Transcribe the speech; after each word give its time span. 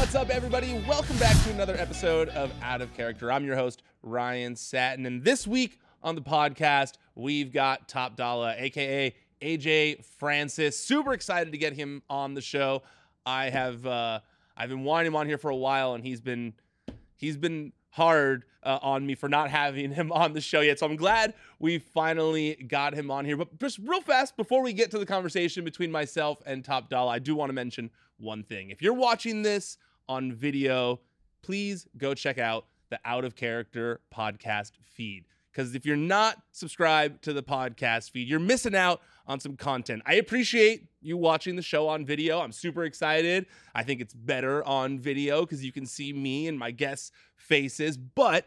What's 0.00 0.14
up, 0.14 0.30
everybody? 0.30 0.82
Welcome 0.88 1.18
back 1.18 1.36
to 1.44 1.50
another 1.50 1.76
episode 1.76 2.30
of 2.30 2.50
Out 2.62 2.80
of 2.80 2.92
Character. 2.94 3.30
I'm 3.30 3.44
your 3.44 3.54
host, 3.54 3.82
Ryan 4.02 4.56
Satin. 4.56 5.04
And 5.04 5.22
this 5.22 5.46
week 5.46 5.78
on 6.02 6.14
the 6.14 6.22
podcast, 6.22 6.94
we've 7.14 7.52
got 7.52 7.86
Top 7.86 8.16
Dollar, 8.16 8.54
aka 8.56 9.14
AJ 9.42 10.02
Francis. 10.18 10.76
Super 10.76 11.12
excited 11.12 11.52
to 11.52 11.58
get 11.58 11.74
him 11.74 12.02
on 12.08 12.32
the 12.32 12.40
show. 12.40 12.82
I 13.26 13.50
have 13.50 13.84
uh, 13.86 14.20
I've 14.56 14.70
been 14.70 14.84
wanting 14.84 15.08
him 15.08 15.16
on 15.16 15.26
here 15.26 15.36
for 15.36 15.50
a 15.50 15.56
while, 15.56 15.92
and 15.92 16.02
he's 16.02 16.22
been 16.22 16.54
he's 17.16 17.36
been 17.36 17.72
hard 17.90 18.46
uh, 18.62 18.78
on 18.80 19.06
me 19.06 19.14
for 19.14 19.28
not 19.28 19.50
having 19.50 19.92
him 19.92 20.10
on 20.12 20.32
the 20.32 20.40
show 20.40 20.62
yet. 20.62 20.78
So 20.78 20.86
I'm 20.86 20.96
glad 20.96 21.34
we 21.58 21.78
finally 21.78 22.54
got 22.54 22.94
him 22.94 23.10
on 23.10 23.26
here. 23.26 23.36
But 23.36 23.58
just 23.60 23.78
real 23.78 24.00
fast 24.00 24.34
before 24.38 24.62
we 24.62 24.72
get 24.72 24.90
to 24.92 24.98
the 24.98 25.06
conversation 25.06 25.62
between 25.62 25.92
myself 25.92 26.38
and 26.46 26.64
Top 26.64 26.88
Dollar, 26.88 27.12
I 27.12 27.18
do 27.18 27.36
want 27.36 27.50
to 27.50 27.54
mention 27.54 27.90
one 28.16 28.42
thing. 28.42 28.70
If 28.70 28.80
you're 28.80 28.94
watching 28.94 29.42
this 29.42 29.76
on 30.08 30.32
video, 30.32 31.00
please 31.42 31.86
go 31.96 32.14
check 32.14 32.38
out 32.38 32.66
the 32.90 32.98
Out 33.04 33.24
of 33.24 33.36
Character 33.36 34.00
podcast 34.14 34.72
feed. 34.82 35.24
Because 35.52 35.74
if 35.74 35.84
you're 35.84 35.96
not 35.96 36.40
subscribed 36.52 37.22
to 37.24 37.32
the 37.32 37.42
podcast 37.42 38.10
feed, 38.10 38.28
you're 38.28 38.38
missing 38.38 38.74
out 38.76 39.00
on 39.26 39.40
some 39.40 39.56
content. 39.56 40.02
I 40.06 40.14
appreciate 40.14 40.86
you 41.02 41.16
watching 41.16 41.56
the 41.56 41.62
show 41.62 41.88
on 41.88 42.04
video. 42.04 42.40
I'm 42.40 42.52
super 42.52 42.84
excited. 42.84 43.46
I 43.74 43.82
think 43.82 44.00
it's 44.00 44.14
better 44.14 44.64
on 44.64 45.00
video 45.00 45.40
because 45.40 45.64
you 45.64 45.72
can 45.72 45.86
see 45.86 46.12
me 46.12 46.46
and 46.46 46.56
my 46.58 46.70
guests' 46.70 47.10
faces. 47.36 47.96
But 47.96 48.46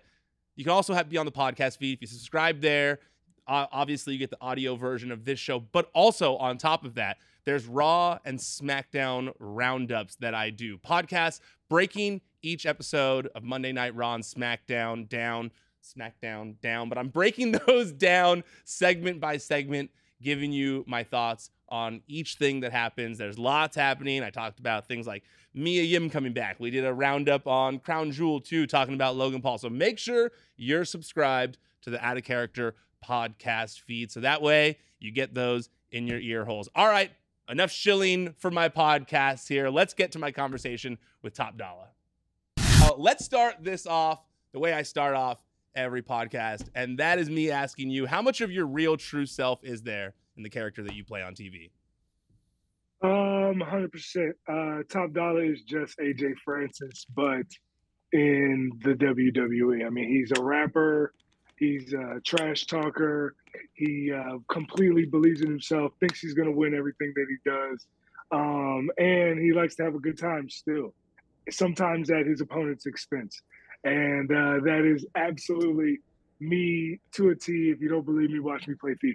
you 0.55 0.63
can 0.63 0.71
also 0.71 0.93
have 0.93 1.09
be 1.09 1.17
on 1.17 1.25
the 1.25 1.31
podcast 1.31 1.77
feed 1.77 1.93
if 1.93 2.01
you 2.01 2.07
subscribe 2.07 2.61
there. 2.61 2.99
Obviously, 3.47 4.13
you 4.13 4.19
get 4.19 4.29
the 4.29 4.41
audio 4.41 4.75
version 4.75 5.11
of 5.11 5.25
this 5.25 5.39
show, 5.39 5.59
but 5.59 5.89
also 5.93 6.37
on 6.37 6.57
top 6.57 6.85
of 6.85 6.95
that, 6.95 7.17
there's 7.45 7.65
Raw 7.65 8.19
and 8.25 8.39
SmackDown 8.39 9.33
roundups 9.39 10.15
that 10.15 10.33
I 10.33 10.49
do. 10.49 10.77
Podcasts 10.77 11.39
breaking 11.69 12.21
each 12.41 12.65
episode 12.65 13.27
of 13.35 13.43
Monday 13.43 13.71
Night 13.71 13.95
Raw 13.95 14.15
and 14.15 14.23
SmackDown 14.23 15.07
down, 15.07 15.51
SmackDown 15.83 16.59
down, 16.61 16.89
but 16.89 16.97
I'm 16.97 17.09
breaking 17.09 17.51
those 17.67 17.91
down 17.91 18.43
segment 18.63 19.19
by 19.19 19.37
segment, 19.37 19.91
giving 20.21 20.51
you 20.51 20.83
my 20.87 21.03
thoughts 21.03 21.49
on 21.69 22.01
each 22.07 22.35
thing 22.35 22.59
that 22.61 22.71
happens. 22.71 23.17
There's 23.17 23.39
lots 23.39 23.75
happening. 23.75 24.23
I 24.23 24.29
talked 24.29 24.59
about 24.59 24.87
things 24.87 25.07
like 25.07 25.23
Mia 25.53 25.83
Yim 25.83 26.09
coming 26.09 26.33
back. 26.33 26.59
We 26.59 26.69
did 26.69 26.85
a 26.85 26.93
roundup 26.93 27.47
on 27.47 27.79
Crown 27.79 28.11
Jewel 28.11 28.39
too, 28.39 28.67
talking 28.67 28.93
about 28.93 29.15
Logan 29.15 29.41
Paul. 29.41 29.57
So 29.57 29.69
make 29.69 29.97
sure 29.97 30.31
you're 30.55 30.85
subscribed 30.85 31.57
to 31.81 31.89
the 31.89 32.03
Out 32.05 32.17
of 32.17 32.23
Character 32.23 32.75
podcast 33.03 33.81
feed. 33.81 34.11
So 34.11 34.21
that 34.21 34.41
way 34.41 34.77
you 34.99 35.11
get 35.11 35.33
those 35.33 35.69
in 35.91 36.07
your 36.07 36.19
ear 36.19 36.45
holes. 36.45 36.69
All 36.75 36.87
right, 36.87 37.11
enough 37.53 37.71
shilling 37.71 38.33
for 38.39 38.49
my 38.49 38.67
podcast 38.67 39.47
here. 39.47 39.69
Let's 39.69 39.93
get 39.93 40.11
to 40.13 40.19
my 40.19 40.31
conversation 40.31 40.97
with 41.21 41.35
Top 41.35 41.55
Dollar. 41.55 41.89
Uh, 42.57 42.93
let's 42.97 43.23
start 43.23 43.57
this 43.61 43.85
off 43.85 44.23
the 44.53 44.59
way 44.59 44.73
I 44.73 44.81
start 44.81 45.13
off 45.13 45.37
every 45.75 46.01
podcast, 46.01 46.67
and 46.73 46.97
that 46.97 47.19
is 47.19 47.29
me 47.29 47.51
asking 47.51 47.91
you 47.91 48.07
how 48.07 48.23
much 48.23 48.41
of 48.41 48.51
your 48.51 48.65
real 48.65 48.97
true 48.97 49.27
self 49.27 49.63
is 49.63 49.83
there 49.83 50.15
in 50.35 50.41
the 50.41 50.49
character 50.49 50.81
that 50.81 50.95
you 50.95 51.03
play 51.03 51.21
on 51.21 51.35
TV? 51.35 51.69
Um, 53.03 53.59
hundred 53.59 53.91
percent. 53.91 54.35
Uh, 54.47 54.79
Top 54.89 55.13
Dollar 55.13 55.43
is 55.43 55.61
just 55.61 55.99
AJ 55.99 56.33
Francis, 56.43 57.05
but 57.13 57.45
in 58.13 58.71
the 58.83 58.95
WWE. 58.95 59.85
I 59.85 59.91
mean, 59.91 60.09
he's 60.09 60.31
a 60.35 60.41
rapper. 60.41 61.13
He's 61.57 61.93
a 61.93 62.19
trash 62.25 62.65
talker. 62.65 63.35
He 63.73 64.11
uh, 64.11 64.39
completely 64.49 65.05
believes 65.05 65.41
in 65.41 65.49
himself, 65.49 65.93
thinks 65.99 66.19
he's 66.19 66.33
going 66.33 66.49
to 66.49 66.55
win 66.55 66.73
everything 66.73 67.13
that 67.15 67.25
he 67.29 67.49
does. 67.49 67.85
Um, 68.31 68.89
and 68.97 69.39
he 69.39 69.53
likes 69.53 69.75
to 69.75 69.83
have 69.83 69.95
a 69.95 69.99
good 69.99 70.17
time 70.17 70.49
still, 70.49 70.93
sometimes 71.51 72.09
at 72.09 72.25
his 72.25 72.41
opponent's 72.41 72.85
expense. 72.87 73.39
And 73.83 74.31
uh, 74.31 74.59
that 74.63 74.83
is 74.85 75.05
absolutely 75.15 75.99
me 76.39 76.99
to 77.13 77.29
a 77.29 77.35
T. 77.35 77.69
If 77.69 77.81
you 77.81 77.89
don't 77.89 78.05
believe 78.05 78.31
me, 78.31 78.39
watch 78.39 78.67
me 78.67 78.75
play 78.79 78.95
FIFA. 79.03 79.13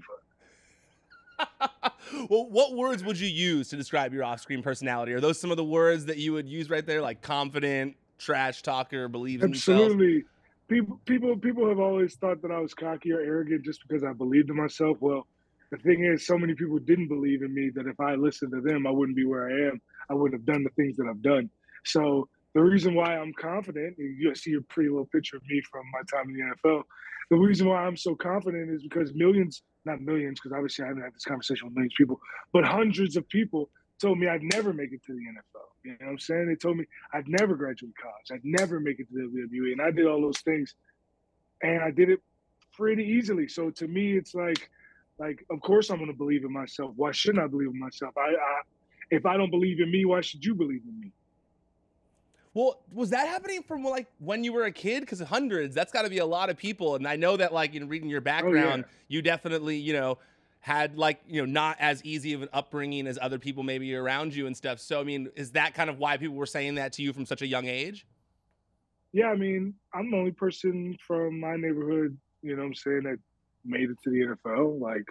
well, 2.30 2.48
what 2.48 2.74
words 2.74 3.02
would 3.02 3.18
you 3.18 3.28
use 3.28 3.68
to 3.70 3.76
describe 3.76 4.12
your 4.12 4.24
off 4.24 4.40
screen 4.40 4.62
personality? 4.62 5.12
Are 5.12 5.20
those 5.20 5.40
some 5.40 5.50
of 5.50 5.56
the 5.56 5.64
words 5.64 6.06
that 6.06 6.18
you 6.18 6.32
would 6.32 6.48
use 6.48 6.70
right 6.70 6.84
there, 6.86 7.02
like 7.02 7.22
confident, 7.22 7.96
trash 8.18 8.62
talker, 8.62 9.08
believes 9.08 9.42
in 9.42 9.50
Absolutely. 9.50 10.06
himself? 10.06 10.24
People 10.68 11.00
people 11.06 11.36
people 11.36 11.68
have 11.68 11.80
always 11.80 12.14
thought 12.16 12.42
that 12.42 12.50
I 12.50 12.60
was 12.60 12.74
cocky 12.74 13.12
or 13.12 13.20
arrogant 13.20 13.64
just 13.64 13.80
because 13.86 14.04
I 14.04 14.12
believed 14.12 14.50
in 14.50 14.56
myself. 14.56 14.98
Well, 15.00 15.26
the 15.70 15.78
thing 15.78 16.04
is, 16.04 16.26
so 16.26 16.38
many 16.38 16.54
people 16.54 16.78
didn't 16.78 17.08
believe 17.08 17.42
in 17.42 17.54
me 17.54 17.70
that 17.74 17.86
if 17.86 18.00
I 18.00 18.14
listened 18.14 18.52
to 18.52 18.60
them, 18.60 18.86
I 18.86 18.90
wouldn't 18.90 19.16
be 19.16 19.26
where 19.26 19.48
I 19.48 19.68
am. 19.68 19.80
I 20.10 20.14
wouldn't 20.14 20.40
have 20.40 20.46
done 20.46 20.64
the 20.64 20.70
things 20.70 20.96
that 20.96 21.06
I've 21.08 21.22
done. 21.22 21.50
So 21.84 22.28
the 22.54 22.62
reason 22.62 22.94
why 22.94 23.16
I'm 23.16 23.32
confident, 23.34 23.96
you 23.98 24.34
see 24.34 24.54
a 24.54 24.60
pretty 24.62 24.88
little 24.88 25.08
picture 25.12 25.36
of 25.36 25.42
me 25.48 25.60
from 25.70 25.84
my 25.92 26.00
time 26.10 26.30
in 26.30 26.36
the 26.36 26.70
NFL. 26.70 26.82
The 27.30 27.36
reason 27.36 27.68
why 27.68 27.84
I'm 27.84 27.96
so 27.96 28.14
confident 28.14 28.70
is 28.70 28.82
because 28.82 29.12
millions, 29.14 29.62
not 29.84 30.00
millions, 30.00 30.40
because 30.40 30.56
obviously 30.56 30.84
I 30.84 30.88
haven't 30.88 31.02
had 31.02 31.14
this 31.14 31.24
conversation 31.24 31.66
with 31.66 31.74
millions 31.74 31.92
of 31.92 31.98
people, 31.98 32.20
but 32.52 32.64
hundreds 32.64 33.16
of 33.16 33.28
people 33.28 33.68
told 34.00 34.18
me 34.18 34.28
I'd 34.28 34.42
never 34.42 34.72
make 34.72 34.92
it 34.92 35.04
to 35.04 35.12
the 35.12 35.20
NFL. 35.20 35.67
You 35.88 35.96
know 36.00 36.06
what 36.06 36.12
I'm 36.12 36.18
saying? 36.18 36.48
They 36.48 36.56
told 36.56 36.76
me 36.76 36.84
I'd 37.12 37.28
never 37.28 37.54
graduate 37.56 37.94
college. 38.00 38.30
I'd 38.32 38.44
never 38.44 38.78
make 38.80 39.00
it 39.00 39.08
to 39.08 39.14
WWE. 39.14 39.72
And 39.72 39.80
I 39.80 39.90
did 39.90 40.06
all 40.06 40.20
those 40.20 40.40
things. 40.40 40.74
And 41.62 41.82
I 41.82 41.90
did 41.90 42.10
it 42.10 42.20
pretty 42.74 43.04
easily. 43.04 43.48
So 43.48 43.70
to 43.70 43.88
me, 43.88 44.16
it's 44.16 44.34
like, 44.34 44.70
like, 45.18 45.44
of 45.50 45.60
course 45.60 45.90
I'm 45.90 45.98
gonna 45.98 46.12
believe 46.12 46.44
in 46.44 46.52
myself. 46.52 46.92
Why 46.96 47.10
shouldn't 47.10 47.42
I 47.42 47.46
believe 47.46 47.68
in 47.68 47.78
myself? 47.78 48.14
I, 48.16 48.30
I 48.34 48.60
if 49.10 49.24
I 49.24 49.36
don't 49.36 49.50
believe 49.50 49.80
in 49.80 49.90
me, 49.90 50.04
why 50.04 50.20
should 50.20 50.44
you 50.44 50.54
believe 50.54 50.82
in 50.86 51.00
me? 51.00 51.12
Well, 52.54 52.80
was 52.92 53.10
that 53.10 53.28
happening 53.28 53.62
from 53.62 53.84
like 53.84 54.06
when 54.18 54.44
you 54.44 54.52
were 54.52 54.64
a 54.64 54.72
kid? 54.72 55.00
Because 55.00 55.20
hundreds, 55.20 55.74
that's 55.74 55.92
got 55.92 56.02
to 56.02 56.10
be 56.10 56.18
a 56.18 56.26
lot 56.26 56.50
of 56.50 56.56
people. 56.56 56.96
And 56.96 57.06
I 57.06 57.16
know 57.16 57.36
that, 57.36 57.52
like, 57.52 57.74
in 57.74 57.88
reading 57.88 58.08
your 58.08 58.20
background, 58.20 58.84
oh, 58.84 58.90
yeah. 58.90 59.16
you 59.16 59.22
definitely, 59.22 59.76
you 59.76 59.92
know, 59.92 60.18
had 60.60 60.98
like 60.98 61.20
you 61.26 61.40
know 61.40 61.50
not 61.50 61.76
as 61.78 62.04
easy 62.04 62.32
of 62.32 62.42
an 62.42 62.48
upbringing 62.52 63.06
as 63.06 63.18
other 63.20 63.38
people 63.38 63.62
maybe 63.62 63.94
around 63.94 64.34
you 64.34 64.46
and 64.46 64.56
stuff. 64.56 64.80
So 64.80 65.00
I 65.00 65.04
mean, 65.04 65.30
is 65.36 65.52
that 65.52 65.74
kind 65.74 65.88
of 65.88 65.98
why 65.98 66.16
people 66.16 66.36
were 66.36 66.46
saying 66.46 66.76
that 66.76 66.92
to 66.94 67.02
you 67.02 67.12
from 67.12 67.26
such 67.26 67.42
a 67.42 67.46
young 67.46 67.66
age? 67.66 68.06
Yeah, 69.12 69.28
I 69.28 69.36
mean, 69.36 69.74
I'm 69.94 70.10
the 70.10 70.16
only 70.16 70.32
person 70.32 70.96
from 71.06 71.40
my 71.40 71.56
neighborhood, 71.56 72.16
you 72.42 72.54
know, 72.56 72.62
I'm 72.62 72.74
saying 72.74 73.04
that 73.04 73.18
made 73.64 73.90
it 73.90 73.96
to 74.04 74.10
the 74.10 74.36
NFL. 74.36 74.80
Like, 74.80 75.04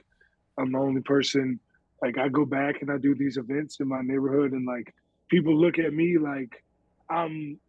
I'm 0.57 0.71
the 0.71 0.77
only 0.77 1.01
person. 1.01 1.59
Like, 2.01 2.17
I 2.19 2.29
go 2.29 2.45
back 2.45 2.81
and 2.81 2.91
I 2.91 2.97
do 2.97 3.15
these 3.15 3.37
events 3.37 3.79
in 3.79 3.87
my 3.87 4.01
neighborhood, 4.01 4.51
and 4.51 4.67
like 4.67 4.93
people 5.29 5.55
look 5.59 5.79
at 5.79 5.93
me 5.93 6.17
like 6.17 6.63
I'm 7.09 7.59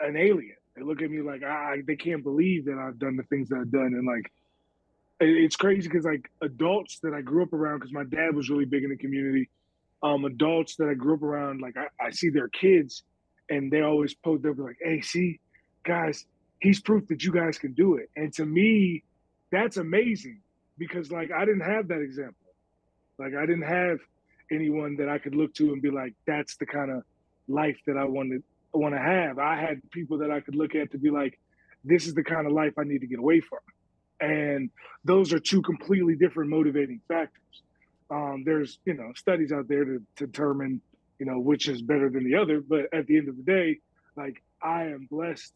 an 0.00 0.16
alien. 0.16 0.56
They 0.76 0.82
look 0.82 1.02
at 1.02 1.10
me 1.10 1.22
like 1.22 1.42
I, 1.42 1.82
they 1.86 1.96
can't 1.96 2.22
believe 2.22 2.66
that 2.66 2.78
I've 2.78 2.98
done 2.98 3.16
the 3.16 3.22
things 3.24 3.48
that 3.48 3.56
I've 3.56 3.72
done, 3.72 3.86
and 3.86 4.06
like 4.06 4.30
it's 5.20 5.56
crazy 5.56 5.88
because 5.88 6.04
like 6.04 6.30
adults 6.42 6.98
that 7.02 7.14
I 7.14 7.22
grew 7.22 7.42
up 7.42 7.52
around, 7.52 7.78
because 7.78 7.92
my 7.92 8.04
dad 8.04 8.34
was 8.34 8.50
really 8.50 8.64
big 8.64 8.84
in 8.84 8.90
the 8.90 8.96
community. 8.96 9.48
Um, 10.02 10.24
adults 10.24 10.76
that 10.76 10.88
I 10.88 10.94
grew 10.94 11.14
up 11.14 11.22
around, 11.22 11.60
like 11.60 11.76
I, 11.76 11.86
I 12.04 12.10
see 12.10 12.28
their 12.28 12.48
kids, 12.48 13.02
and 13.48 13.72
they 13.72 13.80
always 13.80 14.14
post. 14.14 14.42
They'll 14.42 14.54
be 14.54 14.62
like, 14.62 14.78
"Hey, 14.82 15.00
see, 15.00 15.40
guys, 15.84 16.26
he's 16.60 16.80
proof 16.80 17.06
that 17.08 17.24
you 17.24 17.32
guys 17.32 17.58
can 17.58 17.72
do 17.72 17.96
it." 17.96 18.10
And 18.14 18.32
to 18.34 18.44
me, 18.44 19.04
that's 19.50 19.78
amazing 19.78 20.40
because 20.76 21.10
like 21.10 21.30
I 21.32 21.44
didn't 21.46 21.62
have 21.62 21.88
that 21.88 22.00
example. 22.00 22.34
Like 23.18 23.34
I 23.34 23.46
didn't 23.46 23.66
have 23.66 23.98
anyone 24.52 24.96
that 24.96 25.08
I 25.08 25.18
could 25.18 25.34
look 25.34 25.54
to 25.54 25.72
and 25.72 25.80
be 25.80 25.90
like, 25.90 26.14
"That's 26.26 26.56
the 26.56 26.66
kind 26.66 26.90
of 26.90 27.02
life 27.48 27.78
that 27.86 27.96
I 27.96 28.04
wanted 28.04 28.42
want 28.72 28.94
to 28.94 29.00
have." 29.00 29.38
I 29.38 29.56
had 29.56 29.80
people 29.92 30.18
that 30.18 30.30
I 30.30 30.40
could 30.40 30.54
look 30.56 30.74
at 30.74 30.92
to 30.92 30.98
be 30.98 31.10
like, 31.10 31.38
"This 31.84 32.06
is 32.06 32.12
the 32.12 32.22
kind 32.22 32.46
of 32.46 32.52
life 32.52 32.74
I 32.78 32.84
need 32.84 33.00
to 33.00 33.06
get 33.06 33.18
away 33.18 33.40
from." 33.40 33.60
And 34.20 34.70
those 35.04 35.32
are 35.32 35.38
two 35.38 35.62
completely 35.62 36.14
different 36.14 36.50
motivating 36.50 37.00
factors. 37.08 37.62
Um, 38.10 38.42
there's 38.44 38.78
you 38.84 38.94
know 38.94 39.12
studies 39.14 39.52
out 39.52 39.68
there 39.68 39.84
to, 39.84 40.00
to 40.16 40.26
determine 40.26 40.80
you 41.18 41.26
know 41.26 41.38
which 41.38 41.68
is 41.68 41.82
better 41.82 42.08
than 42.08 42.24
the 42.24 42.36
other, 42.36 42.60
but 42.60 42.86
at 42.92 43.06
the 43.06 43.16
end 43.16 43.28
of 43.28 43.36
the 43.36 43.42
day, 43.42 43.78
like 44.16 44.42
I 44.62 44.84
am 44.84 45.08
blessed 45.10 45.52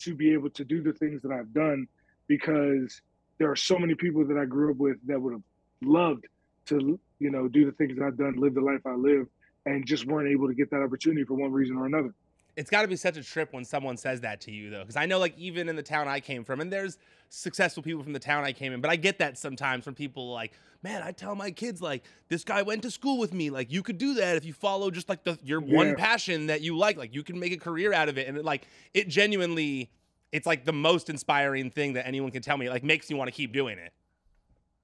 to 0.00 0.14
be 0.14 0.32
able 0.32 0.50
to 0.50 0.64
do 0.64 0.82
the 0.82 0.92
things 0.92 1.22
that 1.22 1.32
I've 1.32 1.52
done 1.54 1.86
because 2.26 3.00
there 3.38 3.50
are 3.50 3.56
so 3.56 3.78
many 3.78 3.94
people 3.94 4.26
that 4.26 4.36
I 4.36 4.44
grew 4.44 4.72
up 4.72 4.76
with 4.78 4.96
that 5.06 5.20
would 5.20 5.32
have 5.32 5.42
loved 5.82 6.26
to 6.66 6.98
you 7.20 7.30
know 7.30 7.48
do 7.48 7.64
the 7.64 7.72
things 7.72 7.96
that 7.96 8.04
I've 8.04 8.18
done, 8.18 8.34
live 8.36 8.54
the 8.54 8.60
life 8.60 8.80
I 8.86 8.94
live, 8.94 9.26
and 9.66 9.86
just 9.86 10.06
weren't 10.06 10.30
able 10.30 10.48
to 10.48 10.54
get 10.54 10.70
that 10.70 10.82
opportunity 10.82 11.24
for 11.24 11.34
one 11.34 11.52
reason 11.52 11.76
or 11.76 11.86
another 11.86 12.14
it's 12.56 12.70
got 12.70 12.82
to 12.82 12.88
be 12.88 12.96
such 12.96 13.16
a 13.16 13.22
trip 13.22 13.52
when 13.52 13.64
someone 13.64 13.96
says 13.96 14.20
that 14.20 14.40
to 14.42 14.52
you 14.52 14.70
though 14.70 14.80
because 14.80 14.96
i 14.96 15.06
know 15.06 15.18
like 15.18 15.36
even 15.36 15.68
in 15.68 15.76
the 15.76 15.82
town 15.82 16.08
i 16.08 16.20
came 16.20 16.44
from 16.44 16.60
and 16.60 16.72
there's 16.72 16.98
successful 17.28 17.82
people 17.82 18.02
from 18.02 18.12
the 18.12 18.18
town 18.18 18.44
i 18.44 18.52
came 18.52 18.72
in 18.72 18.80
but 18.80 18.90
i 18.90 18.96
get 18.96 19.18
that 19.18 19.36
sometimes 19.36 19.84
from 19.84 19.94
people 19.94 20.32
like 20.32 20.52
man 20.82 21.02
i 21.02 21.10
tell 21.10 21.34
my 21.34 21.50
kids 21.50 21.82
like 21.82 22.04
this 22.28 22.44
guy 22.44 22.62
went 22.62 22.82
to 22.82 22.90
school 22.90 23.18
with 23.18 23.32
me 23.32 23.50
like 23.50 23.72
you 23.72 23.82
could 23.82 23.98
do 23.98 24.14
that 24.14 24.36
if 24.36 24.44
you 24.44 24.52
follow 24.52 24.90
just 24.90 25.08
like 25.08 25.24
the 25.24 25.38
your 25.42 25.62
yeah. 25.62 25.76
one 25.76 25.96
passion 25.96 26.46
that 26.46 26.60
you 26.60 26.76
like 26.76 26.96
like 26.96 27.14
you 27.14 27.22
can 27.22 27.38
make 27.38 27.52
a 27.52 27.56
career 27.56 27.92
out 27.92 28.08
of 28.08 28.18
it 28.18 28.28
and 28.28 28.36
it, 28.36 28.44
like 28.44 28.66
it 28.92 29.08
genuinely 29.08 29.90
it's 30.32 30.46
like 30.46 30.64
the 30.64 30.72
most 30.72 31.10
inspiring 31.10 31.70
thing 31.70 31.92
that 31.92 32.06
anyone 32.06 32.30
can 32.30 32.42
tell 32.42 32.56
me 32.56 32.66
it, 32.66 32.70
like 32.70 32.84
makes 32.84 33.10
me 33.10 33.16
want 33.16 33.28
to 33.28 33.32
keep 33.32 33.52
doing 33.52 33.78
it 33.78 33.92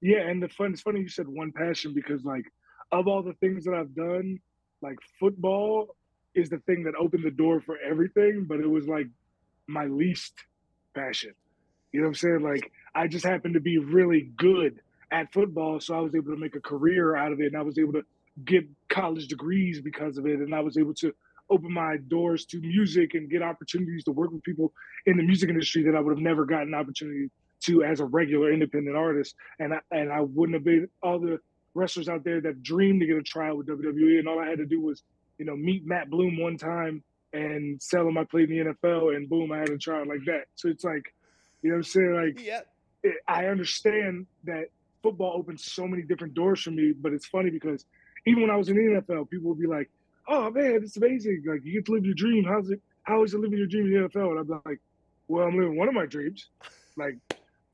yeah 0.01 0.27
and 0.27 0.41
the 0.41 0.49
fun 0.49 0.73
it's 0.73 0.81
funny 0.81 0.99
you 0.99 1.09
said 1.09 1.27
one 1.27 1.51
passion 1.51 1.93
because 1.93 2.23
like 2.25 2.45
of 2.91 3.07
all 3.07 3.23
the 3.23 3.33
things 3.33 3.63
that 3.63 3.73
i've 3.73 3.93
done 3.95 4.37
like 4.81 4.97
football 5.19 5.95
is 6.33 6.49
the 6.49 6.59
thing 6.59 6.83
that 6.83 6.93
opened 6.95 7.23
the 7.23 7.31
door 7.31 7.61
for 7.61 7.77
everything, 7.77 8.45
but 8.47 8.59
it 8.59 8.69
was 8.69 8.87
like 8.87 9.07
my 9.67 9.85
least 9.85 10.33
passion. 10.95 11.33
You 11.91 12.01
know 12.01 12.07
what 12.07 12.09
I'm 12.09 12.15
saying? 12.15 12.41
Like 12.41 12.71
I 12.95 13.07
just 13.07 13.25
happened 13.25 13.55
to 13.55 13.59
be 13.59 13.77
really 13.77 14.31
good 14.37 14.79
at 15.11 15.33
football, 15.33 15.79
so 15.79 15.95
I 15.95 15.99
was 15.99 16.15
able 16.15 16.31
to 16.31 16.39
make 16.39 16.55
a 16.55 16.61
career 16.61 17.15
out 17.15 17.31
of 17.31 17.41
it, 17.41 17.47
and 17.47 17.57
I 17.57 17.61
was 17.61 17.77
able 17.77 17.93
to 17.93 18.03
get 18.45 18.65
college 18.89 19.27
degrees 19.27 19.81
because 19.81 20.17
of 20.17 20.25
it, 20.25 20.39
and 20.39 20.55
I 20.55 20.61
was 20.61 20.77
able 20.77 20.93
to 20.95 21.13
open 21.49 21.73
my 21.73 21.97
doors 22.07 22.45
to 22.45 22.61
music 22.61 23.13
and 23.13 23.29
get 23.29 23.41
opportunities 23.41 24.05
to 24.05 24.11
work 24.11 24.31
with 24.31 24.41
people 24.43 24.71
in 25.05 25.17
the 25.17 25.23
music 25.23 25.49
industry 25.49 25.83
that 25.83 25.95
I 25.95 25.99
would 25.99 26.11
have 26.11 26.23
never 26.23 26.45
gotten 26.45 26.73
opportunity 26.73 27.29
to 27.65 27.83
as 27.83 27.99
a 27.99 28.05
regular 28.05 28.53
independent 28.53 28.95
artist. 28.95 29.35
And 29.59 29.73
I, 29.73 29.79
and 29.91 30.11
I 30.11 30.21
wouldn't 30.21 30.55
have 30.55 30.63
been 30.63 30.87
all 31.03 31.19
the 31.19 31.39
wrestlers 31.73 32.07
out 32.07 32.23
there 32.23 32.41
that 32.41 32.63
dreamed 32.63 33.01
to 33.01 33.05
get 33.07 33.17
a 33.17 33.21
trial 33.21 33.57
with 33.57 33.67
WWE, 33.67 34.19
and 34.19 34.27
all 34.27 34.39
I 34.39 34.47
had 34.47 34.59
to 34.59 34.65
do 34.65 34.81
was, 34.81 35.03
you 35.41 35.47
know, 35.47 35.55
meet 35.55 35.87
Matt 35.87 36.11
Bloom 36.11 36.37
one 36.37 36.55
time 36.55 37.03
and 37.33 37.81
sell 37.81 38.07
him 38.07 38.15
I 38.15 38.25
played 38.25 38.51
in 38.51 38.63
the 38.67 38.73
NFL, 38.75 39.15
and 39.15 39.27
boom, 39.27 39.51
I 39.51 39.57
had 39.57 39.69
a 39.69 39.77
trial 39.79 40.07
like 40.07 40.23
that. 40.27 40.43
So 40.53 40.69
it's 40.69 40.83
like, 40.83 41.15
you 41.63 41.71
know, 41.71 41.77
what 41.77 41.79
I'm 41.79 41.83
saying 41.83 42.13
like, 42.13 42.45
yeah, 42.45 42.59
it, 43.01 43.15
I 43.27 43.47
understand 43.47 44.27
that 44.43 44.65
football 45.01 45.33
opens 45.35 45.65
so 45.65 45.87
many 45.87 46.03
different 46.03 46.35
doors 46.35 46.61
for 46.61 46.69
me, 46.69 46.93
but 46.95 47.11
it's 47.11 47.25
funny 47.25 47.49
because 47.49 47.85
even 48.27 48.43
when 48.43 48.51
I 48.51 48.55
was 48.55 48.69
in 48.69 48.75
the 48.75 49.01
NFL, 49.01 49.31
people 49.31 49.49
would 49.49 49.59
be 49.59 49.65
like, 49.65 49.89
"Oh 50.27 50.51
man, 50.51 50.81
it's 50.83 50.97
amazing! 50.97 51.41
Like 51.47 51.65
you 51.65 51.73
get 51.73 51.87
to 51.87 51.93
live 51.93 52.05
your 52.05 52.13
dream. 52.13 52.43
How's 52.43 52.69
it? 52.69 52.79
How 53.01 53.23
is 53.23 53.33
it 53.33 53.39
living 53.39 53.57
your 53.57 53.65
dream 53.65 53.87
in 53.87 53.93
the 53.93 54.09
NFL?" 54.09 54.29
And 54.29 54.39
I'm 54.41 54.61
like, 54.63 54.79
"Well, 55.27 55.47
I'm 55.47 55.57
living 55.57 55.75
one 55.75 55.87
of 55.87 55.95
my 55.95 56.05
dreams. 56.05 56.49
Like 56.97 57.17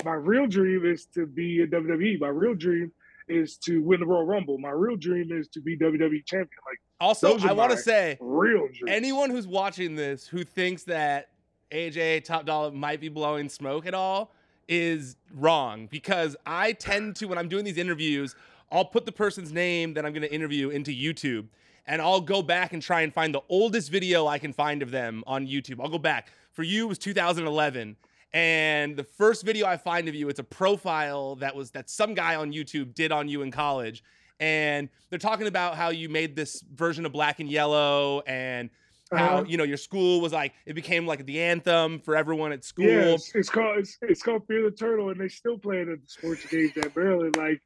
my 0.05 0.13
real 0.13 0.47
dream 0.47 0.85
is 0.85 1.05
to 1.15 1.25
be 1.25 1.63
in 1.63 1.69
WWE. 1.69 2.21
My 2.21 2.29
real 2.29 2.55
dream 2.55 2.93
is 3.27 3.57
to 3.65 3.83
win 3.83 3.99
the 3.99 4.05
Royal 4.05 4.25
Rumble. 4.25 4.57
My 4.57 4.69
real 4.69 4.95
dream 4.95 5.33
is 5.33 5.49
to 5.49 5.59
be 5.59 5.77
WWE 5.77 6.25
champion. 6.25 6.61
Like 6.65 6.79
also, 6.99 7.37
I 7.39 7.53
want 7.53 7.71
to 7.71 7.77
say, 7.77 8.17
real 8.19 8.67
anyone 8.87 9.29
who's 9.29 9.47
watching 9.47 9.95
this 9.95 10.27
who 10.27 10.43
thinks 10.43 10.83
that 10.83 11.29
AJ 11.71 12.23
Top 12.23 12.45
Dollar 12.45 12.71
might 12.71 12.99
be 12.99 13.09
blowing 13.09 13.49
smoke 13.49 13.85
at 13.85 13.93
all 13.93 14.31
is 14.67 15.15
wrong 15.33 15.87
because 15.87 16.35
I 16.45 16.73
tend 16.73 17.15
to 17.17 17.27
when 17.27 17.37
I'm 17.37 17.49
doing 17.49 17.65
these 17.65 17.77
interviews, 17.77 18.35
I'll 18.71 18.85
put 18.85 19.05
the 19.05 19.11
person's 19.11 19.51
name 19.51 19.93
that 19.93 20.05
I'm 20.05 20.13
going 20.13 20.23
to 20.23 20.33
interview 20.33 20.69
into 20.69 20.91
YouTube 20.91 21.47
and 21.85 22.01
I'll 22.01 22.21
go 22.21 22.41
back 22.41 22.73
and 22.73 22.81
try 22.81 23.01
and 23.01 23.13
find 23.13 23.33
the 23.33 23.41
oldest 23.47 23.91
video 23.91 24.27
I 24.27 24.39
can 24.39 24.51
find 24.51 24.81
of 24.81 24.91
them 24.91 25.23
on 25.25 25.47
YouTube. 25.47 25.79
I'll 25.81 25.89
go 25.89 25.97
back. 25.97 26.31
For 26.51 26.63
you 26.63 26.85
it 26.85 26.89
was 26.89 26.97
2011 26.97 27.95
and 28.33 28.97
the 28.97 29.03
first 29.03 29.45
video 29.45 29.67
I 29.67 29.77
find 29.77 30.07
of 30.07 30.15
you 30.15 30.27
it's 30.27 30.39
a 30.39 30.43
profile 30.43 31.35
that 31.35 31.55
was 31.55 31.71
that 31.71 31.89
some 31.89 32.13
guy 32.13 32.35
on 32.35 32.51
YouTube 32.51 32.93
did 32.93 33.11
on 33.11 33.29
you 33.29 33.41
in 33.41 33.51
college 33.51 34.03
and 34.39 34.89
they're 35.09 35.19
talking 35.19 35.47
about 35.47 35.75
how 35.75 35.89
you 35.89 36.09
made 36.09 36.35
this 36.35 36.61
version 36.73 37.05
of 37.05 37.11
Black 37.11 37.39
and 37.39 37.49
Yellow 37.49 38.21
and 38.27 38.69
how 39.11 39.37
Uh-huh. 39.37 39.45
you 39.47 39.57
know 39.57 39.63
your 39.63 39.77
school 39.77 40.19
was 40.19 40.33
like 40.33 40.53
it 40.65 40.73
became 40.73 41.07
like 41.07 41.25
the 41.25 41.41
anthem 41.41 41.99
for 41.99 42.15
everyone 42.15 42.51
at 42.51 42.63
school. 42.65 42.85
Yeah, 42.85 43.15
it's, 43.15 43.33
it's 43.35 43.49
called 43.49 43.77
it's, 43.79 43.97
it's 44.01 44.21
called 44.21 44.45
Fear 44.47 44.63
the 44.69 44.71
Turtle, 44.75 45.09
and 45.09 45.19
they 45.19 45.29
still 45.29 45.57
play 45.57 45.77
it 45.77 45.87
at 45.87 46.01
the 46.01 46.07
sports 46.07 46.45
games 46.47 46.75
at 46.77 46.95
Maryland. 46.95 47.37
Like, 47.37 47.61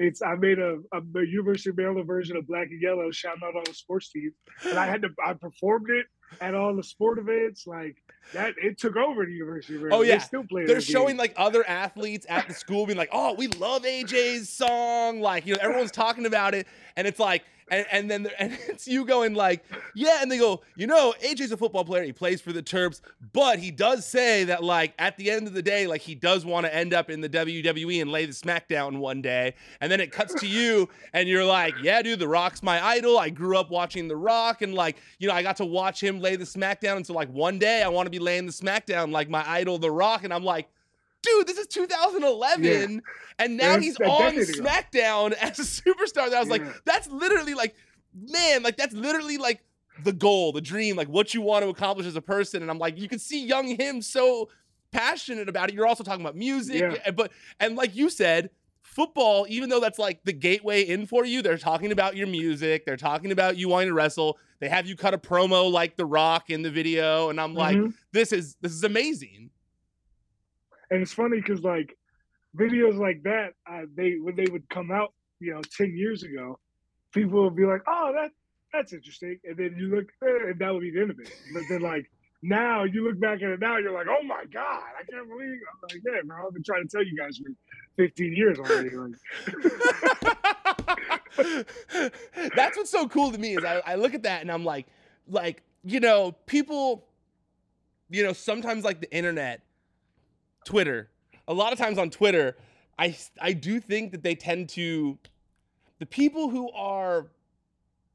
it's 0.00 0.20
I 0.20 0.34
made 0.34 0.58
a, 0.58 0.78
a, 0.92 0.98
a 0.98 1.26
University 1.26 1.70
of 1.70 1.76
Maryland 1.76 2.06
version 2.06 2.36
of 2.36 2.46
Black 2.46 2.68
and 2.70 2.82
Yellow, 2.82 3.10
shouting 3.12 3.42
out 3.44 3.54
all 3.54 3.62
the 3.64 3.72
sports 3.74 4.10
teams, 4.10 4.32
and 4.68 4.78
I 4.78 4.86
had 4.86 5.02
to 5.02 5.10
I 5.24 5.34
performed 5.34 5.90
it 5.90 6.06
at 6.40 6.54
all 6.54 6.74
the 6.74 6.82
sport 6.82 7.18
events. 7.18 7.66
Like 7.68 7.96
that, 8.32 8.54
it 8.62 8.78
took 8.78 8.96
over 8.96 9.24
the 9.24 9.32
University 9.32 9.74
of 9.74 9.82
Maryland. 9.82 10.00
Oh, 10.00 10.04
yeah. 10.04 10.16
they 10.18 10.24
still 10.24 10.44
play. 10.44 10.66
They're 10.66 10.80
showing 10.80 11.08
game. 11.08 11.18
like 11.18 11.34
other 11.36 11.66
athletes 11.68 12.26
at 12.28 12.46
the 12.46 12.54
school 12.54 12.86
being 12.86 12.98
like, 12.98 13.10
"Oh, 13.12 13.34
we 13.34 13.48
love 13.48 13.82
AJ's 13.82 14.48
song." 14.48 15.20
Like, 15.20 15.46
you 15.46 15.54
know, 15.54 15.60
everyone's 15.62 15.90
talking 15.90 16.26
about 16.26 16.54
it 16.54 16.66
and 16.96 17.06
it's 17.06 17.18
like 17.18 17.44
and, 17.70 17.86
and 17.90 18.10
then 18.10 18.28
and 18.38 18.58
it's 18.68 18.86
you 18.86 19.04
going 19.04 19.34
like, 19.34 19.64
"Yeah," 19.94 20.18
and 20.20 20.30
they 20.30 20.38
go, 20.38 20.60
"You 20.76 20.86
know, 20.86 21.14
AJ's 21.22 21.52
a 21.52 21.56
football 21.56 21.84
player. 21.84 22.02
He 22.02 22.12
plays 22.12 22.40
for 22.40 22.52
the 22.52 22.62
Terps, 22.62 23.00
but 23.32 23.58
he 23.58 23.70
does 23.70 24.06
say 24.06 24.44
that 24.44 24.62
like 24.62 24.94
at 24.98 25.16
the 25.16 25.30
end 25.30 25.46
of 25.46 25.54
the 25.54 25.62
day, 25.62 25.86
like 25.86 26.00
he 26.02 26.14
does 26.14 26.44
want 26.44 26.66
to 26.66 26.74
end 26.74 26.92
up 26.92 27.10
in 27.10 27.20
the 27.20 27.28
WWE 27.28 28.02
and 28.02 28.10
lay 28.10 28.26
the 28.26 28.32
smackdown 28.32 28.98
one 28.98 29.22
day." 29.22 29.54
And 29.80 29.90
then 29.90 30.00
it 30.00 30.12
cuts 30.12 30.34
to 30.40 30.46
you 30.46 30.88
and 31.12 31.28
you're 31.28 31.44
like, 31.44 31.74
"Yeah, 31.82 32.02
dude, 32.02 32.18
The 32.18 32.28
Rock's 32.28 32.62
my 32.62 32.84
idol. 32.84 33.18
I 33.18 33.30
grew 33.30 33.56
up 33.56 33.70
watching 33.70 34.08
The 34.08 34.16
Rock 34.16 34.62
and 34.62 34.74
like, 34.74 34.96
you 35.18 35.28
know, 35.28 35.34
I 35.34 35.42
got 35.42 35.56
to 35.58 35.64
watch 35.64 36.02
him 36.02 36.20
lay 36.20 36.36
the 36.36 36.44
smackdown 36.44 36.96
and 36.96 37.06
so 37.06 37.14
like 37.14 37.30
one 37.30 37.58
day 37.58 37.82
I 37.82 37.88
want 37.88 38.06
to 38.06 38.10
be 38.10 38.18
laying 38.18 38.46
the 38.46 38.52
smackdown 38.52 39.12
like 39.12 39.28
my 39.28 39.48
idol 39.48 39.78
The 39.78 39.90
Rock." 39.90 40.24
And 40.24 40.34
I'm 40.34 40.44
like, 40.44 40.68
dude, 41.22 41.46
this 41.46 41.58
is 41.58 41.66
2011, 41.68 43.02
and 43.38 43.56
now 43.56 43.72
That's 43.74 43.84
he's 43.84 43.96
on. 44.00 44.34
SmackDown 44.34 45.32
as 45.32 45.58
a 45.58 45.62
superstar. 45.82 46.30
That 46.30 46.34
I 46.34 46.40
was 46.40 46.48
like, 46.48 46.62
that's 46.84 47.08
literally 47.08 47.54
like, 47.54 47.74
man, 48.14 48.62
like 48.62 48.76
that's 48.76 48.94
literally 48.94 49.38
like 49.38 49.62
the 50.02 50.12
goal, 50.12 50.52
the 50.52 50.60
dream, 50.60 50.96
like 50.96 51.08
what 51.08 51.34
you 51.34 51.40
want 51.42 51.64
to 51.64 51.68
accomplish 51.68 52.06
as 52.06 52.16
a 52.16 52.22
person. 52.22 52.62
And 52.62 52.70
I'm 52.70 52.78
like, 52.78 52.98
you 52.98 53.08
can 53.08 53.18
see 53.18 53.44
young 53.44 53.66
him 53.78 54.00
so 54.02 54.48
passionate 54.92 55.48
about 55.48 55.68
it. 55.68 55.74
You're 55.74 55.86
also 55.86 56.02
talking 56.04 56.20
about 56.22 56.36
music, 56.36 56.80
Yeah. 56.80 56.94
and- 57.06 57.16
but 57.16 57.32
and 57.58 57.76
like 57.76 57.94
you 57.96 58.10
said. 58.10 58.50
Football, 58.82 59.46
even 59.48 59.68
though 59.68 59.78
that's 59.78 60.00
like 60.00 60.24
the 60.24 60.32
gateway 60.32 60.82
in 60.82 61.06
for 61.06 61.24
you, 61.24 61.42
they're 61.42 61.58
talking 61.58 61.92
about 61.92 62.16
your 62.16 62.26
music. 62.26 62.84
They're 62.84 62.96
talking 62.96 63.30
about 63.30 63.56
you 63.56 63.68
wanting 63.68 63.88
to 63.90 63.94
wrestle. 63.94 64.36
They 64.58 64.68
have 64.68 64.84
you 64.88 64.96
cut 64.96 65.14
a 65.14 65.18
promo 65.18 65.70
like 65.70 65.96
The 65.96 66.04
Rock 66.04 66.50
in 66.50 66.62
the 66.62 66.70
video, 66.72 67.30
and 67.30 67.40
I'm 67.40 67.54
like, 67.54 67.76
Mhm. 67.76 67.94
this 68.12 68.32
is 68.32 68.56
this 68.62 68.72
is 68.72 68.82
amazing. 68.82 69.50
And 70.90 71.02
it's 71.02 71.12
funny 71.12 71.38
because 71.38 71.62
like 71.62 71.96
videos 72.56 72.98
like 72.98 73.22
that, 73.24 73.54
they 73.96 74.16
when 74.20 74.36
they 74.36 74.46
would 74.50 74.68
come 74.68 74.90
out, 74.90 75.12
you 75.38 75.54
know, 75.54 75.60
ten 75.76 75.96
years 75.96 76.22
ago, 76.22 76.58
people 77.12 77.44
would 77.44 77.56
be 77.56 77.64
like, 77.64 77.82
"Oh, 77.86 78.12
that 78.14 78.30
that's 78.72 78.92
interesting," 78.92 79.38
and 79.44 79.56
then 79.56 79.76
you 79.78 79.94
look, 79.94 80.06
eh, 80.22 80.50
and 80.50 80.58
that 80.58 80.72
would 80.72 80.82
be 80.82 80.90
the 80.90 81.00
end 81.00 81.10
of 81.10 81.18
it. 81.20 81.32
But 81.52 81.62
then 81.68 81.80
like 81.80 82.10
now, 82.42 82.84
you 82.84 83.04
look 83.04 83.20
back 83.20 83.42
at 83.42 83.50
it 83.50 83.60
now, 83.60 83.76
you're 83.78 83.92
like, 83.92 84.06
"Oh 84.08 84.22
my 84.24 84.44
god, 84.52 84.82
I 84.98 85.04
can't 85.10 85.28
believe!" 85.28 85.50
I'm 85.50 85.88
like, 85.90 86.02
"Yeah, 86.04 86.20
bro, 86.24 86.46
I've 86.46 86.54
been 86.54 86.62
trying 86.62 86.86
to 86.86 86.88
tell 86.88 87.04
you 87.04 87.16
guys 87.16 87.38
for 87.38 87.50
15 87.96 88.32
years 88.34 88.58
already." 88.58 88.90
Like, 88.90 89.12
That's 92.56 92.76
what's 92.76 92.90
so 92.90 93.08
cool 93.08 93.30
to 93.32 93.38
me 93.38 93.56
is 93.56 93.64
I, 93.64 93.82
I 93.86 93.94
look 93.96 94.14
at 94.14 94.22
that 94.24 94.40
and 94.42 94.50
I'm 94.50 94.64
like, 94.64 94.86
like, 95.28 95.62
you 95.84 96.00
know, 96.00 96.32
people, 96.46 97.06
you 98.08 98.24
know, 98.24 98.32
sometimes 98.32 98.84
like 98.84 99.00
the 99.00 99.14
internet, 99.14 99.62
Twitter, 100.64 101.10
a 101.48 101.54
lot 101.54 101.72
of 101.72 101.78
times 101.78 101.98
on 101.98 102.10
Twitter, 102.10 102.56
I 102.98 103.16
I 103.40 103.52
do 103.52 103.80
think 103.80 104.12
that 104.12 104.22
they 104.22 104.34
tend 104.34 104.68
to 104.70 105.18
the 105.98 106.06
people 106.06 106.50
who 106.50 106.70
are 106.72 107.26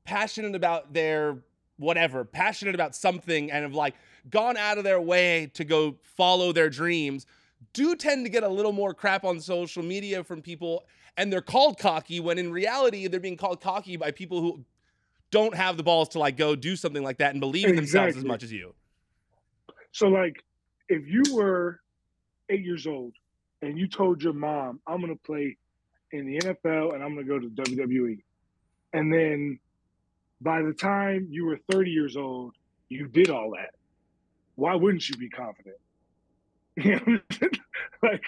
passionate 0.03 0.55
about 0.55 0.93
their 0.93 1.37
whatever, 1.77 2.23
passionate 2.23 2.75
about 2.75 2.95
something 2.95 3.51
and 3.51 3.63
have 3.63 3.75
like 3.75 3.95
gone 4.29 4.57
out 4.57 4.77
of 4.77 4.83
their 4.83 5.01
way 5.01 5.51
to 5.53 5.63
go 5.63 5.95
follow 6.01 6.51
their 6.51 6.69
dreams 6.69 7.25
do 7.73 7.95
tend 7.95 8.25
to 8.25 8.29
get 8.29 8.43
a 8.43 8.49
little 8.49 8.71
more 8.71 8.93
crap 8.93 9.23
on 9.23 9.39
social 9.39 9.83
media 9.83 10.23
from 10.23 10.41
people 10.41 10.83
and 11.17 11.31
they're 11.31 11.41
called 11.41 11.77
cocky 11.77 12.19
when 12.19 12.37
in 12.37 12.51
reality 12.51 13.07
they're 13.07 13.19
being 13.19 13.37
called 13.37 13.61
cocky 13.61 13.97
by 13.97 14.11
people 14.11 14.41
who 14.41 14.63
don't 15.31 15.55
have 15.55 15.77
the 15.77 15.83
balls 15.83 16.09
to 16.09 16.19
like 16.19 16.37
go 16.37 16.55
do 16.55 16.75
something 16.75 17.03
like 17.03 17.17
that 17.17 17.31
and 17.31 17.39
believe 17.39 17.67
in 17.67 17.75
themselves 17.75 18.15
as 18.15 18.23
much 18.23 18.43
as 18.43 18.51
you. 18.51 18.73
So, 19.91 20.07
like, 20.07 20.43
if 20.89 21.07
you 21.07 21.23
were 21.33 21.79
eight 22.49 22.63
years 22.63 22.87
old 22.87 23.13
and 23.61 23.77
you 23.77 23.87
told 23.87 24.21
your 24.21 24.33
mom, 24.33 24.79
I'm 24.85 25.01
going 25.01 25.13
to 25.13 25.21
play 25.23 25.57
in 26.11 26.25
the 26.27 26.39
NFL 26.39 26.93
and 26.93 27.03
I'm 27.03 27.15
going 27.15 27.25
to 27.25 27.31
go 27.31 27.39
to 27.39 27.47
WWE, 27.47 28.19
and 28.93 29.13
then 29.13 29.59
by 30.41 30.61
the 30.61 30.73
time 30.73 31.27
you 31.29 31.45
were 31.45 31.59
30 31.71 31.91
years 31.91 32.15
old, 32.15 32.53
you 32.89 33.07
did 33.07 33.29
all 33.29 33.51
that, 33.57 33.73
why 34.55 34.75
wouldn't 34.75 35.07
you 35.09 35.17
be 35.17 35.29
confident? 35.29 35.75
You 36.77 36.99
know, 37.07 37.19
like, 38.03 38.23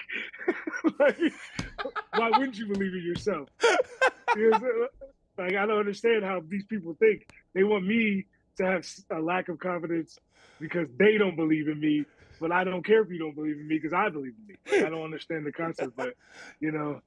like, 0.98 1.18
why 2.16 2.30
wouldn't 2.30 2.56
you 2.56 2.66
believe 2.66 2.94
in 2.94 3.02
yourself? 3.04 3.46
Like, 5.36 5.54
I 5.54 5.66
don't 5.66 5.78
understand 5.78 6.24
how 6.24 6.42
these 6.48 6.64
people 6.64 6.96
think. 6.98 7.28
They 7.52 7.62
want 7.62 7.86
me 7.86 8.24
to 8.56 8.64
have 8.64 8.88
a 9.10 9.20
lack 9.20 9.50
of 9.50 9.58
confidence 9.58 10.18
because 10.58 10.88
they 10.98 11.18
don't 11.18 11.36
believe 11.36 11.68
in 11.68 11.78
me, 11.78 12.06
but 12.40 12.52
I 12.52 12.64
don't 12.64 12.84
care 12.84 13.02
if 13.02 13.10
you 13.10 13.18
don't 13.18 13.34
believe 13.34 13.56
in 13.56 13.66
me 13.66 13.76
because 13.76 13.92
I 13.92 14.08
believe 14.08 14.34
in 14.38 14.46
me. 14.46 14.54
Like, 14.70 14.86
I 14.86 14.90
don't 14.90 15.04
understand 15.04 15.46
the 15.46 15.52
concept, 15.52 15.96
but 15.96 16.14
you 16.60 16.72
know, 16.72 17.00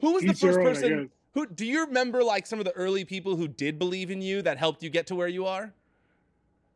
Who 0.00 0.12
was 0.12 0.24
the 0.24 0.34
first 0.34 0.58
own, 0.58 0.64
person 0.64 1.10
who 1.34 1.46
do 1.46 1.64
you 1.64 1.86
remember 1.86 2.22
like 2.22 2.46
some 2.46 2.58
of 2.58 2.64
the 2.64 2.72
early 2.72 3.04
people 3.04 3.36
who 3.36 3.48
did 3.48 3.78
believe 3.78 4.10
in 4.10 4.20
you 4.20 4.42
that 4.42 4.58
helped 4.58 4.82
you 4.82 4.90
get 4.90 5.06
to 5.08 5.14
where 5.14 5.28
you 5.28 5.46
are? 5.46 5.72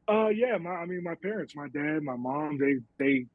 Uh, 0.09 0.29
yeah, 0.29 0.57
my 0.57 0.71
I 0.71 0.87
mean, 0.87 1.03
my 1.03 1.15
parents, 1.15 1.55
my 1.55 1.69
dad, 1.69 2.03
my 2.03 2.17
mom, 2.17 2.59
they 2.59 2.79
they, 2.99 3.27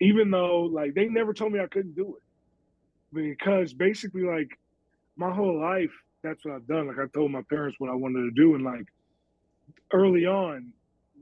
even 0.00 0.30
though 0.30 0.62
like 0.62 0.94
they 0.94 1.06
never 1.06 1.32
told 1.32 1.52
me 1.52 1.60
I 1.60 1.66
couldn't 1.66 1.94
do 1.94 2.16
it, 2.16 3.36
because 3.36 3.72
basically 3.72 4.22
like 4.22 4.58
my 5.16 5.32
whole 5.32 5.60
life 5.60 5.92
that's 6.22 6.44
what 6.44 6.54
I've 6.54 6.66
done. 6.66 6.88
Like 6.88 6.98
I 6.98 7.06
told 7.14 7.30
my 7.30 7.42
parents 7.48 7.76
what 7.78 7.90
I 7.90 7.94
wanted 7.94 8.22
to 8.22 8.30
do, 8.32 8.54
and 8.54 8.64
like 8.64 8.86
early 9.92 10.26
on, 10.26 10.72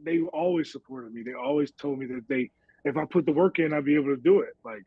they 0.02 0.20
always 0.20 0.72
supported 0.72 1.12
me. 1.12 1.22
They 1.22 1.34
always 1.34 1.70
told 1.72 1.98
me 1.98 2.06
that 2.06 2.24
they 2.28 2.50
if 2.84 2.96
I 2.96 3.04
put 3.04 3.26
the 3.26 3.32
work 3.32 3.58
in, 3.58 3.72
I'd 3.72 3.84
be 3.84 3.94
able 3.94 4.14
to 4.14 4.20
do 4.20 4.40
it. 4.40 4.56
Like, 4.64 4.84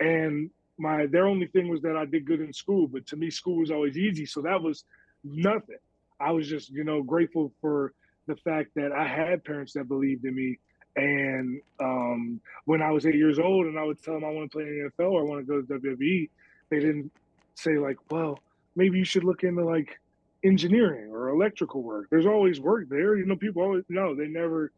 and 0.00 0.50
my 0.78 1.06
their 1.06 1.26
only 1.26 1.46
thing 1.46 1.68
was 1.68 1.82
that 1.82 1.96
I 1.96 2.04
did 2.04 2.24
good 2.24 2.40
in 2.40 2.52
school, 2.52 2.86
but 2.86 3.06
to 3.08 3.16
me, 3.16 3.30
school 3.30 3.56
was 3.56 3.70
always 3.70 3.96
easy, 3.96 4.26
so 4.26 4.42
that 4.42 4.62
was 4.62 4.84
nothing. 5.24 5.78
I 6.20 6.32
was 6.32 6.48
just 6.48 6.70
you 6.70 6.84
know 6.84 7.02
grateful 7.02 7.52
for 7.60 7.92
the 8.26 8.36
fact 8.36 8.70
that 8.76 8.92
I 8.92 9.06
had 9.06 9.44
parents 9.44 9.72
that 9.72 9.88
believed 9.88 10.24
in 10.24 10.34
me. 10.34 10.58
And 10.96 11.60
um, 11.80 12.40
when 12.64 12.82
I 12.82 12.90
was 12.90 13.06
eight 13.06 13.14
years 13.14 13.38
old 13.38 13.66
and 13.66 13.78
I 13.78 13.84
would 13.84 14.02
tell 14.02 14.14
them 14.14 14.24
I 14.24 14.30
want 14.30 14.50
to 14.50 14.56
play 14.56 14.64
in 14.64 14.90
the 14.98 15.04
NFL 15.04 15.12
or 15.12 15.20
I 15.20 15.24
want 15.24 15.40
to 15.40 15.46
go 15.46 15.60
to 15.60 15.80
WWE, 15.80 16.28
they 16.70 16.80
didn't 16.80 17.10
say 17.54 17.78
like, 17.78 17.96
well, 18.10 18.40
maybe 18.76 18.98
you 18.98 19.04
should 19.04 19.24
look 19.24 19.44
into 19.44 19.64
like 19.64 19.98
engineering 20.44 21.10
or 21.10 21.28
electrical 21.28 21.82
work. 21.82 22.08
There's 22.10 22.26
always 22.26 22.60
work 22.60 22.88
there. 22.88 23.16
You 23.16 23.26
know, 23.26 23.36
people 23.36 23.62
always 23.62 23.84
no, 23.88 24.14
they 24.14 24.26
never 24.26 24.72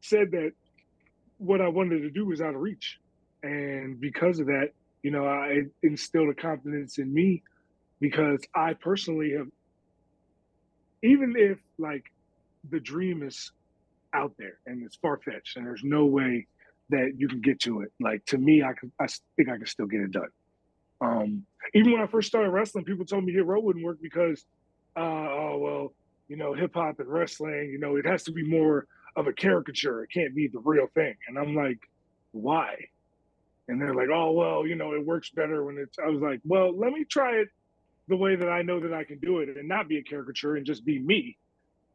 said 0.00 0.30
that 0.32 0.52
what 1.38 1.60
I 1.60 1.68
wanted 1.68 2.00
to 2.02 2.10
do 2.10 2.26
was 2.26 2.40
out 2.40 2.54
of 2.54 2.60
reach. 2.60 2.98
And 3.42 4.00
because 4.00 4.38
of 4.40 4.46
that, 4.46 4.70
you 5.02 5.10
know, 5.10 5.26
I 5.26 5.62
instilled 5.82 6.30
a 6.30 6.34
confidence 6.34 6.98
in 6.98 7.12
me 7.12 7.42
because 8.00 8.40
I 8.54 8.74
personally 8.74 9.32
have 9.36 9.48
even 11.02 11.34
if 11.36 11.58
like 11.78 12.04
the 12.68 12.80
dream 12.80 13.22
is 13.22 13.52
out 14.12 14.32
there 14.38 14.58
and 14.66 14.84
it's 14.84 14.96
far 14.96 15.18
fetched 15.18 15.56
and 15.56 15.66
there's 15.66 15.84
no 15.84 16.06
way 16.06 16.46
that 16.90 17.12
you 17.16 17.28
can 17.28 17.40
get 17.40 17.60
to 17.60 17.82
it. 17.82 17.92
Like 18.00 18.24
to 18.26 18.38
me, 18.38 18.62
I 18.62 18.72
can 18.72 18.90
I 19.00 19.06
think 19.36 19.48
I 19.48 19.56
can 19.56 19.66
still 19.66 19.86
get 19.86 20.00
it 20.00 20.12
done. 20.12 20.28
Um, 21.00 21.46
even 21.74 21.92
when 21.92 22.00
I 22.00 22.06
first 22.06 22.28
started 22.28 22.50
wrestling, 22.50 22.84
people 22.84 23.04
told 23.04 23.24
me 23.24 23.32
hit 23.32 23.44
row 23.44 23.60
wouldn't 23.60 23.84
work 23.84 23.98
because 24.00 24.44
uh, 24.96 25.00
oh 25.00 25.58
well, 25.60 25.92
you 26.28 26.36
know, 26.36 26.54
hip 26.54 26.72
hop 26.74 26.98
and 27.00 27.08
wrestling, 27.08 27.70
you 27.70 27.78
know, 27.78 27.96
it 27.96 28.06
has 28.06 28.24
to 28.24 28.32
be 28.32 28.42
more 28.42 28.86
of 29.16 29.26
a 29.26 29.32
caricature. 29.32 30.04
It 30.04 30.10
can't 30.12 30.34
be 30.34 30.48
the 30.48 30.60
real 30.60 30.86
thing. 30.94 31.14
And 31.26 31.38
I'm 31.38 31.54
like, 31.54 31.78
why? 32.32 32.76
And 33.68 33.80
they're 33.80 33.94
like, 33.94 34.08
oh 34.14 34.32
well, 34.32 34.66
you 34.66 34.76
know, 34.76 34.92
it 34.92 35.04
works 35.04 35.30
better 35.30 35.64
when 35.64 35.78
it's. 35.78 35.98
I 35.98 36.08
was 36.08 36.20
like, 36.20 36.40
well, 36.44 36.76
let 36.76 36.92
me 36.92 37.04
try 37.04 37.36
it 37.36 37.48
the 38.08 38.16
way 38.16 38.36
that 38.36 38.48
I 38.48 38.62
know 38.62 38.78
that 38.80 38.92
I 38.92 39.04
can 39.04 39.18
do 39.18 39.40
it 39.40 39.48
and 39.56 39.68
not 39.68 39.88
be 39.88 39.98
a 39.98 40.02
caricature 40.02 40.56
and 40.56 40.64
just 40.64 40.84
be 40.84 40.98
me. 40.98 41.36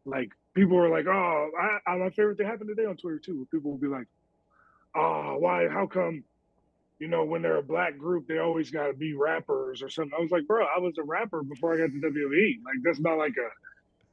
Like 0.04 0.32
people 0.54 0.76
were 0.76 0.90
like, 0.90 1.06
oh, 1.08 1.52
I, 1.60 1.92
I, 1.92 1.98
my 1.98 2.10
favorite 2.10 2.38
thing 2.38 2.48
happened 2.48 2.70
today 2.76 2.88
on 2.88 2.98
Twitter 2.98 3.20
too. 3.20 3.48
People 3.52 3.72
will 3.72 3.78
be 3.78 3.88
like, 3.88 4.08
oh, 4.96 5.38
why? 5.40 5.68
How 5.70 5.88
come? 5.88 6.24
You 7.00 7.08
know, 7.08 7.24
when 7.24 7.42
they're 7.42 7.58
a 7.58 7.64
black 7.64 7.98
group, 7.98 8.28
they 8.28 8.38
always 8.38 8.70
got 8.70 8.88
to 8.88 8.94
be 8.94 9.14
rappers 9.16 9.82
or 9.82 9.90
something. 9.90 10.14
I 10.16 10.22
was 10.22 10.30
like, 10.30 10.46
bro, 10.46 10.66
I 10.66 10.80
was 10.80 10.98
a 11.00 11.04
rapper 11.04 11.42
before 11.42 11.74
I 11.74 11.78
got 11.78 11.92
to 11.94 12.00
WWE. 12.00 12.60
Like 12.64 12.84
that's 12.84 13.00
not 13.00 13.18
like 13.18 13.34
a. 13.38 13.50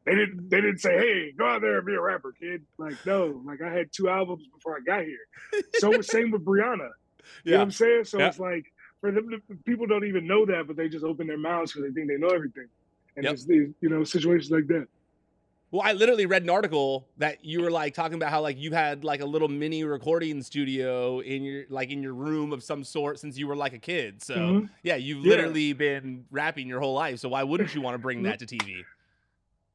They 0.08 0.14
didn't. 0.14 0.48
They 0.48 0.60
didn't 0.62 0.78
say, 0.78 0.96
"Hey, 0.96 1.32
go 1.32 1.46
out 1.46 1.60
there 1.60 1.76
and 1.76 1.86
be 1.86 1.94
a 1.94 2.00
rapper, 2.00 2.32
kid." 2.32 2.62
Like, 2.78 2.94
no. 3.04 3.42
Like 3.44 3.60
I 3.60 3.70
had 3.70 3.92
two 3.92 4.08
albums 4.08 4.46
before 4.54 4.76
I 4.76 4.80
got 4.80 5.04
here. 5.04 5.62
So 5.74 6.00
same 6.00 6.30
with 6.30 6.44
Brianna. 6.44 6.78
You 6.78 7.52
yeah. 7.52 7.52
know 7.52 7.58
what 7.58 7.62
I'm 7.64 7.70
saying? 7.72 8.04
So 8.04 8.18
yeah. 8.18 8.28
it's 8.28 8.38
like 8.38 8.64
for 9.02 9.12
them, 9.12 9.28
to, 9.28 9.56
people 9.66 9.86
don't 9.86 10.06
even 10.06 10.26
know 10.26 10.46
that, 10.46 10.66
but 10.66 10.76
they 10.76 10.88
just 10.88 11.04
open 11.04 11.26
their 11.26 11.36
mouths 11.36 11.72
because 11.72 11.88
they 11.88 11.92
think 11.92 12.08
they 12.08 12.16
know 12.16 12.28
everything. 12.28 12.68
And 13.16 13.24
yep. 13.24 13.34
it's 13.34 13.44
these, 13.44 13.68
you 13.82 13.90
know, 13.90 14.02
situations 14.02 14.50
like 14.50 14.66
that. 14.68 14.86
Well, 15.70 15.82
I 15.84 15.92
literally 15.92 16.24
read 16.24 16.44
an 16.44 16.50
article 16.50 17.06
that 17.18 17.44
you 17.44 17.60
were 17.60 17.70
like 17.70 17.92
talking 17.92 18.14
about 18.14 18.30
how 18.30 18.40
like 18.40 18.56
you 18.56 18.72
had 18.72 19.04
like 19.04 19.20
a 19.20 19.26
little 19.26 19.48
mini 19.48 19.84
recording 19.84 20.42
studio 20.42 21.20
in 21.20 21.42
your 21.42 21.64
like 21.68 21.90
in 21.90 22.02
your 22.02 22.14
room 22.14 22.54
of 22.54 22.62
some 22.62 22.82
sort 22.82 23.18
since 23.18 23.36
you 23.36 23.46
were 23.46 23.56
like 23.56 23.74
a 23.74 23.78
kid. 23.78 24.22
So 24.22 24.34
mm-hmm. 24.34 24.66
yeah, 24.82 24.96
you've 24.96 25.26
yeah. 25.26 25.30
literally 25.30 25.74
been 25.74 26.24
rapping 26.30 26.66
your 26.66 26.80
whole 26.80 26.94
life. 26.94 27.18
So 27.18 27.28
why 27.28 27.42
wouldn't 27.42 27.74
you 27.74 27.82
want 27.82 27.94
to 27.94 27.98
bring 27.98 28.22
that 28.22 28.38
to 28.38 28.46
TV? 28.46 28.82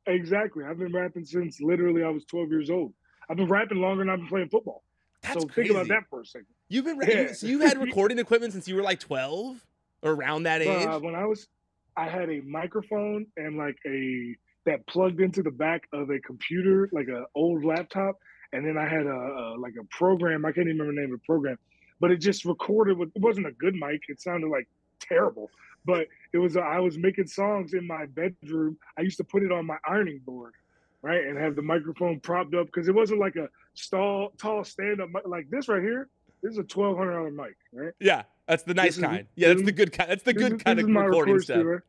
Exactly. 0.08 0.64
I've 0.66 0.78
been 0.78 0.94
rapping 0.94 1.26
since 1.26 1.62
literally 1.62 2.04
I 2.04 2.10
was 2.10 2.26
12 2.26 2.50
years 2.50 2.70
old. 2.70 2.94
I've 3.30 3.38
been 3.38 3.48
rapping 3.48 3.80
longer 3.80 4.04
than 4.04 4.10
I've 4.10 4.20
been 4.20 4.28
playing 4.28 4.50
football. 4.50 4.84
That's 5.22 5.42
so 5.42 5.48
crazy. 5.48 5.70
think 5.70 5.82
about 5.82 5.88
that 5.88 6.10
for 6.10 6.22
a 6.22 6.26
second. 6.26 6.48
You've 6.68 6.86
been 6.86 7.00
yeah. 7.08 7.34
so 7.34 7.48
you 7.48 7.60
had 7.60 7.78
recording 7.82 8.20
equipment 8.20 8.54
since 8.54 8.68
you 8.68 8.76
were 8.76 8.82
like 8.82 9.00
12 9.00 9.66
or 10.02 10.12
around 10.12 10.44
that 10.44 10.62
age. 10.62 10.86
Uh, 10.86 11.00
when 11.00 11.16
I 11.16 11.26
was, 11.26 11.48
I 11.96 12.10
had 12.10 12.30
a 12.30 12.42
microphone 12.42 13.28
and 13.38 13.58
like 13.58 13.78
a 13.86 14.36
that 14.66 14.86
plugged 14.88 15.20
into 15.20 15.44
the 15.44 15.52
back 15.52 15.88
of 15.94 16.10
a 16.10 16.20
computer, 16.20 16.90
like 16.92 17.08
an 17.08 17.26
old 17.36 17.66
laptop, 17.66 18.18
and 18.54 18.66
then 18.66 18.78
I 18.78 18.88
had 18.88 19.06
a, 19.06 19.10
a, 19.10 19.56
like 19.58 19.74
a 19.80 19.84
program. 19.86 20.46
I 20.46 20.52
can't 20.52 20.68
even 20.68 20.80
remember 20.80 20.94
the 20.94 21.06
name 21.06 21.14
of 21.14 21.20
the 21.20 21.26
program, 21.26 21.58
but 22.00 22.12
it 22.12 22.18
just 22.18 22.46
recorded. 22.46 22.98
With, 22.98 23.10
it 23.16 23.22
wasn't 23.22 23.48
a 23.48 23.52
good 23.52 23.76
mic. 23.76 24.02
It 24.08 24.22
sounded 24.22 24.50
like 24.50 24.68
terrible, 25.08 25.50
but 25.86 26.08
it 26.34 26.38
was. 26.38 26.58
I 26.58 26.80
was 26.80 26.98
making 26.98 27.28
songs 27.28 27.74
in 27.74 27.86
my 27.86 28.06
bedroom. 28.08 28.78
I 28.98 29.02
used 29.02 29.18
to 29.18 29.24
put 29.24 29.44
it 29.44 29.52
on 29.52 29.66
my 29.66 29.78
ironing 29.88 30.20
board, 30.26 30.54
right, 31.02 31.26
and 31.26 31.38
have 31.38 31.56
the 31.56 31.62
microphone 31.62 32.20
propped 32.20 32.54
up 32.56 32.68
because 32.68 32.88
it 32.88 32.96
wasn't 32.96 33.20
like 33.20 33.36
a 33.36 33.50
stall, 33.74 34.32
tall 34.38 34.64
stand 34.64 35.02
up 35.02 35.10
like 35.26 35.50
this 35.50 35.68
right 35.68 35.82
here. 35.82 36.10
This 36.42 36.54
is 36.54 36.58
a 36.58 36.64
twelve 36.64 36.98
hundred 36.98 37.14
dollar 37.14 37.32
mic, 37.32 37.56
right? 37.74 37.94
Yeah, 38.00 38.24
that's 38.48 38.64
the 38.64 38.74
nice 38.74 38.98
kind. 38.98 39.22
Is, 39.22 39.26
yeah, 39.36 39.48
that's 39.50 39.64
the 39.64 39.72
good 39.72 39.94
kind. 39.94 40.10
That's 40.10 40.24
the 40.24 40.34
good 40.34 40.64
kind 40.64 40.80
of 40.80 40.88
recording 40.88 41.40
stuff. 41.40 41.64
Right? 41.66 41.82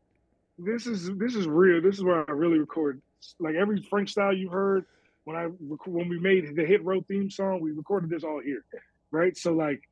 this 0.58 0.86
is 0.86 1.10
this 1.16 1.34
is 1.34 1.46
real. 1.46 1.82
This 1.82 1.96
is 1.96 2.04
where 2.04 2.28
I 2.28 2.32
really 2.32 2.58
record. 2.58 3.00
Like 3.38 3.54
every 3.54 3.82
French 3.82 4.10
style 4.10 4.34
you 4.34 4.48
heard 4.48 4.84
when 5.24 5.36
I 5.36 5.46
when 5.86 6.08
we 6.08 6.18
made 6.18 6.54
the 6.54 6.64
hit 6.64 6.84
row 6.84 7.00
theme 7.02 7.30
song, 7.30 7.60
we 7.60 7.72
recorded 7.72 8.10
this 8.10 8.24
all 8.24 8.40
here, 8.40 8.64
right? 9.10 9.36
So 9.36 9.52
like, 9.52 9.82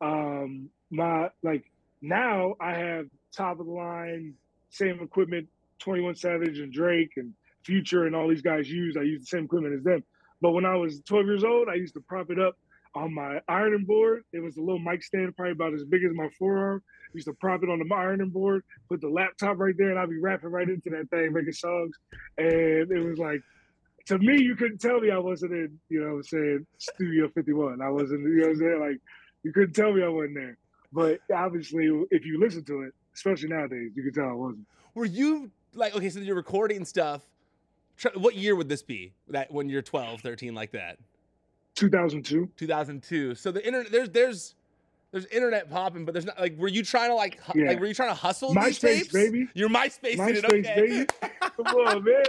um, 0.00 0.70
my 0.90 1.30
like 1.42 1.70
now 2.00 2.54
I 2.60 2.74
have 2.74 3.06
top 3.36 3.60
of 3.60 3.66
the 3.66 3.72
line, 3.72 4.34
same 4.70 5.00
equipment, 5.00 5.48
21 5.80 6.16
Savage 6.16 6.58
and 6.58 6.72
Drake 6.72 7.12
and 7.16 7.32
Future 7.64 8.06
and 8.06 8.16
all 8.16 8.28
these 8.28 8.42
guys 8.42 8.70
use. 8.70 8.96
I 8.98 9.02
use 9.02 9.20
the 9.20 9.26
same 9.26 9.44
equipment 9.44 9.74
as 9.74 9.84
them. 9.84 10.02
But 10.40 10.52
when 10.52 10.64
I 10.64 10.76
was 10.76 11.00
12 11.02 11.26
years 11.26 11.44
old, 11.44 11.68
I 11.68 11.74
used 11.74 11.94
to 11.94 12.00
prop 12.00 12.30
it 12.30 12.38
up 12.38 12.56
on 12.94 13.12
my 13.12 13.40
ironing 13.48 13.84
board. 13.84 14.24
It 14.32 14.40
was 14.40 14.56
a 14.56 14.60
little 14.60 14.78
mic 14.78 15.02
stand, 15.02 15.36
probably 15.36 15.52
about 15.52 15.74
as 15.74 15.84
big 15.84 16.04
as 16.04 16.12
my 16.14 16.28
forearm 16.38 16.82
I 17.08 17.10
used 17.14 17.26
to 17.26 17.32
prop 17.34 17.62
it 17.62 17.70
on 17.70 17.78
the 17.78 17.94
ironing 17.94 18.28
board, 18.28 18.62
put 18.88 19.00
the 19.00 19.08
laptop 19.08 19.58
right 19.58 19.74
there, 19.78 19.90
and 19.90 19.98
I'd 19.98 20.10
be 20.10 20.18
rapping 20.18 20.50
right 20.50 20.68
into 20.68 20.90
that 20.90 21.08
thing, 21.08 21.32
making 21.32 21.52
songs. 21.52 21.96
And 22.36 22.90
it 22.90 23.08
was 23.08 23.18
like, 23.18 23.40
to 24.06 24.18
me, 24.18 24.42
you 24.42 24.54
couldn't 24.56 24.78
tell 24.78 25.00
me 25.00 25.10
I 25.10 25.18
wasn't 25.18 25.52
in, 25.52 25.78
you 25.88 26.00
know 26.00 26.10
what 26.10 26.16
I'm 26.16 26.22
saying, 26.24 26.66
Studio 26.78 27.28
51. 27.34 27.80
I 27.80 27.88
wasn't, 27.88 28.22
you 28.24 28.36
know 28.36 28.48
what 28.48 28.50
I'm 28.50 28.58
saying? 28.58 28.80
Like, 28.80 29.00
you 29.42 29.52
couldn't 29.52 29.72
tell 29.72 29.92
me 29.92 30.02
I 30.02 30.08
wasn't 30.08 30.34
there. 30.34 30.58
But 30.92 31.20
obviously, 31.34 31.90
if 32.10 32.24
you 32.24 32.40
listen 32.40 32.64
to 32.64 32.82
it, 32.82 32.94
especially 33.14 33.48
nowadays, 33.48 33.92
you 33.94 34.02
can 34.02 34.12
tell 34.12 34.30
it 34.30 34.36
wasn't. 34.36 34.66
Were 34.94 35.04
you 35.04 35.50
like, 35.74 35.94
okay, 35.94 36.08
so 36.08 36.20
you're 36.20 36.36
recording 36.36 36.84
stuff. 36.84 37.22
What 38.14 38.36
year 38.36 38.54
would 38.54 38.68
this 38.68 38.82
be? 38.82 39.12
That 39.28 39.52
when 39.52 39.68
you're 39.68 39.82
12, 39.82 40.20
13, 40.20 40.54
like 40.54 40.72
that? 40.72 40.98
2002. 41.74 42.50
2002. 42.56 43.34
So 43.34 43.50
the 43.50 43.64
internet, 43.64 43.92
there's, 43.92 44.08
there's, 44.10 44.54
there's 45.10 45.26
internet 45.26 45.70
popping, 45.70 46.04
but 46.04 46.12
there's 46.12 46.26
not 46.26 46.38
like. 46.38 46.56
Were 46.58 46.68
you 46.68 46.82
trying 46.82 47.10
to 47.10 47.14
like, 47.14 47.40
hu- 47.42 47.60
yeah. 47.60 47.68
like, 47.68 47.80
were 47.80 47.86
you 47.86 47.94
trying 47.94 48.10
to 48.10 48.14
hustle 48.14 48.54
MySpace, 48.54 48.66
these 48.66 48.78
tapes? 48.78 49.12
baby. 49.12 49.48
You're 49.54 49.70
MySpace, 49.70 50.16
MySpace 50.16 50.36
it, 50.36 50.44
okay. 50.44 50.74
baby. 50.76 51.06
Come 51.56 51.66
on, 51.66 52.04
man. 52.04 52.24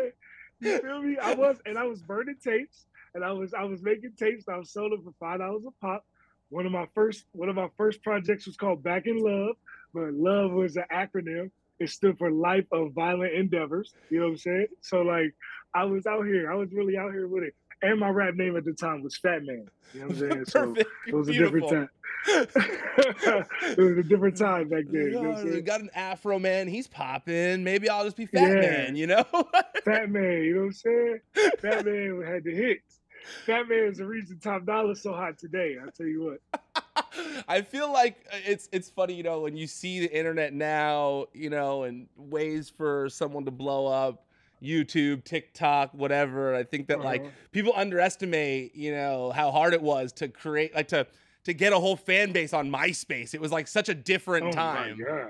You 0.61 0.79
feel 0.79 1.01
me? 1.01 1.17
I 1.21 1.35
was, 1.35 1.57
and 1.65 1.77
I 1.77 1.83
was 1.83 2.01
burning 2.01 2.35
tapes, 2.41 2.85
and 3.15 3.23
I 3.23 3.31
was, 3.31 3.53
I 3.53 3.63
was 3.63 3.81
making 3.81 4.13
tapes. 4.17 4.45
I 4.47 4.57
was 4.57 4.69
selling 4.71 5.01
for 5.03 5.13
five 5.19 5.39
dollars 5.39 5.63
a 5.67 5.71
pop. 5.81 6.05
One 6.49 6.65
of 6.65 6.71
my 6.71 6.87
first, 6.95 7.25
one 7.31 7.49
of 7.49 7.55
my 7.55 7.69
first 7.77 8.01
projects 8.03 8.45
was 8.47 8.57
called 8.57 8.83
Back 8.83 9.05
in 9.05 9.17
Love, 9.17 9.55
but 9.93 10.13
love 10.13 10.51
was 10.51 10.75
an 10.77 10.85
acronym. 10.91 11.51
It 11.79 11.89
stood 11.89 12.17
for 12.17 12.31
Life 12.31 12.65
of 12.71 12.93
Violent 12.93 13.33
Endeavors. 13.33 13.93
You 14.09 14.19
know 14.19 14.25
what 14.25 14.31
I'm 14.31 14.37
saying? 14.37 14.67
So 14.81 15.01
like, 15.01 15.33
I 15.73 15.85
was 15.85 16.05
out 16.05 16.25
here. 16.25 16.51
I 16.51 16.55
was 16.55 16.71
really 16.73 16.97
out 16.97 17.11
here 17.11 17.27
with 17.27 17.43
it 17.43 17.53
and 17.81 17.99
my 17.99 18.09
rap 18.09 18.35
name 18.35 18.57
at 18.57 18.65
the 18.65 18.73
time 18.73 19.03
was 19.03 19.17
Fat 19.17 19.43
Man. 19.43 19.65
You 19.93 20.01
know 20.01 20.07
what 20.07 20.15
I'm 20.15 20.29
saying? 20.31 20.45
so 20.45 20.75
it 21.07 21.13
was 21.13 21.27
Beautiful. 21.27 21.57
a 21.57 21.61
different 21.61 21.69
time. 21.69 21.89
it 22.27 23.77
was 23.77 23.97
a 23.97 24.03
different 24.03 24.37
time 24.37 24.69
back 24.69 24.83
then. 24.87 25.01
You 25.01 25.21
know 25.21 25.41
you 25.41 25.61
got 25.61 25.81
an 25.81 25.89
Afroman, 25.95 26.69
he's 26.69 26.87
popping. 26.87 27.63
Maybe 27.63 27.89
I'll 27.89 28.03
just 28.03 28.17
be 28.17 28.25
Fat 28.25 28.49
yeah. 28.49 28.61
Man, 28.61 28.95
you 28.95 29.07
know? 29.07 29.23
fat 29.85 30.09
Man, 30.09 30.43
you 30.43 30.55
know 30.55 30.61
what 30.61 30.65
I'm 30.67 30.73
saying? 30.73 31.19
Fat 31.59 31.85
Man 31.85 32.23
had 32.25 32.43
the 32.43 32.53
hits. 32.53 32.98
Fat 33.45 33.67
Man 33.67 33.85
is 33.85 33.97
the 33.97 34.05
reason 34.05 34.39
Top 34.39 34.65
Dollar 34.65 34.95
so 34.95 35.13
hot 35.13 35.37
today. 35.37 35.77
I'll 35.81 35.91
tell 35.91 36.05
you 36.05 36.37
what. 36.51 36.63
I 37.47 37.61
feel 37.61 37.91
like 37.91 38.25
it's 38.45 38.69
it's 38.71 38.89
funny, 38.89 39.13
you 39.13 39.23
know, 39.23 39.41
when 39.41 39.55
you 39.55 39.67
see 39.67 39.99
the 39.99 40.11
internet 40.11 40.53
now, 40.53 41.25
you 41.33 41.49
know, 41.49 41.83
and 41.83 42.07
ways 42.17 42.69
for 42.69 43.09
someone 43.09 43.45
to 43.45 43.51
blow 43.51 43.87
up 43.87 44.25
YouTube, 44.61 45.23
TikTok, 45.23 45.93
whatever. 45.93 46.55
I 46.55 46.63
think 46.63 46.87
that 46.87 46.99
uh-huh. 46.99 47.07
like 47.07 47.25
people 47.51 47.73
underestimate, 47.75 48.75
you 48.75 48.91
know, 48.91 49.31
how 49.31 49.51
hard 49.51 49.73
it 49.73 49.81
was 49.81 50.11
to 50.13 50.27
create 50.27 50.75
like 50.75 50.89
to 50.89 51.07
to 51.45 51.53
get 51.53 51.73
a 51.73 51.79
whole 51.79 51.95
fan 51.95 52.31
base 52.31 52.53
on 52.53 52.69
MySpace. 52.69 53.33
It 53.33 53.41
was 53.41 53.51
like 53.51 53.67
such 53.67 53.89
a 53.89 53.93
different 53.95 54.47
oh 54.47 54.51
time. 54.51 54.97
Yeah. 54.99 55.29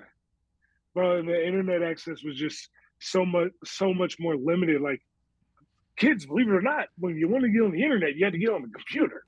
Bro, 0.93 1.23
the 1.23 1.45
internet 1.45 1.83
access 1.83 2.23
was 2.23 2.35
just 2.35 2.69
so 2.99 3.25
much 3.25 3.51
so 3.63 3.93
much 3.93 4.19
more 4.19 4.35
limited. 4.35 4.81
Like 4.81 5.01
kids, 5.99 6.25
believe 6.25 6.47
it 6.47 6.53
or 6.53 6.61
not, 6.61 6.87
when 6.97 7.15
you 7.15 7.27
want 7.27 7.43
to 7.43 7.49
get 7.49 7.61
on 7.61 7.71
the 7.71 7.83
internet, 7.83 8.15
you 8.15 8.25
had 8.25 8.33
to 8.33 8.39
get 8.39 8.49
on 8.49 8.63
the 8.63 8.69
computer. 8.69 9.23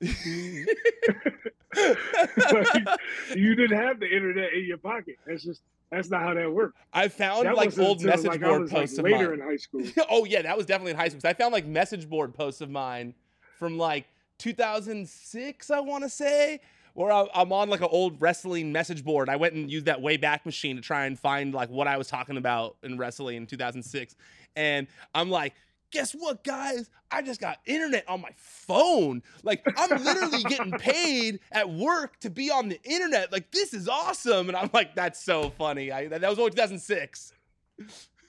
like, 2.52 2.98
you 3.36 3.54
didn't 3.54 3.78
have 3.78 4.00
the 4.00 4.06
internet 4.06 4.52
in 4.54 4.64
your 4.64 4.78
pocket. 4.78 5.18
That's 5.26 5.44
just 5.44 5.60
that's 5.90 6.10
not 6.10 6.22
how 6.22 6.34
that 6.34 6.50
worked. 6.50 6.78
I 6.92 7.08
found 7.08 7.46
that 7.46 7.54
like 7.54 7.78
old 7.78 8.02
message 8.02 8.26
like, 8.26 8.40
board 8.40 8.70
posts 8.70 8.96
like, 8.96 9.12
later 9.12 9.34
of 9.34 9.38
mine. 9.38 9.48
in 9.48 9.52
high 9.52 9.56
school. 9.58 9.82
oh 10.10 10.24
yeah, 10.24 10.42
that 10.42 10.56
was 10.56 10.66
definitely 10.66 10.92
in 10.92 10.96
high 10.96 11.08
school. 11.08 11.20
I 11.24 11.34
found 11.34 11.52
like 11.52 11.66
message 11.66 12.08
board 12.08 12.34
posts 12.34 12.62
of 12.62 12.70
mine 12.70 13.14
from 13.58 13.76
like 13.76 14.06
2006, 14.38 15.70
I 15.70 15.80
want 15.80 16.02
to 16.02 16.10
say, 16.10 16.60
where 16.94 17.12
I'm 17.12 17.52
on 17.52 17.68
like 17.68 17.80
an 17.80 17.88
old 17.90 18.20
wrestling 18.20 18.72
message 18.72 19.04
board. 19.04 19.28
I 19.28 19.36
went 19.36 19.54
and 19.54 19.70
used 19.70 19.84
that 19.84 20.00
Wayback 20.00 20.46
Machine 20.46 20.76
to 20.76 20.82
try 20.82 21.04
and 21.04 21.18
find 21.18 21.52
like 21.52 21.68
what 21.68 21.86
I 21.86 21.98
was 21.98 22.08
talking 22.08 22.38
about 22.38 22.76
in 22.82 22.96
wrestling 22.96 23.36
in 23.36 23.46
2006, 23.46 24.16
and 24.56 24.86
I'm 25.14 25.28
like 25.28 25.52
guess 25.92 26.12
what, 26.12 26.42
guys? 26.42 26.90
I 27.10 27.22
just 27.22 27.40
got 27.40 27.58
internet 27.66 28.08
on 28.08 28.20
my 28.20 28.30
phone. 28.36 29.22
Like, 29.44 29.62
I'm 29.76 30.02
literally 30.02 30.42
getting 30.44 30.72
paid 30.78 31.38
at 31.52 31.70
work 31.70 32.18
to 32.20 32.30
be 32.30 32.50
on 32.50 32.68
the 32.68 32.80
internet. 32.82 33.30
Like, 33.30 33.52
this 33.52 33.72
is 33.72 33.88
awesome. 33.88 34.48
And 34.48 34.56
I'm 34.56 34.70
like, 34.72 34.96
that's 34.96 35.22
so 35.22 35.50
funny. 35.50 35.92
I, 35.92 36.08
that 36.08 36.28
was 36.28 36.38
only 36.38 36.50
2006. 36.50 37.32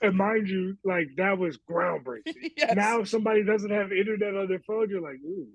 And 0.02 0.16
mind 0.16 0.48
you, 0.48 0.76
like 0.84 1.08
that 1.16 1.38
was 1.38 1.58
groundbreaking. 1.70 2.52
yes. 2.56 2.74
Now, 2.76 3.00
if 3.00 3.08
somebody 3.08 3.42
doesn't 3.42 3.70
have 3.70 3.90
internet 3.90 4.36
on 4.36 4.48
their 4.48 4.58
phone, 4.58 4.90
you're 4.90 5.00
like, 5.00 5.18
ooh, 5.24 5.46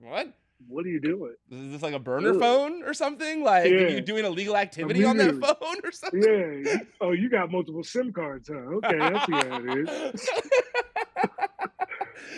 what? 0.00 0.32
what 0.66 0.84
are 0.84 0.88
you 0.88 1.00
doing? 1.00 1.34
Is 1.50 1.72
this 1.72 1.82
like 1.82 1.94
a 1.94 1.98
burner 1.98 2.30
Ugh. 2.30 2.40
phone 2.40 2.82
or 2.82 2.92
something? 2.94 3.44
Like, 3.44 3.66
are 3.66 3.68
you 3.68 3.88
Yeah. 3.96 4.00
doing 4.00 4.24
illegal 4.24 4.56
activity 4.56 5.04
on 5.04 5.16
that 5.18 5.34
phone 5.34 5.76
or 5.84 5.92
something? 5.92 6.64
Yeah. 6.66 6.78
oh, 7.00 7.12
you 7.12 7.28
got 7.28 7.50
multiple 7.52 7.84
SIM 7.84 8.12
cards, 8.12 8.48
huh? 8.48 8.54
Okay, 8.56 8.98
that's 8.98 9.30
how 9.30 9.60
it 9.64 9.88
is. 10.14 10.30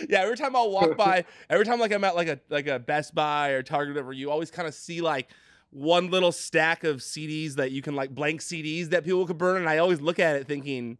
yeah, 0.09 0.21
every 0.21 0.37
time 0.37 0.55
I'll 0.55 0.71
walk 0.71 0.97
by, 1.05 1.25
every 1.49 1.65
time 1.65 1.79
like 1.79 1.91
I'm 1.91 2.03
at 2.03 2.15
like 2.15 2.27
a 2.27 2.39
like 2.49 2.67
a 2.67 2.79
Best 2.79 3.15
Buy 3.15 3.49
or 3.49 3.63
Target, 3.63 3.91
or 3.91 3.93
whatever, 3.93 4.13
you 4.13 4.31
always 4.31 4.51
kind 4.51 4.67
of 4.67 4.73
see 4.73 5.01
like 5.01 5.29
one 5.71 6.09
little 6.09 6.31
stack 6.31 6.83
of 6.83 6.97
CDs 6.97 7.53
that 7.55 7.71
you 7.71 7.81
can 7.81 7.95
like 7.95 8.13
blank 8.13 8.41
CDs 8.41 8.89
that 8.89 9.03
people 9.03 9.25
could 9.25 9.37
burn, 9.37 9.57
and 9.57 9.69
I 9.69 9.77
always 9.77 10.01
look 10.01 10.19
at 10.19 10.35
it 10.35 10.47
thinking, 10.47 10.97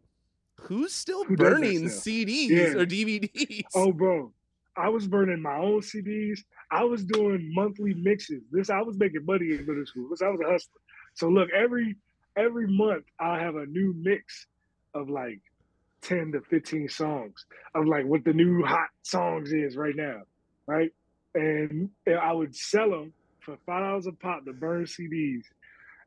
who's 0.60 0.92
still 0.94 1.24
Who 1.24 1.36
burning? 1.36 1.84
CDs 1.84 2.48
Yeah. 2.48 2.80
or 2.80 2.86
DVDs? 2.86 3.64
Oh, 3.74 3.92
bro, 3.92 4.32
I 4.76 4.88
was 4.88 5.06
burning 5.06 5.42
my 5.42 5.56
own 5.58 5.80
CDs. 5.80 6.40
I 6.70 6.84
was 6.84 7.04
doing 7.04 7.50
monthly 7.54 7.94
mixes. 7.94 8.42
This 8.50 8.70
I 8.70 8.80
was 8.80 8.96
making 8.98 9.24
money 9.26 9.50
in 9.50 9.66
middle 9.66 9.84
school. 9.84 10.08
This 10.10 10.22
I 10.22 10.28
was 10.28 10.40
a 10.40 10.50
hustler. 10.50 10.80
So 11.14 11.28
look, 11.28 11.50
every 11.54 11.96
every 12.36 12.66
month 12.66 13.04
I 13.20 13.38
have 13.38 13.56
a 13.56 13.66
new 13.66 13.94
mix 13.98 14.46
of 14.94 15.10
like 15.10 15.40
ten 16.02 16.32
to 16.32 16.40
fifteen 16.42 16.88
songs 16.88 17.44
of 17.74 17.86
like 17.86 18.04
what 18.04 18.24
the 18.24 18.32
new 18.32 18.62
hot 18.64 18.88
songs 19.02 19.52
is 19.52 19.76
right 19.76 19.96
now, 19.96 20.22
right? 20.66 20.90
And, 21.34 21.90
and 22.06 22.16
I 22.16 22.32
would 22.32 22.54
sell 22.54 22.90
them 22.90 23.12
for 23.40 23.56
five 23.66 23.82
dollars 23.82 24.06
a 24.06 24.12
pop 24.12 24.44
to 24.44 24.52
burn 24.52 24.84
CDs. 24.84 25.42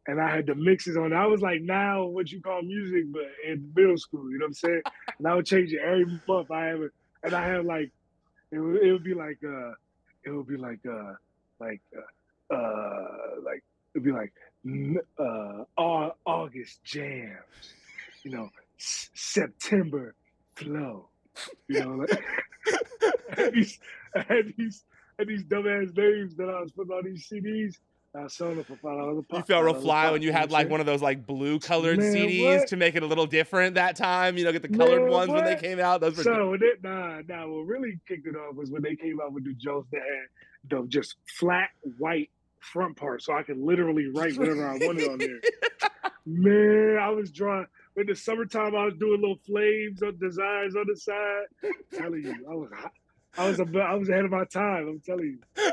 And 0.07 0.21
I 0.21 0.35
had 0.35 0.45
the 0.45 0.53
mixes 0.53 0.97
on. 0.97 1.13
I 1.13 1.25
was 1.25 1.41
like 1.41 1.61
now 1.61 2.05
what 2.05 2.31
you 2.31 2.39
call 2.39 2.61
music, 2.61 3.05
but 3.11 3.23
in 3.47 3.71
middle 3.75 3.97
school, 3.97 4.29
you 4.29 4.37
know 4.37 4.45
what 4.45 4.49
I'm 4.49 4.53
saying? 4.53 4.81
And 5.17 5.27
I 5.27 5.35
would 5.35 5.45
change 5.45 5.73
it 5.73 5.79
every 5.83 6.05
month. 6.27 6.51
I 6.51 6.65
have 6.65 6.81
it, 6.81 6.91
and 7.23 7.33
I 7.33 7.47
had 7.47 7.65
like 7.65 7.91
it 8.51 8.59
would, 8.59 8.83
it 8.83 8.91
would 8.91 9.03
be 9.03 9.13
like 9.15 9.39
uh 9.43 9.71
it 10.23 10.29
would 10.31 10.47
be 10.47 10.57
like 10.57 10.79
uh 10.85 11.13
like 11.59 11.81
uh, 11.97 12.53
uh 12.53 13.07
like 13.43 13.63
it'd 13.95 14.03
be 14.03 14.11
like 14.11 14.33
uh 15.19 15.63
August 16.25 16.83
jams, 16.83 17.73
you 18.23 18.31
know, 18.31 18.49
S- 18.79 19.09
September 19.13 20.15
flow, 20.55 21.09
you 21.67 21.79
know, 21.79 21.91
like 21.91 22.09
I 23.37 23.41
had 23.41 23.53
these 23.53 23.79
I 24.15 24.19
had 24.19 24.53
these 24.57 24.83
I 25.17 25.21
had 25.21 25.27
these 25.27 25.43
dumbass 25.43 25.95
names 25.95 26.35
that 26.35 26.49
I 26.49 26.61
was 26.61 26.71
putting 26.71 26.93
on 26.93 27.05
these 27.05 27.27
CDs. 27.31 27.75
I 28.15 28.27
selling 28.27 28.55
them 28.55 28.63
for 28.63 28.77
five 28.77 28.97
dollars. 28.97 29.25
You 29.33 29.43
felt 29.43 29.65
real 29.65 29.73
fly 29.73 30.09
when 30.11 30.21
you 30.21 30.31
had 30.31 30.51
like 30.51 30.69
one 30.69 30.79
of 30.79 30.85
those 30.85 31.01
like 31.01 31.25
blue 31.25 31.59
colored 31.59 31.99
Man, 31.99 32.13
CDs 32.13 32.59
what? 32.59 32.67
to 32.69 32.77
make 32.77 32.95
it 32.95 33.03
a 33.03 33.05
little 33.05 33.25
different 33.25 33.75
that 33.75 33.95
time. 33.97 34.37
You 34.37 34.45
know, 34.45 34.53
get 34.53 34.61
the 34.61 34.69
colored 34.69 35.03
Man, 35.03 35.11
ones 35.11 35.33
when 35.33 35.43
they 35.43 35.55
came 35.55 35.79
out. 35.79 35.99
Those 35.99 36.17
were 36.17 36.23
So 36.23 36.51
when 36.51 36.61
it, 36.63 36.81
nah, 36.81 37.21
nah, 37.27 37.47
what 37.47 37.65
really 37.65 37.99
kicked 38.07 38.27
it 38.27 38.35
off 38.35 38.55
was 38.55 38.71
when 38.71 38.83
they 38.83 38.95
came 38.95 39.19
out 39.21 39.33
with 39.33 39.43
the 39.43 39.53
Jones 39.55 39.85
that 39.91 40.01
had 40.01 40.69
the 40.69 40.87
just 40.87 41.15
flat 41.37 41.69
white 41.97 42.29
front 42.61 42.95
part, 42.95 43.21
so 43.21 43.33
I 43.33 43.43
could 43.43 43.57
literally 43.57 44.07
write 44.13 44.37
whatever 44.37 44.65
I 44.67 44.77
wanted 44.77 45.09
on 45.09 45.17
there. 45.19 45.41
Man, 46.25 46.97
I 46.97 47.09
was 47.09 47.31
drawing 47.31 47.67
in 47.97 48.05
the 48.07 48.15
summertime. 48.15 48.75
I 48.75 48.85
was 48.85 48.95
doing 48.99 49.21
little 49.21 49.39
flames 49.45 50.01
on 50.03 50.17
designs 50.19 50.75
on 50.75 50.85
the 50.87 50.95
side. 50.95 51.45
telling 51.93 52.23
you, 52.23 52.45
I 52.49 52.53
was. 52.55 52.69
I 53.37 53.49
was, 53.49 53.59
a, 53.59 53.65
I 53.81 53.93
was 53.95 54.07
ahead 54.07 54.23
of 54.23 54.31
my 54.31 54.45
time. 54.45 54.87
I'm 54.87 55.01
telling 55.05 55.37
you. 55.57 55.71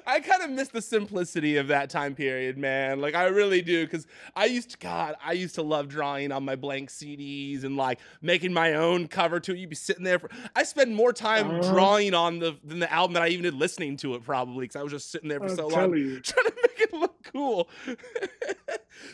I 0.06 0.20
kind 0.20 0.44
of 0.44 0.50
miss 0.50 0.68
the 0.68 0.80
simplicity 0.80 1.56
of 1.56 1.66
that 1.66 1.90
time 1.90 2.14
period, 2.14 2.56
man. 2.56 3.00
Like 3.00 3.16
I 3.16 3.24
really 3.24 3.62
do, 3.62 3.84
because 3.84 4.06
I 4.36 4.44
used 4.44 4.70
to, 4.70 4.78
God, 4.78 5.16
I 5.20 5.32
used 5.32 5.56
to 5.56 5.62
love 5.62 5.88
drawing 5.88 6.30
on 6.30 6.44
my 6.44 6.54
blank 6.54 6.90
CDs 6.90 7.64
and 7.64 7.76
like 7.76 7.98
making 8.22 8.52
my 8.52 8.74
own 8.74 9.08
cover 9.08 9.40
to 9.40 9.52
it. 9.52 9.58
You'd 9.58 9.70
be 9.70 9.74
sitting 9.74 10.04
there 10.04 10.20
for. 10.20 10.30
I 10.54 10.62
spend 10.62 10.94
more 10.94 11.12
time 11.12 11.50
Uh-huh. 11.50 11.72
drawing 11.72 12.14
on 12.14 12.38
the 12.38 12.56
than 12.62 12.78
the 12.78 12.92
album 12.92 13.14
that 13.14 13.24
I 13.24 13.28
even 13.30 13.42
did 13.42 13.54
listening 13.54 13.96
to 13.98 14.14
it, 14.14 14.22
probably, 14.22 14.62
because 14.66 14.76
I 14.76 14.82
was 14.84 14.92
just 14.92 15.10
sitting 15.10 15.28
there 15.28 15.40
for 15.40 15.46
I'm 15.46 15.56
so 15.56 15.66
long 15.66 15.94
you. 15.96 16.20
trying 16.22 16.46
to 16.46 16.54
make 16.62 16.80
it 16.80 16.92
look 16.92 17.24
cool. 17.32 17.68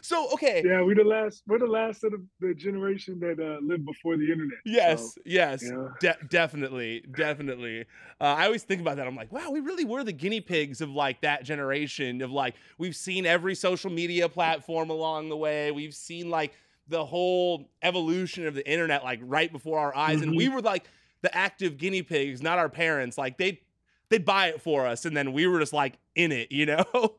so 0.03 0.31
okay, 0.33 0.63
Yeah, 0.65 0.83
we're 0.83 0.95
the 0.95 1.05
last. 1.05 1.43
We're 1.47 1.59
the 1.59 1.67
last 1.67 2.05
of 2.05 2.13
the, 2.13 2.25
the 2.41 2.55
generation 2.55 3.19
that 3.21 3.39
uh, 3.41 3.59
lived 3.63 3.85
before 3.87 4.17
the 4.17 4.31
internet. 4.31 4.59
Yes, 4.65 5.15
So, 5.15 5.21
yes, 5.25 5.63
yeah. 5.63 5.89
de- 6.01 6.27
definitely, 6.29 7.05
definitely. 7.17 7.87
Uh, 8.21 8.25
I 8.25 8.47
always 8.47 8.63
think 8.63 8.81
about 8.81 8.97
that. 8.97 9.07
I'm 9.07 9.17
like, 9.17 9.33
wow, 9.33 9.51
we 9.51 9.61
really 9.61 9.85
were 9.85 10.05
the 10.05 10.13
guinea 10.13 10.41
pigs 10.41 10.81
of 10.81 10.91
like 10.91 11.21
that 11.23 11.45
generation. 11.45 12.23
Of 12.23 12.31
like, 12.31 12.55
we've 12.79 12.97
seen 12.97 13.27
every 13.27 13.55
social 13.55 13.91
media 13.91 14.29
platform 14.29 14.91
along 14.91 15.29
the 15.29 15.37
way. 15.37 15.71
We've 15.71 15.95
seen 15.95 16.31
like 16.31 16.53
the 16.89 17.05
whole 17.05 17.71
evolution 17.83 18.47
of 18.47 18.55
the 18.55 18.69
internet, 18.69 19.05
like 19.05 19.21
right 19.23 19.51
before 19.51 19.79
our 19.79 19.95
eyes, 19.97 20.23
and 20.23 20.37
we 20.37 20.49
were 20.49 20.61
like 20.61 20.91
the 21.23 21.35
active 21.37 21.79
guinea 21.79 22.03
pigs, 22.03 22.43
not 22.43 22.59
our 22.59 22.69
parents. 22.69 23.17
Like 23.17 23.39
they, 23.39 23.61
they'd 24.09 24.25
buy 24.25 24.49
it 24.49 24.61
for 24.61 24.87
us, 24.87 25.05
and 25.05 25.17
then 25.17 25.33
we 25.33 25.47
were 25.47 25.61
just 25.61 25.73
like 25.73 25.95
in 26.15 26.33
it, 26.33 26.51
you 26.53 26.67
know. 26.67 26.85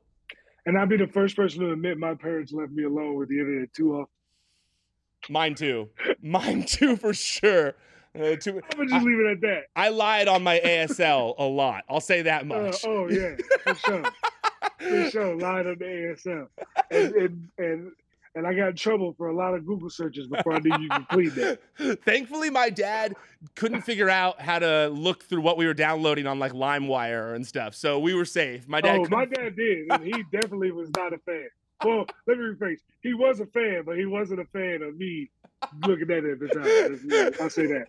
and 0.66 0.78
I'd 0.78 0.90
be 0.90 0.98
the 0.98 1.08
first 1.08 1.36
person 1.36 1.62
to 1.62 1.72
admit 1.72 1.98
my 1.98 2.14
parents 2.16 2.52
left 2.54 2.72
me 2.72 2.84
alone 2.84 3.16
with 3.16 3.30
the 3.30 3.40
internet 3.40 3.74
too 3.74 3.94
often. 3.96 4.14
Mine 5.30 5.56
too, 5.56 5.90
mine 6.22 6.64
too 6.64 6.96
for 6.96 7.14
sure. 7.14 7.76
Uh, 8.14 8.36
too, 8.36 8.62
I'm 8.72 8.78
gonna 8.78 8.90
just 8.90 9.06
leave 9.06 9.20
it 9.20 9.32
at 9.32 9.42
that. 9.42 9.64
I 9.76 9.90
lied 9.90 10.28
on 10.28 10.44
my 10.44 10.60
ASL 10.60 11.36
a 11.38 11.44
lot. 11.46 11.84
I'll 11.90 12.02
say 12.02 12.24
that 12.24 12.42
Uh, 12.42 12.46
much. 12.46 12.84
oh 12.86 13.08
yeah, 13.10 13.36
for 13.64 13.76
sure, 13.76 14.04
for 14.80 15.10
sure. 15.12 15.36
Lied 15.36 15.68
on 15.68 15.78
the 15.78 15.86
ASL, 15.86 16.48
and, 16.90 17.14
and 17.16 17.48
and 17.58 17.92
and 18.36 18.48
I 18.48 18.54
got 18.54 18.70
in 18.70 18.76
trouble 18.76 19.14
for 19.18 19.28
a 19.28 19.36
lot 19.36 19.54
of 19.54 19.66
Google 19.66 19.90
searches 19.90 20.28
before 20.28 20.54
I 20.54 20.60
knew 20.60 20.76
you 20.80 20.90
could 20.90 21.08
clean 21.10 21.30
that. 21.36 21.60
Thankfully, 22.06 22.50
my 22.50 22.70
dad 22.70 23.16
couldn't 23.56 23.82
figure 23.82 24.10
out 24.10 24.42
how 24.42 24.60
to 24.60 24.90
look 24.90 25.24
through 25.24 25.42
what 25.42 25.58
we 25.58 25.66
were 25.66 25.74
downloading 25.74 26.28
on 26.28 26.40
like 26.40 26.54
LimeWire 26.54 27.36
and 27.36 27.46
stuff, 27.46 27.76
so 27.76 28.00
we 28.00 28.14
were 28.14 28.26
safe. 28.26 28.68
My 28.68 28.82
dad. 28.82 29.00
oh, 29.00 29.08
my 29.10 29.26
couldn't- 29.26 29.44
dad 29.44 29.56
did, 29.56 29.92
and 29.92 30.04
he 30.04 30.24
definitely 30.32 30.72
was 30.72 30.90
not 30.96 31.14
a 31.14 31.18
fan. 31.20 31.48
Well, 31.84 32.06
let 32.28 32.38
me 32.38 32.46
rephrase. 32.46 32.78
He 33.02 33.14
was 33.16 33.40
a 33.40 33.48
fan, 33.48 33.84
but 33.86 33.98
he 33.98 34.06
wasn't 34.06 34.40
a 34.40 34.46
fan 34.46 34.84
of 34.84 34.96
me 34.96 35.32
looking 35.88 36.12
at 36.12 36.24
it 36.24 36.34
at 36.34 36.40
the 36.40 36.48
time. 36.48 37.34
I'll 37.42 37.50
say 37.50 37.66
that. 37.66 37.88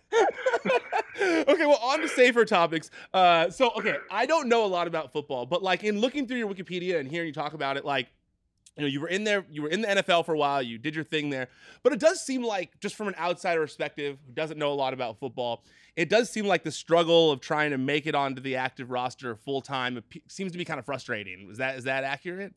okay, 1.47 1.65
well, 1.67 1.79
on 1.83 1.99
to 2.01 2.07
safer 2.09 2.43
topics. 2.43 2.89
Uh, 3.13 3.51
so, 3.51 3.71
okay, 3.77 3.95
I 4.09 4.25
don't 4.25 4.49
know 4.49 4.65
a 4.65 4.67
lot 4.67 4.87
about 4.87 5.13
football, 5.13 5.45
but 5.45 5.61
like 5.61 5.83
in 5.83 5.99
looking 5.99 6.27
through 6.27 6.37
your 6.37 6.51
Wikipedia 6.51 6.99
and 6.99 7.07
hearing 7.07 7.27
you 7.27 7.33
talk 7.33 7.53
about 7.53 7.77
it, 7.77 7.85
like, 7.85 8.07
you 8.77 8.81
know, 8.81 8.87
you 8.87 9.01
were 9.01 9.07
in 9.07 9.23
there, 9.23 9.45
you 9.51 9.61
were 9.61 9.69
in 9.69 9.81
the 9.81 9.87
NFL 9.87 10.25
for 10.25 10.33
a 10.33 10.37
while, 10.37 10.61
you 10.61 10.77
did 10.77 10.95
your 10.95 11.03
thing 11.03 11.29
there, 11.29 11.49
but 11.83 11.93
it 11.93 11.99
does 11.99 12.21
seem 12.21 12.43
like, 12.43 12.79
just 12.79 12.95
from 12.95 13.07
an 13.07 13.15
outsider 13.19 13.61
perspective 13.61 14.17
who 14.25 14.33
doesn't 14.33 14.57
know 14.57 14.71
a 14.71 14.75
lot 14.75 14.93
about 14.93 15.19
football, 15.19 15.63
it 15.95 16.09
does 16.09 16.29
seem 16.29 16.45
like 16.47 16.63
the 16.63 16.71
struggle 16.71 17.31
of 17.31 17.39
trying 17.39 17.69
to 17.71 17.77
make 17.77 18.07
it 18.07 18.15
onto 18.15 18.41
the 18.41 18.55
active 18.55 18.89
roster 18.89 19.35
full 19.35 19.61
time 19.61 20.01
seems 20.27 20.51
to 20.51 20.57
be 20.57 20.65
kind 20.65 20.79
of 20.79 20.85
frustrating. 20.85 21.49
Is 21.51 21.57
that 21.59 21.75
is 21.77 21.83
that 21.83 22.03
accurate? 22.03 22.53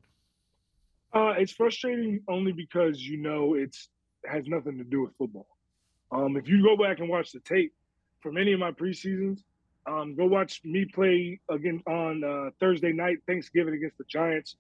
Uh, 1.13 1.35
it's 1.39 1.53
frustrating 1.53 2.21
only 2.29 2.53
because 2.53 3.01
you 3.01 3.19
know 3.19 3.55
it's 3.55 3.89
has 4.25 4.47
nothing 4.47 4.79
to 4.79 4.85
do 4.85 5.03
with 5.03 5.15
football. 5.19 5.47
Um, 6.11 6.37
if 6.37 6.49
you 6.49 6.63
go 6.63 6.83
back 6.83 7.01
and 7.01 7.09
watch 7.09 7.33
the 7.33 7.41
tape 7.41 7.75
from 8.21 8.39
any 8.39 8.53
of 8.53 8.61
my 8.61 8.73
preseasons, 8.73 9.43
um, 9.87 10.15
go 10.17 10.27
watch 10.27 10.63
me 10.65 10.85
play 10.85 11.39
again 11.51 11.83
on 11.87 12.25
uh, 12.25 12.51
Thursday 12.59 12.93
night, 12.93 13.19
Thanksgiving 13.27 13.75
against 13.75 13.99
the 13.99 14.05
Giants, 14.05 14.57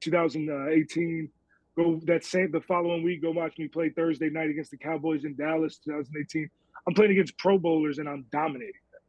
2018. 0.00 1.28
Go 1.76 2.00
that 2.04 2.24
same 2.24 2.52
the 2.52 2.60
following 2.60 3.02
week, 3.02 3.22
go 3.22 3.32
watch 3.32 3.58
me 3.58 3.66
play 3.66 3.90
Thursday 3.90 4.30
night 4.30 4.48
against 4.48 4.70
the 4.70 4.76
Cowboys 4.76 5.24
in 5.24 5.34
Dallas, 5.34 5.78
2018. 5.84 6.48
I'm 6.86 6.94
playing 6.94 7.12
against 7.12 7.36
Pro 7.38 7.58
Bowlers 7.58 7.98
and 7.98 8.08
I'm 8.08 8.26
dominating 8.30 8.74
them. 8.92 9.00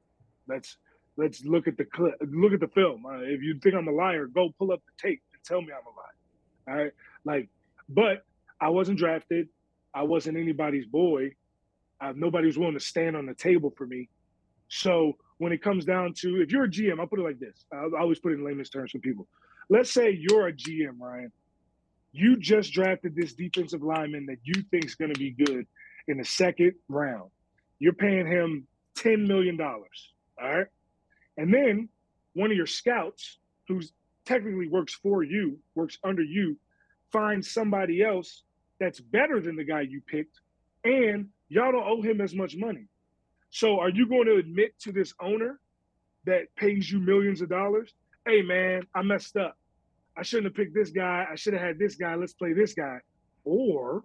Let's 0.48 0.78
let's 1.18 1.46
look 1.46 1.68
at 1.68 1.78
the 1.78 1.86
clip, 1.86 2.16
look 2.22 2.54
at 2.54 2.60
the 2.60 2.68
film. 2.70 3.06
Uh, 3.06 3.20
if 3.20 3.42
you 3.42 3.60
think 3.62 3.76
I'm 3.76 3.88
a 3.88 3.92
liar, 3.92 4.26
go 4.26 4.50
pull 4.58 4.72
up 4.72 4.82
the 4.86 5.10
tape 5.10 5.22
and 5.34 5.44
tell 5.44 5.62
me 5.62 5.70
I'm 5.72 5.86
a 5.86 5.96
liar. 5.96 6.78
All 6.78 6.84
right. 6.84 6.94
Like, 7.24 7.50
but 7.90 8.26
I 8.60 8.70
wasn't 8.70 8.98
drafted. 8.98 9.48
I 9.94 10.04
wasn't 10.04 10.38
anybody's 10.38 10.86
boy. 10.86 11.32
Uh, 12.02 12.14
nobody 12.16 12.48
was 12.48 12.58
willing 12.58 12.74
to 12.74 12.80
stand 12.80 13.16
on 13.16 13.26
the 13.26 13.34
table 13.34 13.74
for 13.78 13.86
me. 13.86 14.10
So 14.68 15.14
when 15.38 15.52
it 15.52 15.62
comes 15.62 15.86
down 15.86 16.14
to, 16.18 16.42
if 16.42 16.52
you're 16.52 16.66
a 16.66 16.70
GM, 16.70 17.00
I'll 17.00 17.08
put 17.08 17.20
it 17.20 17.24
like 17.24 17.40
this. 17.40 17.66
I, 17.72 17.78
I 17.98 18.02
always 18.02 18.20
put 18.20 18.32
it 18.32 18.36
in 18.36 18.46
layman's 18.46 18.70
terms 18.70 18.92
for 18.92 19.00
people. 19.00 19.28
Let's 19.70 19.92
say 19.92 20.12
you're 20.12 20.48
a 20.48 20.54
GM, 20.54 21.00
Ryan. 21.00 21.32
You 22.12 22.38
just 22.38 22.72
drafted 22.72 23.16
this 23.16 23.34
defensive 23.34 23.84
lineman 23.84 24.28
that 24.28 24.38
you 24.44 24.64
think 24.72 24.86
is 24.86 24.96
going 24.96 25.14
to 25.14 25.20
be 25.20 25.32
good 25.32 25.68
in 26.08 26.18
the 26.18 26.26
second 26.26 26.74
round. 26.88 27.30
You're 27.80 27.94
paying 27.94 28.26
him 28.28 28.68
$10 28.98 29.28
million. 29.28 29.60
All 29.60 29.80
right. 30.40 30.68
And 31.38 31.54
then 31.54 31.90
one 32.34 32.52
of 32.52 32.58
your 32.58 32.68
scouts, 32.68 33.38
who's 33.68 33.92
technically 34.26 34.68
works 34.68 34.94
for 34.94 35.24
you, 35.24 35.60
works 35.74 35.98
under 36.04 36.24
you, 36.24 36.58
finds 37.12 37.52
somebody 37.52 38.04
else 38.04 38.44
that's 38.80 39.00
better 39.00 39.42
than 39.42 39.56
the 39.56 39.64
guy 39.64 39.82
you 39.82 40.02
picked, 40.02 40.40
and 40.84 41.30
y'all 41.50 41.72
don't 41.72 41.88
owe 41.88 42.02
him 42.02 42.22
as 42.22 42.34
much 42.34 42.56
money. 42.56 42.88
So 43.50 43.80
are 43.80 43.90
you 43.90 44.08
going 44.08 44.26
to 44.26 44.36
admit 44.36 44.78
to 44.80 44.92
this 44.92 45.14
owner 45.22 45.60
that 46.26 46.54
pays 46.56 46.92
you 46.92 47.00
millions 47.00 47.42
of 47.42 47.50
dollars? 47.50 47.94
Hey 48.28 48.42
man, 48.42 48.84
I 48.96 49.04
messed 49.04 49.38
up. 49.38 49.56
I 50.18 50.24
shouldn't 50.24 50.46
have 50.46 50.56
picked 50.56 50.74
this 50.74 50.90
guy. 50.90 51.28
I 51.30 51.36
should 51.36 51.54
have 51.54 51.62
had 51.62 51.78
this 51.78 51.96
guy. 51.96 52.16
Let's 52.16 52.34
play 52.34 52.54
this 52.54 52.74
guy. 52.74 53.00
Or 53.44 54.04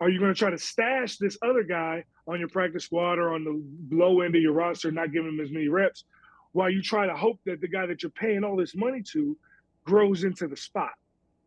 are 0.00 0.08
you 0.08 0.18
going 0.18 0.32
to 0.32 0.38
try 0.38 0.50
to 0.50 0.58
stash 0.58 1.18
this 1.18 1.38
other 1.42 1.62
guy 1.62 2.04
on 2.26 2.40
your 2.40 2.48
practice 2.48 2.84
squad 2.84 3.18
or 3.18 3.34
on 3.34 3.44
the 3.44 3.94
low 3.94 4.22
end 4.22 4.34
of 4.34 4.42
your 4.42 4.52
roster, 4.52 4.90
not 4.90 5.12
giving 5.12 5.28
him 5.28 5.40
as 5.40 5.50
many 5.50 5.68
reps, 5.68 6.04
while 6.52 6.70
you 6.70 6.82
try 6.82 7.06
to 7.06 7.14
hope 7.14 7.38
that 7.46 7.60
the 7.60 7.68
guy 7.68 7.86
that 7.86 8.02
you're 8.02 8.10
paying 8.10 8.42
all 8.42 8.56
this 8.56 8.74
money 8.74 9.02
to 9.12 9.36
grows 9.84 10.24
into 10.24 10.48
the 10.48 10.56
spot, 10.56 10.92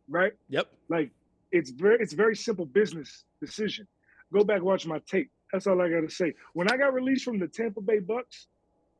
right? 0.08 0.32
Yep. 0.48 0.68
Like 0.88 1.10
it's 1.52 1.70
very 1.70 1.98
it's 2.00 2.12
very 2.12 2.36
simple 2.36 2.64
business 2.64 3.24
decision. 3.40 3.86
Go 4.32 4.44
back 4.44 4.62
watch 4.62 4.86
my 4.86 5.00
tape. 5.06 5.30
That's 5.52 5.66
all 5.66 5.80
I 5.80 5.88
got 5.88 6.00
to 6.00 6.10
say. 6.10 6.32
When 6.54 6.70
I 6.70 6.76
got 6.76 6.94
released 6.94 7.24
from 7.24 7.38
the 7.38 7.46
Tampa 7.46 7.80
Bay 7.80 7.98
Bucks, 7.98 8.48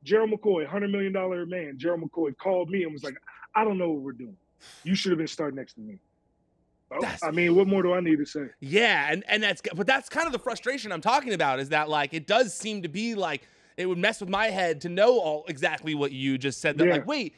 Gerald 0.04 0.30
McCoy, 0.30 0.66
hundred 0.66 0.90
million 0.90 1.12
dollar 1.12 1.46
man, 1.46 1.78
Gerald 1.78 2.02
McCoy 2.02 2.36
called 2.36 2.70
me 2.70 2.84
and 2.84 2.92
was 2.92 3.02
like, 3.02 3.16
"I 3.54 3.64
don't 3.64 3.78
know 3.78 3.90
what 3.90 4.02
we're 4.02 4.12
doing. 4.12 4.36
You 4.84 4.94
should 4.94 5.10
have 5.10 5.18
been 5.18 5.26
starting 5.26 5.56
next 5.56 5.74
to 5.74 5.80
me." 5.80 5.98
Oh, 6.92 7.16
I 7.22 7.30
mean, 7.30 7.56
what 7.56 7.66
more 7.66 7.82
do 7.82 7.92
I 7.94 8.00
need 8.00 8.18
to 8.18 8.26
say? 8.26 8.46
Yeah, 8.60 9.10
and 9.10 9.24
and 9.26 9.42
that's 9.42 9.62
but 9.74 9.86
that's 9.86 10.08
kind 10.08 10.26
of 10.26 10.32
the 10.32 10.38
frustration 10.38 10.92
I'm 10.92 11.00
talking 11.00 11.32
about 11.32 11.58
is 11.58 11.70
that 11.70 11.88
like 11.88 12.14
it 12.14 12.26
does 12.26 12.54
seem 12.54 12.82
to 12.82 12.88
be 12.88 13.14
like 13.14 13.48
it 13.76 13.86
would 13.86 13.98
mess 13.98 14.20
with 14.20 14.28
my 14.28 14.48
head 14.48 14.82
to 14.82 14.88
know 14.88 15.18
all 15.18 15.44
exactly 15.48 15.94
what 15.94 16.12
you 16.12 16.38
just 16.38 16.60
said. 16.60 16.78
That 16.78 16.86
yeah. 16.86 16.92
like, 16.92 17.06
wait, 17.06 17.34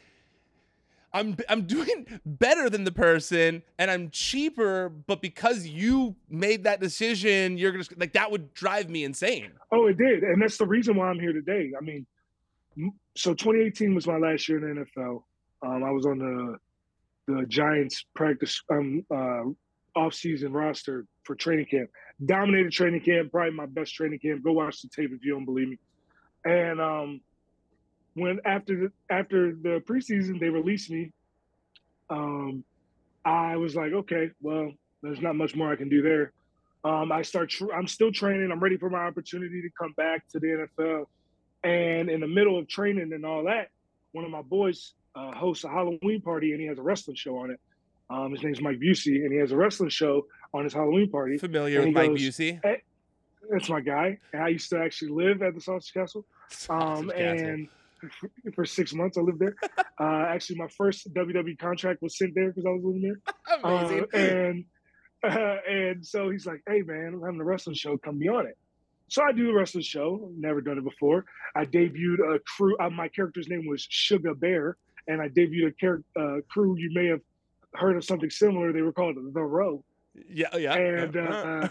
I'm 1.12 1.36
I'm 1.48 1.62
doing 1.66 2.20
better 2.26 2.68
than 2.68 2.84
the 2.84 2.92
person 2.92 3.62
and 3.78 3.90
I'm 3.90 4.10
cheaper, 4.10 4.88
but 4.88 5.22
because 5.22 5.66
you 5.66 6.16
made 6.28 6.64
that 6.64 6.80
decision, 6.80 7.56
you're 7.56 7.72
gonna 7.72 7.84
like 7.96 8.12
that 8.14 8.30
would 8.30 8.52
drive 8.52 8.90
me 8.90 9.04
insane. 9.04 9.52
Oh, 9.72 9.86
it 9.86 9.96
did, 9.96 10.24
and 10.24 10.42
that's 10.42 10.58
the 10.58 10.66
reason 10.66 10.96
why 10.96 11.08
I'm 11.08 11.20
here 11.20 11.32
today. 11.32 11.72
I 11.76 11.82
mean, 11.82 12.06
so 13.16 13.34
2018 13.34 13.94
was 13.94 14.06
my 14.06 14.18
last 14.18 14.48
year 14.48 14.58
in 14.58 14.76
the 14.76 14.84
NFL. 14.84 15.22
Um, 15.64 15.84
I 15.84 15.90
was 15.90 16.06
on 16.06 16.18
the 16.18 16.58
the 17.28 17.44
Giants 17.46 18.04
practice 18.14 18.62
um, 18.70 19.04
uh, 19.12 19.42
off-season 19.98 20.52
roster 20.52 21.06
for 21.24 21.34
training 21.34 21.66
camp. 21.66 21.90
Dominated 22.24 22.70
training 22.70 23.00
camp, 23.00 23.32
probably 23.32 23.52
my 23.52 23.66
best 23.66 23.94
training 23.94 24.20
camp. 24.20 24.44
Go 24.44 24.52
watch 24.52 24.80
the 24.82 24.88
tape 24.88 25.10
if 25.12 25.24
you 25.24 25.32
don't 25.32 25.44
believe 25.44 25.68
me. 25.68 25.78
And 26.44 26.80
um, 26.80 27.20
when 28.14 28.40
after 28.44 28.76
the 28.76 29.14
after 29.14 29.54
the 29.54 29.82
preseason 29.88 30.38
they 30.38 30.48
released 30.48 30.90
me, 30.90 31.12
um, 32.10 32.62
I 33.24 33.56
was 33.56 33.74
like, 33.74 33.92
okay, 33.92 34.30
well, 34.40 34.70
there's 35.02 35.20
not 35.20 35.34
much 35.34 35.56
more 35.56 35.72
I 35.72 35.76
can 35.76 35.88
do 35.88 36.02
there. 36.02 36.32
Um, 36.84 37.10
I 37.10 37.22
start. 37.22 37.50
Tr- 37.50 37.72
I'm 37.74 37.88
still 37.88 38.12
training. 38.12 38.50
I'm 38.52 38.60
ready 38.60 38.76
for 38.76 38.88
my 38.88 39.00
opportunity 39.00 39.60
to 39.62 39.68
come 39.78 39.92
back 39.96 40.28
to 40.28 40.38
the 40.38 40.68
NFL. 40.78 41.06
And 41.64 42.08
in 42.08 42.20
the 42.20 42.28
middle 42.28 42.58
of 42.58 42.68
training 42.68 43.12
and 43.12 43.24
all 43.24 43.44
that, 43.44 43.70
one 44.12 44.24
of 44.24 44.30
my 44.30 44.42
boys 44.42 44.94
uh, 45.14 45.32
hosts 45.32 45.64
a 45.64 45.68
Halloween 45.68 46.20
party 46.22 46.52
and 46.52 46.60
he 46.60 46.66
has 46.66 46.78
a 46.78 46.82
wrestling 46.82 47.16
show 47.16 47.38
on 47.38 47.50
it. 47.50 47.60
Um, 48.08 48.30
his 48.30 48.42
name's 48.42 48.60
Mike 48.60 48.78
Busey, 48.78 49.24
and 49.24 49.32
he 49.32 49.38
has 49.38 49.50
a 49.50 49.56
wrestling 49.56 49.88
show 49.88 50.26
on 50.54 50.62
his 50.62 50.72
Halloween 50.72 51.10
party. 51.10 51.38
Familiar 51.38 51.84
with 51.84 51.92
Mike 51.92 52.10
goes, 52.10 52.20
Busey? 52.20 52.60
Hey, 52.62 52.82
that's 53.50 53.68
my 53.68 53.80
guy. 53.80 54.18
And 54.32 54.42
I 54.42 54.48
used 54.48 54.70
to 54.70 54.78
actually 54.78 55.10
live 55.10 55.42
at 55.42 55.54
the 55.54 55.60
Sausage 55.60 55.92
Castle. 55.92 56.24
Um, 56.70 57.10
and 57.10 57.66
for 58.54 58.64
six 58.64 58.94
months 58.94 59.18
I 59.18 59.20
lived 59.20 59.40
there. 59.40 59.56
Uh, 59.98 60.26
actually, 60.28 60.56
my 60.56 60.68
first 60.68 61.12
WWE 61.12 61.58
contract 61.58 62.02
was 62.02 62.16
sent 62.16 62.34
there 62.36 62.48
because 62.48 62.66
I 62.66 62.70
was 62.70 62.84
living 62.84 63.02
there. 63.02 63.34
Amazing. 63.64 64.06
Uh, 64.14 64.16
and 64.16 64.64
uh, 65.24 65.56
and 65.68 66.06
so 66.06 66.30
he's 66.30 66.46
like, 66.46 66.62
"Hey 66.68 66.82
man, 66.82 67.14
I'm 67.14 67.22
having 67.22 67.40
a 67.40 67.44
wrestling 67.44 67.74
show. 67.74 67.96
Come 67.98 68.18
be 68.18 68.28
on 68.28 68.46
it." 68.46 68.56
So 69.08 69.22
I 69.22 69.32
do 69.32 69.46
the 69.46 69.54
wrestling 69.54 69.84
show. 69.84 70.30
Never 70.36 70.60
done 70.60 70.78
it 70.78 70.84
before. 70.84 71.24
I 71.54 71.64
debuted 71.64 72.34
a 72.34 72.38
crew. 72.40 72.76
Uh, 72.78 72.90
my 72.90 73.08
character's 73.08 73.48
name 73.48 73.66
was 73.66 73.86
Sugar 73.88 74.34
Bear, 74.34 74.76
and 75.06 75.20
I 75.20 75.28
debuted 75.28 75.68
a 75.68 75.72
char- 75.72 76.02
uh, 76.18 76.40
crew. 76.50 76.76
You 76.76 76.90
may 76.92 77.06
have 77.06 77.20
heard 77.74 77.96
of 77.96 78.04
something 78.04 78.30
similar. 78.30 78.72
They 78.72 78.82
were 78.82 78.92
called 78.92 79.16
the 79.16 79.42
Row. 79.42 79.84
Yeah, 80.28 80.56
yeah. 80.56 80.74
And 80.74 81.14
yeah. 81.14 81.68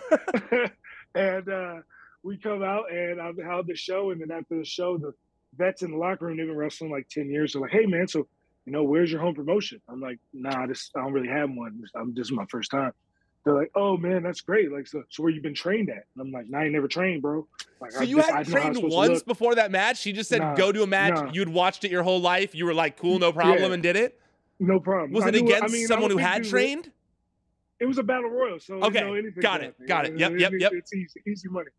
Uh, 0.51 0.67
and 1.15 1.49
uh, 1.49 1.75
we 2.23 2.37
come 2.37 2.63
out 2.63 2.91
and 2.91 3.21
I 3.21 3.31
held 3.43 3.67
the 3.67 3.75
show, 3.75 4.11
and 4.11 4.21
then 4.21 4.31
after 4.31 4.57
the 4.57 4.65
show, 4.65 4.97
the 4.97 5.13
vets 5.57 5.81
in 5.81 5.91
the 5.91 5.97
locker 5.97 6.25
room, 6.25 6.37
they've 6.37 6.47
been 6.47 6.55
wrestling 6.55 6.91
like 6.91 7.07
ten 7.09 7.29
years. 7.29 7.53
They're 7.53 7.61
like, 7.61 7.71
"Hey, 7.71 7.85
man, 7.85 8.07
so 8.07 8.27
you 8.65 8.71
know, 8.71 8.83
where's 8.83 9.11
your 9.11 9.21
home 9.21 9.35
promotion?" 9.35 9.81
I'm 9.89 9.99
like, 9.99 10.19
"Nah, 10.33 10.67
this 10.67 10.89
I 10.95 11.01
don't 11.01 11.13
really 11.13 11.27
have 11.27 11.49
one. 11.49 11.83
I'm 11.95 12.13
this 12.13 12.27
is 12.27 12.31
my 12.31 12.45
first 12.49 12.71
time." 12.71 12.91
They're 13.45 13.53
like, 13.53 13.71
"Oh 13.75 13.95
man, 13.95 14.23
that's 14.23 14.41
great! 14.41 14.71
Like, 14.71 14.87
so, 14.87 15.03
so 15.09 15.23
where 15.23 15.31
you 15.31 15.39
been 15.39 15.53
trained 15.53 15.89
at?" 15.89 16.05
And 16.15 16.21
I'm 16.21 16.31
like, 16.31 16.49
"Nah, 16.49 16.59
I 16.59 16.69
never 16.69 16.87
trained, 16.87 17.21
bro." 17.21 17.47
Like, 17.79 17.91
so 17.91 17.99
I, 17.99 18.03
you 18.03 18.17
hadn't 18.17 18.45
trained 18.45 18.77
once 18.81 19.21
before 19.21 19.55
that 19.55 19.71
match? 19.71 19.99
She 19.99 20.11
just 20.11 20.29
said, 20.29 20.41
nah, 20.41 20.55
"Go 20.55 20.71
to 20.71 20.81
a 20.81 20.87
match." 20.87 21.13
Nah. 21.13 21.31
You'd 21.31 21.49
watched 21.49 21.85
it 21.85 21.91
your 21.91 22.03
whole 22.03 22.19
life. 22.19 22.55
You 22.55 22.65
were 22.65 22.73
like, 22.73 22.97
"Cool, 22.97 23.19
no 23.19 23.31
problem," 23.31 23.69
yeah. 23.69 23.73
and 23.73 23.83
did 23.83 23.95
it. 23.95 24.19
No 24.59 24.79
problem. 24.79 25.11
Was 25.11 25.25
I 25.25 25.27
it 25.27 25.35
knew, 25.35 25.45
against 25.45 25.63
I 25.63 25.67
mean, 25.67 25.87
someone 25.87 26.09
who 26.09 26.17
had 26.17 26.43
trained? 26.43 26.91
It 27.79 27.85
was 27.85 27.99
a 27.99 28.03
battle 28.03 28.29
royal, 28.29 28.59
so 28.59 28.75
okay, 28.83 29.07
you 29.07 29.21
know, 29.21 29.41
got 29.41 29.61
it, 29.61 29.75
got 29.87 30.05
it. 30.05 30.17
Yep, 30.17 30.39
yep, 30.39 30.53
yep. 30.57 30.71
It's 30.73 30.93
easy, 30.93 31.21
easy 31.27 31.49
money. 31.49 31.69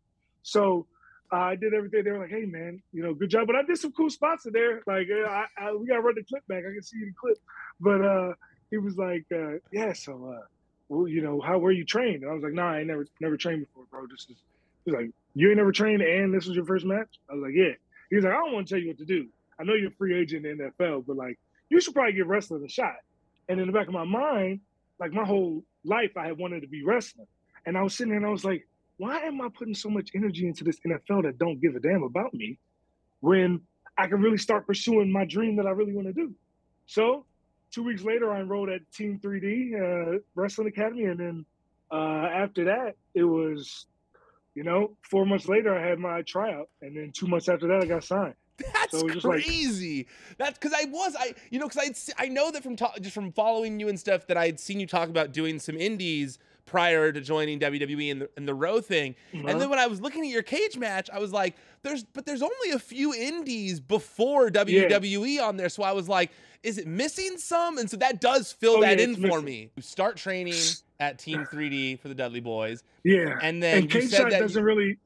So 0.43 0.85
uh, 1.33 1.37
I 1.37 1.55
did 1.55 1.73
everything. 1.73 2.05
They 2.05 2.11
were 2.11 2.19
like, 2.19 2.29
"Hey, 2.29 2.45
man, 2.45 2.81
you 2.93 3.03
know, 3.03 3.13
good 3.13 3.29
job." 3.29 3.45
But 3.47 3.57
I 3.57 3.63
did 3.63 3.77
some 3.77 3.91
cool 3.91 4.09
spots 4.09 4.45
in 4.45 4.53
there. 4.53 4.83
Like, 4.87 5.07
uh, 5.11 5.27
I, 5.27 5.45
I, 5.57 5.73
we 5.73 5.85
gotta 5.85 6.01
run 6.01 6.15
the 6.15 6.23
clip 6.23 6.47
back. 6.47 6.59
I 6.59 6.71
can 6.71 6.81
see 6.81 6.99
the 6.99 7.11
clip. 7.19 7.37
But 7.81 8.01
uh, 8.01 8.33
he 8.71 8.77
was 8.77 8.95
like, 8.95 9.25
uh, 9.33 9.57
"Yeah, 9.73 9.91
so." 9.91 10.33
Uh, 10.37 10.45
well, 10.89 11.07
you 11.07 11.21
know, 11.21 11.41
how 11.41 11.57
were 11.57 11.71
you 11.71 11.85
trained? 11.85 12.23
And 12.23 12.31
I 12.31 12.33
was 12.33 12.43
like, 12.43 12.53
nah, 12.53 12.73
I 12.73 12.79
ain't 12.79 12.87
never 12.87 13.05
never 13.19 13.37
trained 13.37 13.65
before, 13.65 13.85
bro. 13.89 14.07
This 14.07 14.27
is 14.29 14.37
he's 14.85 14.93
like, 14.93 15.11
you 15.33 15.49
ain't 15.49 15.57
never 15.57 15.71
trained 15.71 16.01
and 16.01 16.33
this 16.33 16.45
was 16.45 16.55
your 16.55 16.65
first 16.65 16.85
match? 16.85 17.19
I 17.29 17.33
was 17.33 17.43
like, 17.43 17.53
Yeah. 17.55 17.73
He's 18.09 18.23
like, 18.23 18.33
I 18.33 18.37
don't 18.37 18.53
want 18.53 18.67
to 18.67 18.73
tell 18.73 18.81
you 18.81 18.89
what 18.89 18.97
to 18.99 19.05
do. 19.05 19.27
I 19.59 19.63
know 19.63 19.73
you're 19.73 19.89
a 19.89 19.95
free 19.95 20.17
agent 20.17 20.45
in 20.45 20.57
the 20.57 20.71
NFL, 20.71 21.05
but 21.05 21.17
like 21.17 21.37
you 21.69 21.81
should 21.81 21.93
probably 21.93 22.13
give 22.13 22.27
wrestling 22.27 22.63
a 22.63 22.69
shot. 22.69 22.95
And 23.49 23.59
in 23.59 23.67
the 23.67 23.73
back 23.73 23.87
of 23.87 23.93
my 23.93 24.05
mind, 24.05 24.61
like 24.99 25.11
my 25.11 25.25
whole 25.25 25.63
life 25.83 26.11
I 26.17 26.27
had 26.27 26.37
wanted 26.37 26.61
to 26.61 26.67
be 26.67 26.83
wrestling. 26.83 27.27
And 27.65 27.77
I 27.77 27.81
was 27.81 27.95
sitting 27.95 28.11
there 28.11 28.17
and 28.17 28.25
I 28.25 28.29
was 28.29 28.45
like, 28.45 28.67
why 28.97 29.19
am 29.19 29.41
I 29.41 29.49
putting 29.49 29.75
so 29.75 29.89
much 29.89 30.11
energy 30.15 30.47
into 30.47 30.63
this 30.63 30.79
NFL 30.79 31.23
that 31.23 31.37
don't 31.37 31.61
give 31.61 31.75
a 31.75 31.79
damn 31.79 32.03
about 32.03 32.33
me 32.33 32.57
when 33.19 33.61
I 33.97 34.07
can 34.07 34.21
really 34.21 34.37
start 34.37 34.65
pursuing 34.65 35.11
my 35.11 35.25
dream 35.25 35.57
that 35.57 35.67
I 35.67 35.71
really 35.71 35.93
want 35.93 36.07
to 36.07 36.13
do? 36.13 36.33
So 36.85 37.25
two 37.71 37.83
weeks 37.83 38.03
later, 38.03 38.31
I 38.31 38.39
enrolled 38.39 38.69
at 38.69 38.81
Team 38.91 39.19
3D 39.23 40.15
uh, 40.15 40.19
Wrestling 40.35 40.67
Academy, 40.67 41.05
and 41.05 41.19
then 41.19 41.45
uh, 41.91 42.29
after 42.33 42.65
that, 42.65 42.95
it 43.13 43.23
was, 43.23 43.85
you 44.55 44.63
know, 44.63 44.95
four 45.01 45.25
months 45.25 45.47
later, 45.47 45.77
I 45.77 45.85
had 45.85 45.99
my 45.99 46.21
tryout, 46.23 46.69
and 46.81 46.95
then 46.95 47.11
two 47.13 47.27
months 47.27 47.49
after 47.49 47.67
that, 47.67 47.81
I 47.81 47.85
got 47.85 48.03
signed. 48.03 48.35
That's 48.73 48.99
so 48.99 49.07
crazy. 49.19 49.97
Like, 49.97 50.37
That's 50.37 50.57
because 50.57 50.73
I 50.73 50.85
was 50.85 51.15
I 51.17 51.35
you 51.51 51.59
know 51.59 51.67
because 51.67 52.09
I 52.17 52.25
I 52.25 52.27
know 52.27 52.49
that 52.49 52.63
from 52.63 52.75
ta- 52.75 52.95
just 52.99 53.13
from 53.13 53.31
following 53.31 53.79
you 53.79 53.87
and 53.87 53.99
stuff 53.99 54.25
that 54.27 54.37
I 54.37 54.47
had 54.47 54.59
seen 54.59 54.79
you 54.79 54.87
talk 54.87 55.09
about 55.09 55.31
doing 55.31 55.59
some 55.59 55.77
indies 55.77 56.39
prior 56.67 57.11
to 57.11 57.19
joining 57.19 57.59
WWE 57.59 58.11
and 58.11 58.21
the, 58.21 58.29
and 58.37 58.47
the 58.47 58.53
row 58.53 58.79
thing. 58.79 59.15
Uh-huh. 59.33 59.47
And 59.47 59.59
then 59.59 59.69
when 59.69 59.79
I 59.79 59.87
was 59.87 59.99
looking 59.99 60.23
at 60.23 60.29
your 60.29 60.43
Cagematch, 60.43 61.09
I 61.11 61.17
was 61.17 61.33
like, 61.33 61.55
there's 61.81 62.03
but 62.03 62.25
there's 62.25 62.43
only 62.43 62.71
a 62.71 62.79
few 62.79 63.13
indies 63.13 63.79
before 63.79 64.49
WWE 64.49 65.35
yeah. 65.35 65.43
on 65.43 65.57
there. 65.57 65.69
So 65.69 65.81
I 65.81 65.93
was 65.93 66.07
like, 66.07 66.31
is 66.61 66.77
it 66.77 66.85
missing 66.85 67.37
some? 67.37 67.79
And 67.79 67.89
so 67.89 67.97
that 67.97 68.21
does 68.21 68.51
fill 68.51 68.77
oh, 68.77 68.81
that 68.81 68.99
yeah, 68.99 69.05
in 69.05 69.15
for 69.15 69.41
me. 69.41 69.71
Start 69.79 70.17
training 70.17 70.61
at 70.99 71.17
Team 71.17 71.47
3D 71.51 71.99
for 71.99 72.09
the 72.09 72.15
Dudley 72.15 72.41
Boys. 72.41 72.83
Yeah. 73.03 73.39
And 73.41 73.63
then 73.63 73.79
and 73.79 73.89
cage 73.89 74.09
side 74.09 74.29
doesn't 74.29 74.59
you, 74.59 74.65
really 74.65 74.97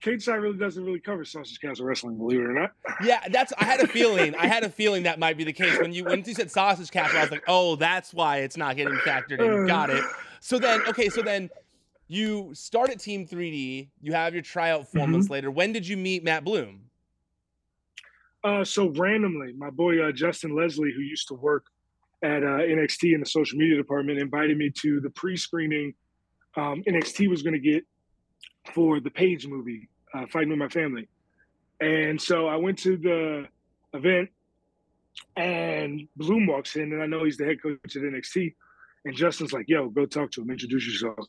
cage 0.00 0.24
side 0.24 0.36
really 0.36 0.58
doesn't 0.58 0.84
really 0.84 1.00
cover 1.00 1.24
sausage 1.24 1.60
castle 1.60 1.84
wrestling, 1.84 2.16
believe 2.16 2.40
it 2.40 2.44
or 2.44 2.52
not. 2.52 2.72
Yeah, 3.04 3.20
that's 3.30 3.52
I 3.58 3.64
had 3.64 3.80
a 3.80 3.86
feeling. 3.86 4.34
I 4.36 4.46
had 4.46 4.64
a 4.64 4.68
feeling 4.68 5.04
that 5.04 5.18
might 5.18 5.36
be 5.36 5.44
the 5.44 5.52
case. 5.52 5.78
When 5.78 5.92
you 5.92 6.04
when 6.04 6.22
you 6.24 6.34
said 6.34 6.50
sausage 6.50 6.90
castle, 6.90 7.18
I 7.18 7.22
was 7.22 7.30
like, 7.30 7.44
oh, 7.48 7.76
that's 7.76 8.14
why 8.14 8.38
it's 8.38 8.56
not 8.56 8.76
getting 8.76 8.94
factored 8.98 9.40
in. 9.40 9.66
Got 9.66 9.90
it. 9.90 10.04
So 10.42 10.58
then 10.58 10.82
okay, 10.88 11.08
so 11.08 11.22
then 11.22 11.48
you 12.08 12.50
start 12.52 12.90
at 12.90 12.98
Team 12.98 13.26
3D, 13.26 13.88
you 14.00 14.12
have 14.12 14.34
your 14.34 14.42
tryout 14.42 14.88
4 14.88 15.02
mm-hmm. 15.02 15.12
months 15.12 15.30
later. 15.30 15.52
When 15.52 15.72
did 15.72 15.86
you 15.86 15.96
meet 15.96 16.24
Matt 16.24 16.44
Bloom? 16.44 16.80
Uh, 18.42 18.64
so 18.64 18.88
randomly, 18.88 19.52
my 19.52 19.70
boy 19.70 20.02
uh, 20.02 20.10
Justin 20.10 20.56
Leslie, 20.56 20.92
who 20.92 21.00
used 21.00 21.28
to 21.28 21.34
work 21.34 21.66
at 22.24 22.42
uh, 22.42 22.58
NXT 22.58 23.14
in 23.14 23.20
the 23.20 23.26
social 23.26 23.56
media 23.56 23.76
department, 23.76 24.18
invited 24.18 24.58
me 24.58 24.68
to 24.80 25.00
the 25.00 25.10
pre-screening 25.10 25.94
um, 26.56 26.82
NXT 26.88 27.30
was 27.30 27.42
going 27.42 27.54
to 27.54 27.60
get 27.60 27.84
for 28.74 28.98
the 28.98 29.10
Paige 29.10 29.46
movie, 29.46 29.88
uh, 30.12 30.26
Fighting 30.26 30.50
with 30.50 30.58
My 30.58 30.68
Family, 30.68 31.08
and 31.80 32.20
so 32.20 32.48
I 32.48 32.56
went 32.56 32.78
to 32.80 32.96
the 32.96 33.46
event, 33.96 34.28
and 35.36 36.08
Bloom 36.16 36.48
walks 36.48 36.74
in, 36.74 36.92
and 36.92 37.00
I 37.00 37.06
know 37.06 37.24
he's 37.24 37.36
the 37.36 37.44
head 37.44 37.62
coach 37.62 37.78
at 37.84 38.02
NXT, 38.02 38.54
and 39.04 39.14
Justin's 39.14 39.52
like, 39.52 39.68
"Yo, 39.68 39.88
go 39.88 40.06
talk 40.06 40.30
to 40.32 40.42
him, 40.42 40.50
introduce 40.50 40.86
yourself." 40.86 41.28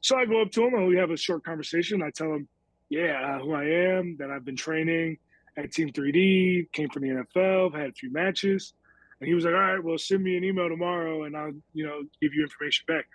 So 0.00 0.16
I 0.16 0.26
go 0.26 0.42
up 0.42 0.50
to 0.52 0.66
him, 0.66 0.74
and 0.74 0.86
we 0.86 0.96
have 0.96 1.10
a 1.10 1.16
short 1.16 1.44
conversation. 1.44 2.02
I 2.02 2.10
tell 2.10 2.32
him, 2.32 2.48
"Yeah, 2.88 3.38
who 3.40 3.52
I 3.52 3.64
am, 3.64 4.16
that 4.18 4.30
I've 4.30 4.44
been 4.44 4.56
training." 4.56 5.18
at 5.56 5.72
Team 5.72 5.90
3D, 5.90 6.72
came 6.72 6.88
from 6.88 7.02
the 7.02 7.08
NFL, 7.08 7.74
had 7.74 7.90
a 7.90 7.92
few 7.92 8.12
matches. 8.12 8.74
And 9.20 9.28
he 9.28 9.34
was 9.34 9.44
like, 9.44 9.54
all 9.54 9.60
right, 9.60 9.82
well, 9.82 9.98
send 9.98 10.22
me 10.22 10.36
an 10.36 10.44
email 10.44 10.68
tomorrow 10.68 11.24
and 11.24 11.36
I'll, 11.36 11.52
you 11.72 11.86
know, 11.86 12.02
give 12.20 12.34
you 12.34 12.42
information 12.42 12.84
back. 12.88 13.06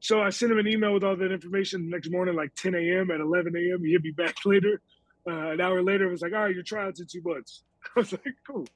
So 0.00 0.22
I 0.22 0.30
sent 0.30 0.52
him 0.52 0.58
an 0.58 0.68
email 0.68 0.94
with 0.94 1.02
all 1.02 1.16
that 1.16 1.32
information 1.32 1.90
the 1.90 1.96
next 1.96 2.10
morning, 2.10 2.36
like 2.36 2.54
10 2.54 2.74
a.m. 2.74 3.10
At 3.10 3.20
11 3.20 3.54
a.m., 3.56 3.84
he 3.84 3.92
hit 3.92 4.02
me 4.02 4.12
back 4.12 4.36
later. 4.44 4.80
Uh, 5.26 5.50
an 5.50 5.60
hour 5.60 5.82
later, 5.82 6.06
it 6.06 6.10
was 6.12 6.22
like, 6.22 6.32
all 6.32 6.44
right, 6.44 6.54
your 6.54 6.62
trial's 6.62 7.00
in 7.00 7.06
two 7.10 7.20
months. 7.24 7.64
I 7.96 8.00
was 8.00 8.12
like, 8.12 8.22
cool. 8.46 8.66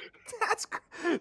That's 0.40 0.66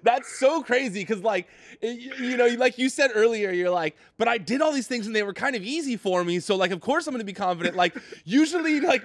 that's 0.03 0.39
so 0.39 0.61
crazy 0.61 1.01
because 1.01 1.23
like 1.23 1.47
you 1.81 2.37
know 2.37 2.47
like 2.57 2.77
you 2.77 2.87
said 2.87 3.11
earlier 3.13 3.51
you're 3.51 3.69
like 3.69 3.97
but 4.17 4.27
I 4.27 4.37
did 4.37 4.61
all 4.61 4.71
these 4.71 4.87
things 4.87 5.07
and 5.07 5.15
they 5.15 5.23
were 5.23 5.33
kind 5.33 5.55
of 5.55 5.63
easy 5.63 5.97
for 5.97 6.23
me 6.23 6.39
so 6.39 6.55
like 6.55 6.71
of 6.71 6.81
course 6.81 7.07
I'm 7.07 7.13
gonna 7.13 7.23
be 7.23 7.33
confident 7.33 7.75
like 7.75 7.97
usually 8.23 8.79
like 8.81 9.03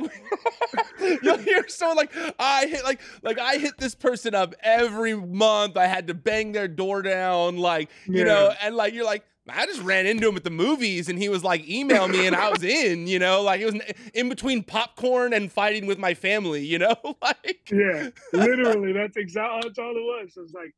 you'll 1.22 1.38
hear 1.38 1.66
someone 1.68 1.96
like 1.96 2.12
I 2.38 2.66
hit 2.66 2.85
like 2.85 3.00
like 3.22 3.38
I 3.38 3.57
hit 3.57 3.79
this 3.79 3.94
person 3.94 4.35
up 4.35 4.55
every 4.62 5.14
month 5.14 5.76
I 5.76 5.87
had 5.87 6.07
to 6.09 6.14
bang 6.14 6.52
their 6.52 6.68
door 6.68 7.02
down 7.02 7.57
like 7.57 7.90
you 8.07 8.18
yeah. 8.18 8.24
know 8.24 8.55
and 8.61 8.76
like 8.76 8.94
you're 8.94 9.07
like 9.07 9.24
I 9.49 9.67
just 9.67 9.81
ran 9.83 10.07
into 10.07 10.29
him 10.29 10.37
at 10.37 10.45
the 10.45 10.51
movies 10.51 11.09
and 11.09 11.19
he 11.19 11.29
was 11.29 11.45
like, 11.45 11.69
email 11.69 12.09
me 12.09 12.27
and 12.27 12.35
I 12.35 12.51
was 12.51 12.65
in, 12.65 13.07
you 13.07 13.19
know, 13.19 13.43
like 13.43 13.61
it 13.61 13.67
was 13.67 13.81
in 14.13 14.29
between 14.29 14.63
popcorn 14.63 15.33
and 15.33 15.51
fighting 15.51 15.87
with 15.87 15.99
my 15.99 16.15
family, 16.15 16.65
you 16.65 16.79
know, 16.79 16.97
like. 17.23 17.71
Yeah, 17.71 18.11
literally. 18.33 18.93
That's 18.93 19.17
exactly 19.17 19.61
that's 19.65 19.79
all 19.79 19.91
it 19.91 20.01
was. 20.01 20.35
So 20.35 20.43
it's 20.43 20.53
like, 20.53 20.75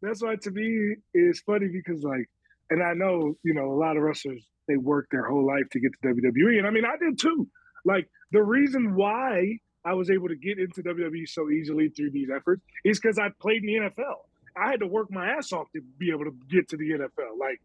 that's 0.00 0.22
why 0.22 0.36
to 0.36 0.50
me 0.50 0.96
it's 1.12 1.40
funny 1.40 1.68
because 1.68 2.02
like, 2.02 2.28
and 2.70 2.82
I 2.82 2.94
know, 2.94 3.36
you 3.42 3.54
know, 3.54 3.72
a 3.72 3.78
lot 3.78 3.96
of 3.96 4.02
wrestlers, 4.02 4.44
they 4.68 4.76
work 4.76 5.08
their 5.10 5.24
whole 5.24 5.46
life 5.46 5.68
to 5.72 5.80
get 5.80 5.92
to 6.02 6.08
WWE. 6.08 6.58
And 6.58 6.66
I 6.66 6.70
mean, 6.70 6.84
I 6.84 6.96
did 6.96 7.18
too. 7.18 7.48
Like 7.84 8.08
the 8.30 8.42
reason 8.42 8.94
why 8.94 9.58
I 9.84 9.94
was 9.94 10.10
able 10.10 10.28
to 10.28 10.36
get 10.36 10.58
into 10.58 10.82
WWE 10.82 11.28
so 11.28 11.50
easily 11.50 11.88
through 11.88 12.10
these 12.12 12.28
efforts 12.34 12.62
is 12.84 12.98
because 12.98 13.18
I 13.18 13.28
played 13.40 13.64
in 13.64 13.66
the 13.66 13.90
NFL. 13.90 14.16
I 14.56 14.70
had 14.70 14.80
to 14.80 14.86
work 14.86 15.10
my 15.10 15.26
ass 15.26 15.52
off 15.52 15.66
to 15.74 15.82
be 15.98 16.10
able 16.10 16.24
to 16.24 16.34
get 16.48 16.68
to 16.70 16.76
the 16.76 16.90
NFL. 16.90 17.38
Like, 17.38 17.60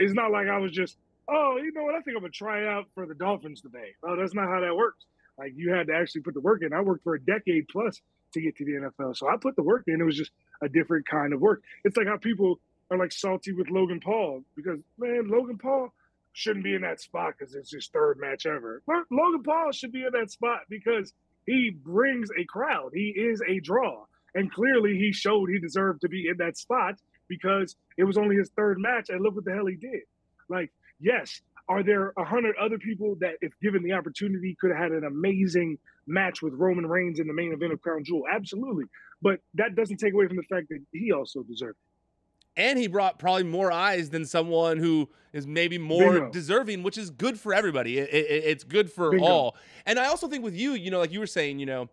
it's 0.00 0.14
not 0.14 0.30
like 0.30 0.48
I 0.48 0.58
was 0.58 0.72
just, 0.72 0.96
oh, 1.28 1.58
you 1.62 1.72
know 1.72 1.84
what? 1.84 1.94
I 1.94 2.00
think 2.00 2.16
I'm 2.16 2.22
gonna 2.22 2.30
try 2.30 2.66
out 2.66 2.86
for 2.94 3.06
the 3.06 3.14
Dolphins 3.14 3.60
today. 3.60 3.94
Oh, 4.02 4.16
that's 4.16 4.34
not 4.34 4.48
how 4.48 4.60
that 4.60 4.76
works. 4.76 5.04
Like 5.38 5.52
you 5.56 5.72
had 5.72 5.86
to 5.88 5.94
actually 5.94 6.22
put 6.22 6.34
the 6.34 6.40
work 6.40 6.62
in. 6.62 6.72
I 6.72 6.80
worked 6.80 7.04
for 7.04 7.14
a 7.14 7.20
decade 7.20 7.68
plus 7.68 8.00
to 8.34 8.40
get 8.40 8.56
to 8.56 8.64
the 8.64 8.72
NFL, 8.72 9.16
so 9.16 9.28
I 9.28 9.36
put 9.40 9.56
the 9.56 9.62
work 9.62 9.84
in. 9.86 10.00
It 10.00 10.04
was 10.04 10.16
just 10.16 10.32
a 10.62 10.68
different 10.68 11.06
kind 11.08 11.32
of 11.32 11.40
work. 11.40 11.62
It's 11.84 11.96
like 11.96 12.06
how 12.06 12.16
people 12.16 12.60
are 12.90 12.98
like 12.98 13.12
salty 13.12 13.52
with 13.52 13.70
Logan 13.70 14.00
Paul 14.00 14.42
because 14.56 14.80
man, 14.98 15.28
Logan 15.28 15.58
Paul 15.58 15.92
shouldn't 16.32 16.64
be 16.64 16.74
in 16.74 16.82
that 16.82 17.00
spot 17.00 17.34
because 17.38 17.54
it's 17.54 17.72
his 17.72 17.88
third 17.92 18.18
match 18.20 18.46
ever. 18.46 18.82
Logan 18.88 19.42
Paul 19.44 19.72
should 19.72 19.92
be 19.92 20.04
in 20.04 20.12
that 20.12 20.30
spot 20.30 20.60
because 20.68 21.12
he 21.46 21.70
brings 21.70 22.28
a 22.38 22.44
crowd. 22.44 22.90
He 22.92 23.08
is 23.08 23.42
a 23.48 23.60
draw. 23.60 24.04
And 24.34 24.52
clearly 24.52 24.96
he 24.96 25.12
showed 25.12 25.48
he 25.48 25.58
deserved 25.58 26.02
to 26.02 26.08
be 26.08 26.28
in 26.28 26.36
that 26.38 26.56
spot 26.56 26.94
because 27.28 27.76
it 27.96 28.04
was 28.04 28.16
only 28.16 28.36
his 28.36 28.50
third 28.56 28.78
match, 28.78 29.08
and 29.08 29.20
look 29.22 29.34
what 29.34 29.44
the 29.44 29.52
hell 29.52 29.66
he 29.66 29.76
did. 29.76 30.02
Like, 30.48 30.70
yes, 31.00 31.40
are 31.68 31.82
there 31.82 32.12
a 32.16 32.24
hundred 32.24 32.56
other 32.60 32.78
people 32.78 33.16
that, 33.20 33.34
if 33.40 33.52
given 33.62 33.82
the 33.82 33.92
opportunity, 33.92 34.56
could 34.60 34.70
have 34.70 34.78
had 34.78 34.92
an 34.92 35.04
amazing 35.04 35.78
match 36.06 36.40
with 36.42 36.54
Roman 36.54 36.86
Reigns 36.86 37.20
in 37.20 37.26
the 37.26 37.34
main 37.34 37.52
event 37.52 37.72
of 37.72 37.80
Crown 37.80 38.02
Jewel? 38.04 38.24
Absolutely, 38.32 38.84
but 39.20 39.40
that 39.54 39.74
doesn't 39.74 39.98
take 39.98 40.14
away 40.14 40.26
from 40.26 40.36
the 40.36 40.42
fact 40.44 40.68
that 40.70 40.80
he 40.92 41.12
also 41.12 41.42
deserved. 41.42 41.76
It. 41.76 42.62
And 42.62 42.78
he 42.78 42.88
brought 42.88 43.20
probably 43.20 43.44
more 43.44 43.70
eyes 43.70 44.10
than 44.10 44.24
someone 44.26 44.78
who 44.78 45.08
is 45.32 45.46
maybe 45.46 45.78
more 45.78 46.14
Bingo. 46.14 46.30
deserving, 46.30 46.82
which 46.82 46.98
is 46.98 47.10
good 47.10 47.38
for 47.38 47.54
everybody. 47.54 47.98
It, 47.98 48.12
it, 48.12 48.44
it's 48.46 48.64
good 48.64 48.90
for 48.90 49.12
Bingo. 49.12 49.26
all. 49.26 49.56
And 49.86 49.96
I 49.96 50.06
also 50.06 50.26
think 50.26 50.42
with 50.42 50.56
you, 50.56 50.72
you 50.72 50.90
know, 50.90 50.98
like 50.98 51.12
you 51.12 51.20
were 51.20 51.26
saying, 51.28 51.60
you 51.60 51.66
know, 51.66 51.88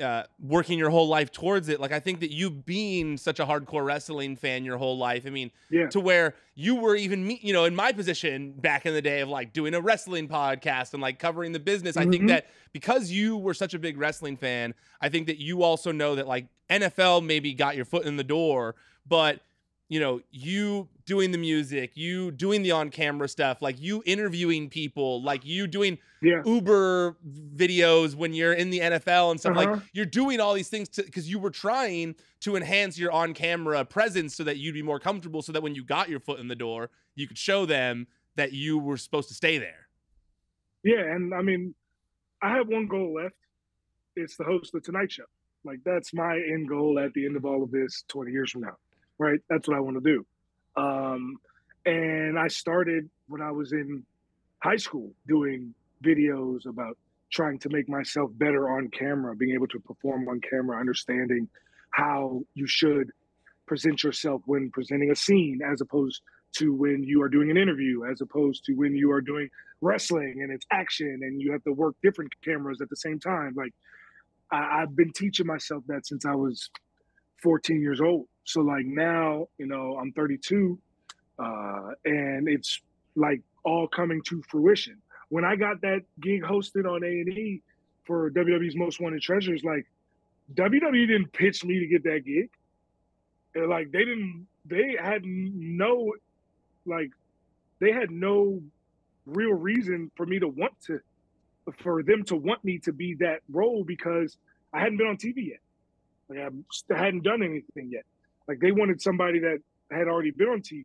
uh, 0.00 0.24
working 0.40 0.78
your 0.78 0.90
whole 0.90 1.08
life 1.08 1.30
towards 1.30 1.68
it. 1.68 1.80
Like 1.80 1.92
I 1.92 2.00
think 2.00 2.20
that 2.20 2.32
you 2.32 2.50
being 2.50 3.16
such 3.16 3.40
a 3.40 3.46
hardcore 3.46 3.84
wrestling 3.84 4.36
fan 4.36 4.64
your 4.64 4.76
whole 4.76 4.98
life, 4.98 5.24
I 5.26 5.30
mean, 5.30 5.50
yeah. 5.70 5.88
to 5.88 6.00
where 6.00 6.34
you 6.54 6.76
were 6.76 6.96
even 6.96 7.26
me, 7.26 7.38
you 7.42 7.52
know, 7.52 7.64
in 7.64 7.74
my 7.74 7.92
position 7.92 8.52
back 8.52 8.86
in 8.86 8.94
the 8.94 9.02
day 9.02 9.20
of 9.20 9.28
like 9.28 9.52
doing 9.52 9.74
a 9.74 9.80
wrestling 9.80 10.28
podcast 10.28 10.92
and 10.92 11.02
like 11.02 11.18
covering 11.18 11.52
the 11.52 11.60
business. 11.60 11.96
Mm-hmm. 11.96 12.08
I 12.08 12.10
think 12.10 12.22
mm-hmm. 12.22 12.28
that 12.28 12.46
because 12.72 13.10
you 13.10 13.36
were 13.36 13.54
such 13.54 13.74
a 13.74 13.78
big 13.78 13.98
wrestling 13.98 14.36
fan, 14.36 14.74
I 15.00 15.08
think 15.08 15.26
that 15.28 15.38
you 15.38 15.62
also 15.62 15.92
know 15.92 16.16
that 16.16 16.26
like 16.26 16.46
NFL 16.70 17.24
maybe 17.24 17.54
got 17.54 17.76
your 17.76 17.84
foot 17.84 18.04
in 18.04 18.16
the 18.16 18.24
door, 18.24 18.74
but 19.06 19.40
you 19.88 20.00
know, 20.00 20.20
you 20.30 20.88
doing 21.04 21.30
the 21.30 21.38
music, 21.38 21.92
you 21.94 22.30
doing 22.30 22.62
the 22.62 22.70
on 22.70 22.90
camera 22.90 23.28
stuff, 23.28 23.60
like 23.60 23.80
you 23.80 24.02
interviewing 24.06 24.68
people, 24.68 25.22
like 25.22 25.44
you 25.44 25.66
doing 25.66 25.98
yeah. 26.22 26.42
Uber 26.44 27.16
videos 27.54 28.14
when 28.14 28.32
you're 28.32 28.54
in 28.54 28.70
the 28.70 28.80
NFL 28.80 29.30
and 29.30 29.40
stuff. 29.40 29.56
Uh-huh. 29.56 29.72
Like 29.72 29.82
you're 29.92 30.06
doing 30.06 30.40
all 30.40 30.54
these 30.54 30.68
things 30.68 30.88
because 30.88 31.28
you 31.28 31.38
were 31.38 31.50
trying 31.50 32.14
to 32.40 32.56
enhance 32.56 32.98
your 32.98 33.12
on 33.12 33.34
camera 33.34 33.84
presence 33.84 34.34
so 34.34 34.44
that 34.44 34.56
you'd 34.56 34.74
be 34.74 34.82
more 34.82 34.98
comfortable, 34.98 35.42
so 35.42 35.52
that 35.52 35.62
when 35.62 35.74
you 35.74 35.84
got 35.84 36.08
your 36.08 36.20
foot 36.20 36.40
in 36.40 36.48
the 36.48 36.56
door, 36.56 36.90
you 37.14 37.28
could 37.28 37.38
show 37.38 37.66
them 37.66 38.06
that 38.36 38.52
you 38.52 38.78
were 38.78 38.96
supposed 38.96 39.28
to 39.28 39.34
stay 39.34 39.58
there. 39.58 39.88
Yeah. 40.82 41.00
And 41.00 41.34
I 41.34 41.42
mean, 41.42 41.74
I 42.42 42.56
have 42.56 42.68
one 42.68 42.86
goal 42.86 43.14
left 43.14 43.34
it's 44.16 44.36
the 44.36 44.44
host 44.44 44.74
of 44.74 44.82
the 44.82 44.86
Tonight 44.86 45.10
Show. 45.10 45.24
Like 45.64 45.80
that's 45.84 46.12
my 46.14 46.34
end 46.36 46.68
goal 46.68 46.98
at 46.98 47.12
the 47.14 47.26
end 47.26 47.36
of 47.36 47.44
all 47.44 47.62
of 47.62 47.70
this 47.70 48.04
20 48.08 48.30
years 48.30 48.50
from 48.50 48.62
now 48.62 48.76
right? 49.18 49.40
That's 49.48 49.68
what 49.68 49.76
I 49.76 49.80
want 49.80 50.02
to 50.02 50.12
do. 50.12 50.26
Um, 50.76 51.36
and 51.86 52.38
I 52.38 52.48
started 52.48 53.08
when 53.28 53.42
I 53.42 53.50
was 53.50 53.72
in 53.72 54.04
high 54.62 54.76
school 54.76 55.12
doing 55.28 55.74
videos 56.02 56.66
about 56.66 56.96
trying 57.30 57.58
to 57.58 57.68
make 57.68 57.88
myself 57.88 58.30
better 58.34 58.70
on 58.70 58.88
camera, 58.88 59.34
being 59.34 59.54
able 59.54 59.66
to 59.68 59.80
perform 59.80 60.28
on 60.28 60.40
camera, 60.40 60.78
understanding 60.78 61.48
how 61.90 62.40
you 62.54 62.66
should 62.66 63.10
present 63.66 64.02
yourself 64.02 64.42
when 64.46 64.70
presenting 64.70 65.10
a 65.10 65.16
scene 65.16 65.60
as 65.64 65.80
opposed 65.80 66.22
to 66.56 66.72
when 66.74 67.02
you 67.02 67.20
are 67.22 67.28
doing 67.28 67.50
an 67.50 67.56
interview, 67.56 68.04
as 68.04 68.20
opposed 68.20 68.64
to 68.64 68.74
when 68.74 68.94
you 68.94 69.10
are 69.10 69.20
doing 69.20 69.48
wrestling 69.80 70.40
and 70.42 70.52
it's 70.52 70.66
action 70.70 71.20
and 71.22 71.40
you 71.40 71.52
have 71.52 71.62
to 71.64 71.72
work 71.72 71.94
different 72.02 72.30
cameras 72.44 72.80
at 72.80 72.88
the 72.88 72.96
same 72.96 73.18
time. 73.18 73.52
Like 73.56 73.72
I, 74.50 74.80
have 74.80 74.94
been 74.94 75.12
teaching 75.12 75.46
myself 75.46 75.82
that 75.88 76.06
since 76.06 76.24
I 76.24 76.34
was 76.34 76.70
14 77.44 77.80
years 77.80 78.00
old. 78.00 78.26
So 78.44 78.62
like 78.62 78.86
now, 78.86 79.46
you 79.58 79.66
know, 79.66 79.98
I'm 80.00 80.12
32, 80.12 80.78
uh, 81.38 81.90
and 82.04 82.48
it's 82.48 82.80
like 83.14 83.42
all 83.64 83.86
coming 83.86 84.22
to 84.28 84.42
fruition. 84.48 84.96
When 85.28 85.44
I 85.44 85.54
got 85.54 85.82
that 85.82 86.00
gig 86.20 86.42
hosted 86.42 86.90
on 86.90 87.04
A 87.04 87.06
and 87.06 87.28
E 87.28 87.62
for 88.04 88.30
WWE's 88.30 88.76
Most 88.76 89.00
Wanted 89.00 89.22
Treasures, 89.22 89.62
like 89.62 89.86
WWE 90.54 91.06
didn't 91.06 91.32
pitch 91.32 91.64
me 91.64 91.78
to 91.80 91.86
get 91.86 92.02
that 92.04 92.22
gig. 92.24 92.50
And 93.54 93.68
like 93.68 93.92
they 93.92 94.00
didn't, 94.00 94.46
they 94.64 94.96
had 95.00 95.22
no, 95.24 96.12
like, 96.86 97.10
they 97.78 97.92
had 97.92 98.10
no 98.10 98.62
real 99.26 99.52
reason 99.52 100.10
for 100.16 100.24
me 100.26 100.38
to 100.38 100.48
want 100.48 100.74
to, 100.86 101.00
for 101.78 102.02
them 102.02 102.24
to 102.24 102.36
want 102.36 102.64
me 102.64 102.78
to 102.78 102.92
be 102.92 103.14
that 103.20 103.40
role 103.50 103.84
because 103.84 104.36
I 104.72 104.80
hadn't 104.80 104.98
been 104.98 105.06
on 105.06 105.16
TV 105.16 105.48
yet. 105.48 105.60
Like 106.28 106.38
I 106.38 106.98
hadn't 106.98 107.24
done 107.24 107.42
anything 107.42 107.90
yet. 107.90 108.04
Like 108.48 108.60
they 108.60 108.72
wanted 108.72 109.00
somebody 109.00 109.40
that 109.40 109.58
had 109.90 110.08
already 110.08 110.30
been 110.30 110.48
on 110.48 110.60
TV, 110.60 110.84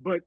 but 0.00 0.20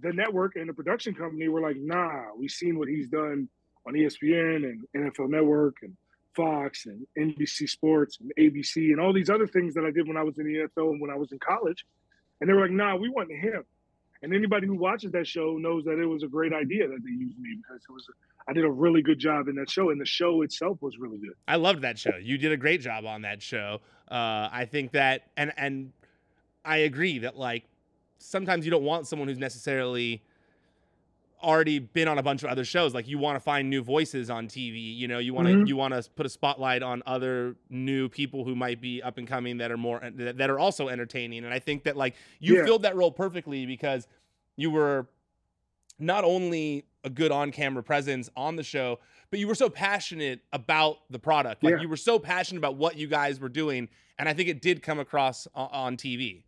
the 0.00 0.12
network 0.12 0.56
and 0.56 0.68
the 0.68 0.72
production 0.72 1.14
company 1.14 1.48
were 1.48 1.60
like, 1.60 1.76
"Nah, 1.76 2.34
we've 2.36 2.50
seen 2.50 2.78
what 2.78 2.88
he's 2.88 3.08
done 3.08 3.48
on 3.86 3.94
ESPN 3.94 4.64
and 4.64 4.86
NFL 4.94 5.28
Network 5.28 5.76
and 5.82 5.96
Fox 6.34 6.86
and 6.86 7.06
NBC 7.16 7.68
Sports 7.68 8.18
and 8.20 8.32
ABC 8.38 8.90
and 8.90 9.00
all 9.00 9.12
these 9.12 9.30
other 9.30 9.46
things 9.46 9.74
that 9.74 9.84
I 9.84 9.90
did 9.90 10.08
when 10.08 10.16
I 10.16 10.22
was 10.22 10.38
in 10.38 10.46
the 10.46 10.68
NFL 10.68 10.90
and 10.92 11.00
when 11.00 11.10
I 11.10 11.16
was 11.16 11.32
in 11.32 11.38
college." 11.38 11.84
And 12.40 12.48
they 12.48 12.54
were 12.54 12.62
like, 12.62 12.70
"Nah, 12.70 12.96
we 12.96 13.08
want 13.08 13.30
him." 13.30 13.64
And 14.22 14.34
anybody 14.34 14.66
who 14.66 14.74
watches 14.74 15.12
that 15.12 15.26
show 15.26 15.58
knows 15.58 15.84
that 15.84 15.98
it 15.98 16.06
was 16.06 16.22
a 16.22 16.28
great 16.28 16.52
idea 16.52 16.88
that 16.88 17.04
they 17.04 17.10
used 17.10 17.38
me 17.38 17.56
because 17.56 17.82
it 17.88 17.92
was. 17.92 18.08
I 18.46 18.52
did 18.52 18.64
a 18.64 18.70
really 18.70 19.02
good 19.02 19.18
job 19.18 19.48
in 19.48 19.56
that 19.56 19.70
show, 19.70 19.90
and 19.90 20.00
the 20.00 20.06
show 20.06 20.42
itself 20.42 20.82
was 20.82 20.98
really 20.98 21.18
good. 21.18 21.34
I 21.48 21.56
loved 21.56 21.82
that 21.82 21.98
show. 21.98 22.16
You 22.20 22.36
did 22.36 22.52
a 22.52 22.56
great 22.56 22.80
job 22.80 23.06
on 23.06 23.22
that 23.22 23.40
show. 23.40 23.80
Uh, 24.10 24.48
I 24.52 24.68
think 24.70 24.92
that, 24.92 25.30
and 25.36 25.52
and 25.56 25.92
I 26.64 26.78
agree 26.78 27.18
that 27.20 27.36
like 27.36 27.64
sometimes 28.18 28.64
you 28.64 28.70
don't 28.70 28.84
want 28.84 29.06
someone 29.06 29.28
who's 29.28 29.38
necessarily 29.38 30.22
already 31.42 31.78
been 31.78 32.08
on 32.08 32.18
a 32.18 32.22
bunch 32.22 32.42
of 32.42 32.48
other 32.48 32.64
shows 32.64 32.94
like 32.94 33.06
you 33.06 33.18
want 33.18 33.36
to 33.36 33.40
find 33.40 33.68
new 33.68 33.82
voices 33.82 34.30
on 34.30 34.48
tv 34.48 34.96
you 34.96 35.06
know 35.06 35.18
you 35.18 35.34
want 35.34 35.46
to 35.46 35.52
mm-hmm. 35.52 35.66
you 35.66 35.76
want 35.76 35.92
to 35.92 36.10
put 36.12 36.24
a 36.24 36.28
spotlight 36.28 36.82
on 36.82 37.02
other 37.04 37.54
new 37.68 38.08
people 38.08 38.44
who 38.44 38.54
might 38.54 38.80
be 38.80 39.02
up 39.02 39.18
and 39.18 39.28
coming 39.28 39.58
that 39.58 39.70
are 39.70 39.76
more 39.76 40.00
that 40.14 40.48
are 40.48 40.58
also 40.58 40.88
entertaining 40.88 41.44
and 41.44 41.52
i 41.52 41.58
think 41.58 41.84
that 41.84 41.98
like 41.98 42.14
you 42.40 42.56
yeah. 42.56 42.64
filled 42.64 42.80
that 42.80 42.96
role 42.96 43.10
perfectly 43.10 43.66
because 43.66 44.08
you 44.56 44.70
were 44.70 45.06
not 45.98 46.24
only 46.24 46.86
a 47.04 47.10
good 47.10 47.30
on-camera 47.30 47.82
presence 47.82 48.28
on 48.36 48.56
the 48.56 48.62
show 48.62 48.98
but 49.30 49.38
you 49.38 49.46
were 49.46 49.54
so 49.54 49.68
passionate 49.68 50.40
about 50.52 50.98
the 51.10 51.18
product 51.18 51.62
like 51.62 51.74
yeah. 51.74 51.80
you 51.80 51.88
were 51.88 51.96
so 51.96 52.18
passionate 52.18 52.58
about 52.58 52.76
what 52.76 52.96
you 52.96 53.06
guys 53.06 53.38
were 53.38 53.48
doing 53.48 53.88
and 54.18 54.28
i 54.28 54.32
think 54.32 54.48
it 54.48 54.60
did 54.60 54.82
come 54.82 54.98
across 54.98 55.46
on, 55.54 55.68
on 55.72 55.96
tv 55.96 56.42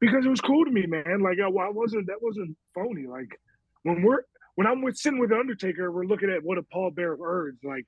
because 0.00 0.24
it 0.24 0.28
was 0.28 0.40
cool 0.40 0.64
to 0.64 0.70
me 0.70 0.86
man 0.86 1.20
like 1.20 1.38
I, 1.38 1.46
I 1.46 1.70
wasn't 1.70 2.06
that 2.06 2.22
wasn't 2.22 2.56
phony 2.74 3.06
like 3.06 3.40
when 3.82 4.02
we're 4.02 4.22
when 4.58 4.66
I'm 4.66 4.82
with 4.82 4.96
sitting 4.96 5.20
with 5.20 5.30
Undertaker, 5.30 5.92
we're 5.92 6.04
looking 6.04 6.30
at 6.30 6.42
what 6.42 6.58
a 6.58 6.62
pallbearer 6.62 7.16
earns. 7.24 7.60
Like 7.62 7.84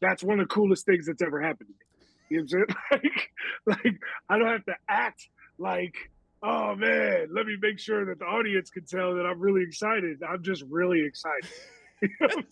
that's 0.00 0.22
one 0.22 0.38
of 0.38 0.46
the 0.48 0.54
coolest 0.54 0.86
things 0.86 1.06
that's 1.06 1.20
ever 1.20 1.40
happened 1.40 1.70
to 1.70 1.74
me. 1.74 2.06
You 2.30 2.36
know 2.36 2.66
what 2.68 2.76
I'm 2.92 3.00
saying? 3.00 3.10
Like, 3.66 3.84
like 3.84 3.94
I 4.28 4.38
don't 4.38 4.46
have 4.46 4.64
to 4.66 4.76
act 4.88 5.26
like, 5.58 5.96
oh 6.44 6.74
man, 6.76 7.28
let 7.32 7.46
me 7.46 7.56
make 7.60 7.78
sure 7.78 8.04
that 8.04 8.18
the 8.18 8.24
audience 8.26 8.70
can 8.70 8.84
tell 8.84 9.14
that 9.16 9.26
I'm 9.26 9.40
really 9.40 9.62
excited. 9.62 10.22
I'm 10.22 10.42
just 10.42 10.62
really 10.68 11.04
excited. 11.04 11.48
You 12.02 12.10
know 12.20 12.28
what 12.34 12.44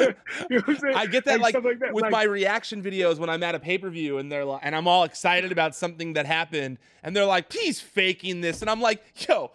I'm? 0.00 0.14
You 0.50 0.56
know 0.56 0.62
I'm 0.66 0.76
saying? 0.78 0.96
I 0.96 1.06
get 1.06 1.26
that, 1.26 1.38
like, 1.38 1.54
like 1.54 1.78
that. 1.78 1.92
with 1.92 2.02
Like, 2.02 2.10
my 2.10 2.24
reaction 2.24 2.82
videos 2.82 3.18
when 3.18 3.30
I'm 3.30 3.42
at 3.44 3.54
a 3.54 3.60
pay 3.60 3.78
per 3.78 3.88
view 3.88 4.18
and 4.18 4.32
they're 4.32 4.44
like, 4.44 4.62
and 4.64 4.74
I'm 4.74 4.88
all 4.88 5.04
excited 5.04 5.52
about 5.52 5.76
something 5.76 6.14
that 6.14 6.26
happened, 6.26 6.78
and 7.04 7.14
they're 7.14 7.26
like, 7.26 7.52
"He's 7.52 7.80
faking 7.80 8.40
this," 8.40 8.62
and 8.62 8.70
I'm 8.70 8.80
like, 8.80 9.04
"Yo, 9.28 9.52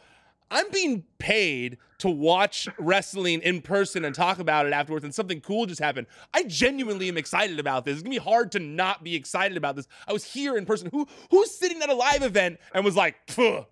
I'm 0.51 0.69
being 0.69 1.05
paid 1.17 1.77
to 1.99 2.09
watch 2.09 2.67
wrestling 2.77 3.41
in 3.41 3.61
person 3.61 4.03
and 4.03 4.13
talk 4.13 4.39
about 4.39 4.65
it 4.65 4.73
afterwards, 4.73 5.05
and 5.05 5.15
something 5.15 5.39
cool 5.39 5.65
just 5.65 5.81
happened. 5.81 6.07
I 6.33 6.43
genuinely 6.43 7.07
am 7.07 7.17
excited 7.17 7.59
about 7.59 7.85
this. 7.85 7.93
It's 7.93 8.03
gonna 8.03 8.13
be 8.13 8.17
hard 8.17 8.51
to 8.51 8.59
not 8.59 9.03
be 9.03 9.15
excited 9.15 9.55
about 9.55 9.75
this. 9.75 9.87
I 10.07 10.13
was 10.13 10.25
here 10.25 10.57
in 10.57 10.65
person. 10.65 10.89
Who 10.91 11.07
who's 11.31 11.51
sitting 11.51 11.81
at 11.81 11.89
a 11.89 11.95
live 11.95 12.21
event 12.21 12.59
and 12.73 12.83
was 12.83 12.95
like, 12.95 13.15
"Phew, 13.27 13.65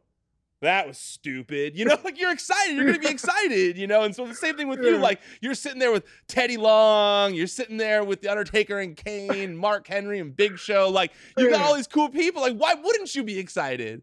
that 0.62 0.88
was 0.88 0.98
stupid. 0.98 1.78
You 1.78 1.86
know, 1.86 1.98
like 2.04 2.20
you're 2.20 2.32
excited. 2.32 2.76
You're 2.76 2.86
gonna 2.86 3.00
be 3.00 3.08
excited, 3.08 3.78
you 3.78 3.88
know. 3.88 4.04
And 4.04 4.16
so 4.16 4.26
the 4.26 4.36
same 4.36 4.56
thing 4.58 4.68
with 4.68 4.84
you. 4.84 4.98
Like 4.98 5.22
you're 5.42 5.56
sitting 5.56 5.80
there 5.80 5.92
with 5.92 6.06
Teddy 6.28 6.58
Long, 6.58 7.34
you're 7.34 7.48
sitting 7.48 7.78
there 7.78 8.04
with 8.04 8.22
the 8.22 8.30
Undertaker 8.30 8.80
and 8.80 8.96
Kane, 8.96 9.56
Mark 9.56 9.88
Henry 9.88 10.20
and 10.20 10.36
Big 10.36 10.60
Show. 10.60 10.90
Like 10.90 11.14
you 11.38 11.50
got 11.50 11.62
all 11.62 11.76
these 11.76 11.88
cool 11.88 12.10
people. 12.10 12.42
Like 12.42 12.58
why 12.58 12.74
wouldn't 12.74 13.16
you 13.16 13.24
be 13.24 13.40
excited? 13.40 14.02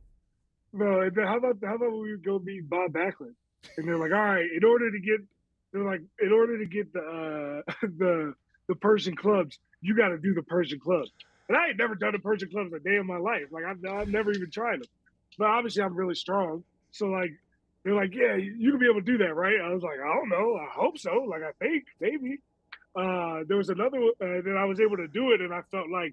No, 0.77 1.11
how 1.25 1.39
about 1.39 1.57
how 1.63 1.77
about 1.77 1.93
we 1.93 2.17
go 2.19 2.39
meet 2.39 2.69
Bob 2.69 2.93
Backlund? 2.93 3.35
And 3.77 3.89
they're 3.89 3.97
like, 3.97 4.13
all 4.13 4.19
right, 4.19 4.47
in 4.55 4.65
order 4.65 4.91
to 4.91 4.99
get 5.01 5.21
they're 5.73 5.85
like, 5.85 6.03
in 6.21 6.33
order 6.33 6.59
to 6.59 6.67
get 6.67 6.93
the 6.93 7.01
uh 7.01 7.73
the 7.99 8.35
the 8.69 8.75
Persian 8.75 9.17
clubs, 9.17 9.59
you 9.81 9.97
gotta 9.97 10.19
do 10.19 10.35
the 10.35 10.43
Persian 10.43 10.79
clubs. 10.79 11.11
And 11.49 11.57
I 11.57 11.69
ain't 11.69 11.79
never 11.79 11.95
done 11.95 12.13
the 12.13 12.19
Persian 12.19 12.51
clubs 12.51 12.73
a 12.73 12.79
day 12.81 12.97
in 12.97 13.07
my 13.07 13.19
life. 13.19 13.45
Like 13.51 13.65
I've 13.65 13.85
I've 13.85 14.09
never 14.09 14.33
even 14.33 14.51
tried 14.51 14.81
them. 14.81 14.89
But 15.39 15.49
obviously 15.49 15.83
I'm 15.83 15.95
really 15.97 16.15
strong. 16.15 16.65
So 16.93 17.07
like 17.07 17.33
they're 17.85 17.95
like, 17.95 18.15
Yeah, 18.15 18.37
you 18.37 18.71
can 18.71 18.81
be 18.81 18.87
able 18.87 19.01
to 19.01 19.07
do 19.07 19.19
that, 19.19 19.35
right? 19.35 19.61
I 19.63 19.73
was 19.73 19.83
like, 19.83 19.99
I 20.01 20.15
don't 20.15 20.29
know. 20.29 20.57
I 20.57 20.69
hope 20.71 20.99
so. 20.99 21.27
Like 21.29 21.43
I 21.43 21.53
think, 21.59 21.85
maybe. 22.01 22.39
Uh 22.95 23.45
there 23.47 23.57
was 23.59 23.69
another 23.69 23.99
uh, 23.99 24.41
that 24.43 24.57
I 24.59 24.65
was 24.65 24.81
able 24.81 24.97
to 24.97 25.09
do 25.09 25.33
it 25.33 25.41
and 25.41 25.53
I 25.53 25.63
felt 25.71 25.89
like 25.91 26.13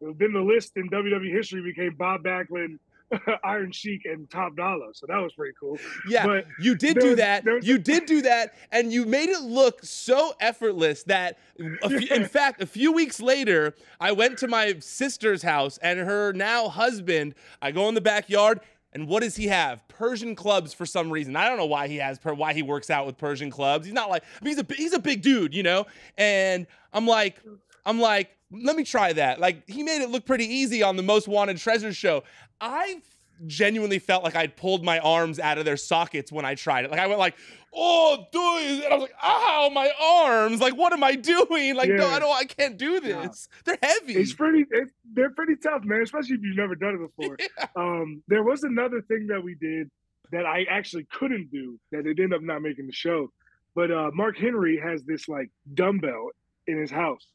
then 0.00 0.32
the 0.32 0.40
list 0.40 0.72
in 0.76 0.90
WWE 0.90 1.32
history 1.32 1.62
became 1.62 1.94
Bob 1.94 2.22
Backlund, 2.24 2.78
Iron 3.44 3.72
Sheik, 3.72 4.02
and 4.04 4.28
Top 4.30 4.56
Dollar. 4.56 4.88
So 4.92 5.06
that 5.08 5.16
was 5.18 5.32
pretty 5.34 5.54
cool. 5.58 5.78
Yeah, 6.08 6.26
But 6.26 6.46
you 6.60 6.74
did 6.74 6.98
do 6.98 7.08
was- 7.10 7.16
that. 7.18 7.44
You 7.62 7.78
did 7.78 8.06
do 8.06 8.22
that, 8.22 8.54
and 8.72 8.92
you 8.92 9.04
made 9.06 9.28
it 9.28 9.42
look 9.42 9.80
so 9.84 10.34
effortless 10.40 11.02
that, 11.04 11.38
a 11.82 11.88
few- 11.88 12.08
in 12.14 12.24
fact, 12.28 12.60
a 12.62 12.66
few 12.66 12.92
weeks 12.92 13.20
later, 13.20 13.74
I 14.00 14.12
went 14.12 14.38
to 14.38 14.48
my 14.48 14.76
sister's 14.80 15.42
house 15.42 15.78
and 15.78 15.98
her 15.98 16.32
now 16.32 16.68
husband. 16.68 17.34
I 17.62 17.70
go 17.72 17.88
in 17.88 17.94
the 17.94 18.00
backyard, 18.00 18.60
and 18.92 19.08
what 19.08 19.22
does 19.22 19.36
he 19.36 19.48
have? 19.48 19.86
Persian 19.88 20.34
clubs 20.34 20.72
for 20.72 20.86
some 20.86 21.10
reason. 21.10 21.34
I 21.36 21.48
don't 21.48 21.56
know 21.58 21.66
why 21.66 21.88
he 21.88 21.96
has 21.96 22.18
per- 22.18 22.34
why 22.34 22.52
he 22.52 22.62
works 22.62 22.90
out 22.90 23.06
with 23.06 23.16
Persian 23.18 23.50
clubs. 23.50 23.86
He's 23.86 23.94
not 23.94 24.08
like 24.10 24.22
I 24.40 24.44
mean, 24.44 24.54
he's 24.56 24.64
a 24.64 24.74
he's 24.74 24.92
a 24.92 24.98
big 24.98 25.22
dude, 25.22 25.54
you 25.54 25.62
know. 25.62 25.86
And 26.16 26.66
I'm 26.92 27.06
like, 27.06 27.40
I'm 27.86 28.00
like, 28.00 28.36
let 28.62 28.76
me 28.76 28.84
try 28.84 29.12
that. 29.12 29.40
Like 29.40 29.68
he 29.68 29.82
made 29.82 30.02
it 30.02 30.10
look 30.10 30.24
pretty 30.24 30.46
easy 30.46 30.82
on 30.82 30.96
the 30.96 31.02
Most 31.02 31.28
Wanted 31.28 31.58
Treasure 31.58 31.92
show. 31.92 32.24
I 32.60 33.02
genuinely 33.46 33.98
felt 33.98 34.24
like 34.24 34.36
I'd 34.36 34.56
pulled 34.56 34.84
my 34.84 34.98
arms 35.00 35.38
out 35.38 35.58
of 35.58 35.64
their 35.64 35.76
sockets 35.76 36.30
when 36.30 36.44
I 36.44 36.54
tried 36.54 36.84
it. 36.84 36.90
Like 36.90 37.00
I 37.00 37.06
went 37.06 37.18
like, 37.18 37.34
oh, 37.72 38.26
dude, 38.32 38.84
and 38.84 38.92
I 38.92 38.96
was 38.96 39.02
like, 39.02 39.14
ow, 39.22 39.70
my 39.72 39.90
arms. 40.00 40.60
Like, 40.60 40.76
what 40.76 40.92
am 40.92 41.02
I 41.02 41.16
doing? 41.16 41.74
Like, 41.74 41.90
no, 41.90 42.06
I 42.06 42.18
don't, 42.20 42.34
I 42.34 42.44
can't 42.44 42.76
do 42.76 43.00
this. 43.00 43.48
They're 43.64 43.78
heavy. 43.82 44.14
It's 44.14 44.32
pretty. 44.32 44.64
It's, 44.70 44.92
they're 45.12 45.30
pretty 45.30 45.56
tough, 45.56 45.82
man. 45.84 46.02
Especially 46.02 46.36
if 46.36 46.42
you've 46.42 46.56
never 46.56 46.74
done 46.74 46.94
it 46.94 47.16
before. 47.16 47.36
Um, 47.76 48.22
there 48.28 48.44
was 48.44 48.62
another 48.62 49.02
thing 49.02 49.26
that 49.28 49.42
we 49.42 49.56
did 49.56 49.90
that 50.30 50.46
I 50.46 50.64
actually 50.70 51.06
couldn't 51.10 51.50
do 51.50 51.78
that 51.90 52.06
it 52.06 52.20
ended 52.20 52.34
up 52.34 52.42
not 52.42 52.62
making 52.62 52.86
the 52.86 52.92
show. 52.92 53.32
But 53.74 53.90
uh, 53.90 54.10
Mark 54.12 54.36
Henry 54.38 54.80
has 54.82 55.02
this 55.02 55.28
like 55.28 55.50
dumbbell 55.74 56.28
in 56.68 56.78
his 56.78 56.90
house 56.90 57.26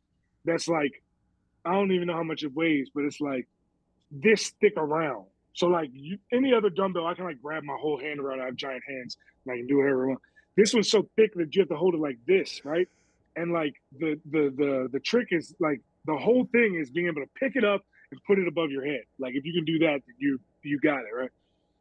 that's 0.46 0.68
like 0.68 1.04
I 1.66 1.74
don't 1.74 1.92
even 1.92 2.08
know 2.08 2.16
how 2.16 2.24
much 2.24 2.44
it 2.44 2.54
weighs, 2.54 2.90
but 2.94 3.04
it's 3.04 3.20
like 3.22 3.48
this 4.12 4.50
thick 4.62 4.74
around. 4.78 5.26
So 5.54 5.68
like 5.68 5.90
you, 5.94 6.18
any 6.32 6.54
other 6.54 6.70
dumbbell, 6.70 7.06
I 7.08 7.14
can 7.14 7.26
like 7.26 7.42
grab 7.42 7.64
my 7.64 7.76
whole 7.80 8.00
hand 8.00 8.20
around. 8.20 8.42
I 8.42 8.46
have 8.46 8.56
giant 8.56 8.84
hands 8.88 9.18
and 9.46 9.54
I 9.54 9.58
can 9.58 9.68
do 9.68 9.78
whatever 9.78 10.06
I 10.06 10.08
want. 10.10 10.22
This 10.56 10.74
one's 10.74 10.90
so 10.90 11.08
thick 11.16 11.34
that 11.36 11.56
you 11.56 11.62
have 11.62 11.70
to 11.70 11.76
hold 11.76 11.96
it 11.96 12.00
like 12.00 12.18
this, 12.28 12.62
right? 12.64 12.88
And 13.36 13.52
like 13.52 13.74
the 14.00 14.20
the 14.32 14.54
the 14.56 14.90
the 14.92 15.00
trick 15.00 15.28
is 15.32 15.54
like 15.60 15.82
the 16.06 16.16
whole 16.16 16.46
thing 16.52 16.76
is 16.76 16.90
being 16.90 17.08
able 17.08 17.22
to 17.22 17.30
pick 17.40 17.56
it 17.56 17.64
up 17.64 17.82
and 18.12 18.20
put 18.26 18.40
it 18.40 18.48
above 18.48 18.72
your 18.72 18.86
head. 18.86 19.04
Like 19.20 19.36
if 19.36 19.46
you 19.46 19.54
can 19.54 19.66
do 19.66 19.80
that, 19.80 20.02
you 20.18 20.40
you 20.64 20.80
got 20.80 21.00
it, 21.00 21.16
right? 21.16 21.30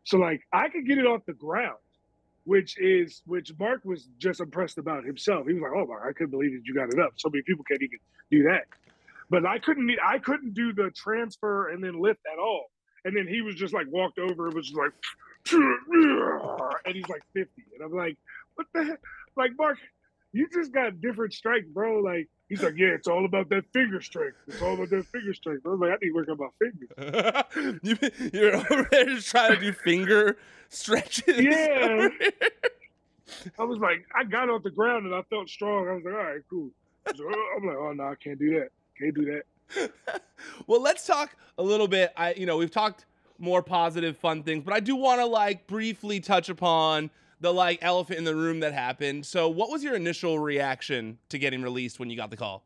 So 0.05 0.19
like 0.19 0.43
I 0.53 0.69
could 0.69 0.87
get 0.87 0.99
it 0.99 1.07
off 1.07 1.25
the 1.27 1.33
ground, 1.33 1.79
which 2.45 2.79
is 2.79 3.23
which 3.27 3.53
Mark 3.59 3.85
was 3.85 4.09
just 4.19 4.41
impressed 4.41 4.79
about 4.79 5.05
himself. 5.05 5.47
He 5.47 5.55
was 5.55 5.63
like, 5.63 5.73
"Oh 5.75 5.87
my, 5.87 6.09
I 6.09 6.13
couldn't 6.13 6.31
believe 6.31 6.53
that 6.53 6.63
you 6.65 6.75
got 6.75 6.93
it 6.93 6.99
up. 6.99 7.13
So 7.17 7.29
many 7.31 7.43
people 7.43 7.65
can't 7.65 7.83
even 7.83 7.99
do 8.31 8.43
that." 8.45 8.65
But 9.31 9.45
I 9.45 9.59
couldn't 9.59 9.91
I 10.05 10.19
couldn't 10.19 10.55
do 10.55 10.73
the 10.73 10.91
transfer 10.91 11.69
and 11.69 11.83
then 11.83 12.01
lift 12.01 12.21
at 12.33 12.39
all. 12.39 12.71
And 13.05 13.17
then 13.17 13.27
he 13.27 13.43
was 13.43 13.55
just 13.55 13.75
like 13.75 13.87
walked 13.91 14.19
over 14.19 14.47
and 14.47 14.55
was 14.55 14.67
just 14.67 14.79
like, 14.79 14.93
and 15.53 16.95
he's 16.95 17.09
like 17.09 17.23
50. 17.33 17.51
And 17.75 17.85
I'm 17.85 17.97
like, 17.97 18.17
what 18.55 18.67
the 18.75 18.85
heck? 18.85 19.01
Like, 19.37 19.53
Mark, 19.57 19.79
you 20.33 20.49
just 20.53 20.73
got 20.73 21.01
different 21.01 21.33
strength, 21.33 21.69
bro. 21.69 22.01
Like, 22.01 22.29
he's 22.49 22.63
like, 22.63 22.77
yeah, 22.77 22.89
it's 22.89 23.09
all 23.09 23.25
about 23.25 23.49
that 23.51 23.65
finger 23.73 24.01
strength. 24.01 24.37
It's 24.47 24.61
all 24.61 24.75
about 24.75 24.91
that 24.91 25.07
finger 25.07 25.33
strength. 25.33 25.65
I 25.65 25.69
was 25.71 25.81
like, 25.81 25.91
I 25.91 25.97
need 26.03 26.09
to 26.09 26.15
work 26.15 26.29
on 26.29 26.39
my 26.39 26.49
fingers. 26.59 27.81
you, 27.83 28.31
you're 28.33 28.57
over 28.57 28.89
there 28.91 29.05
just 29.07 29.31
trying 29.31 29.55
to 29.55 29.61
do 29.61 29.73
finger 29.73 30.37
stretches. 30.69 31.41
Yeah. 31.41 32.09
I 33.59 33.65
was 33.65 33.79
like, 33.79 34.07
I 34.15 34.25
got 34.25 34.51
off 34.51 34.63
the 34.63 34.71
ground 34.71 35.07
and 35.07 35.15
I 35.15 35.23
felt 35.23 35.49
strong. 35.49 35.89
I 35.89 35.93
was 35.93 36.05
like, 36.05 36.15
all 36.15 36.21
right, 36.21 36.41
cool. 36.49 36.71
Like, 37.07 37.17
oh, 37.21 37.55
I'm 37.57 37.67
like, 37.67 37.77
oh 37.77 37.93
no, 37.93 38.05
I 38.05 38.15
can't 38.17 38.39
do 38.39 38.59
that. 38.59 38.71
Can't 38.99 39.15
do 39.15 39.25
that. 39.27 39.93
well, 40.67 40.83
let's 40.83 41.07
talk 41.07 41.37
a 41.57 41.63
little 41.63 41.89
bit. 41.89 42.13
I, 42.17 42.35
you 42.35 42.47
know, 42.47 42.57
we've 42.57 42.71
talked 42.71 43.07
more 43.39 43.63
positive, 43.63 44.17
fun 44.17 44.43
things, 44.43 44.65
but 44.65 44.75
I 44.75 44.81
do 44.81 44.97
want 44.97 45.21
to 45.21 45.27
like 45.27 45.67
briefly 45.67 46.21
touch 46.21 46.49
upon 46.49 47.11
the 47.41 47.53
like 47.53 47.79
elephant 47.83 48.19
in 48.19 48.25
the 48.25 48.35
room 48.35 48.61
that 48.61 48.73
happened. 48.73 49.27
So, 49.27 49.49
what 49.49 49.71
was 49.71 49.85
your 49.85 49.95
initial 49.95 50.39
reaction 50.39 51.19
to 51.29 51.39
getting 51.39 51.63
released 51.63 52.01
when 52.01 52.11
you 52.11 52.17
got 52.17 52.31
the 52.31 52.37
call? 52.37 52.65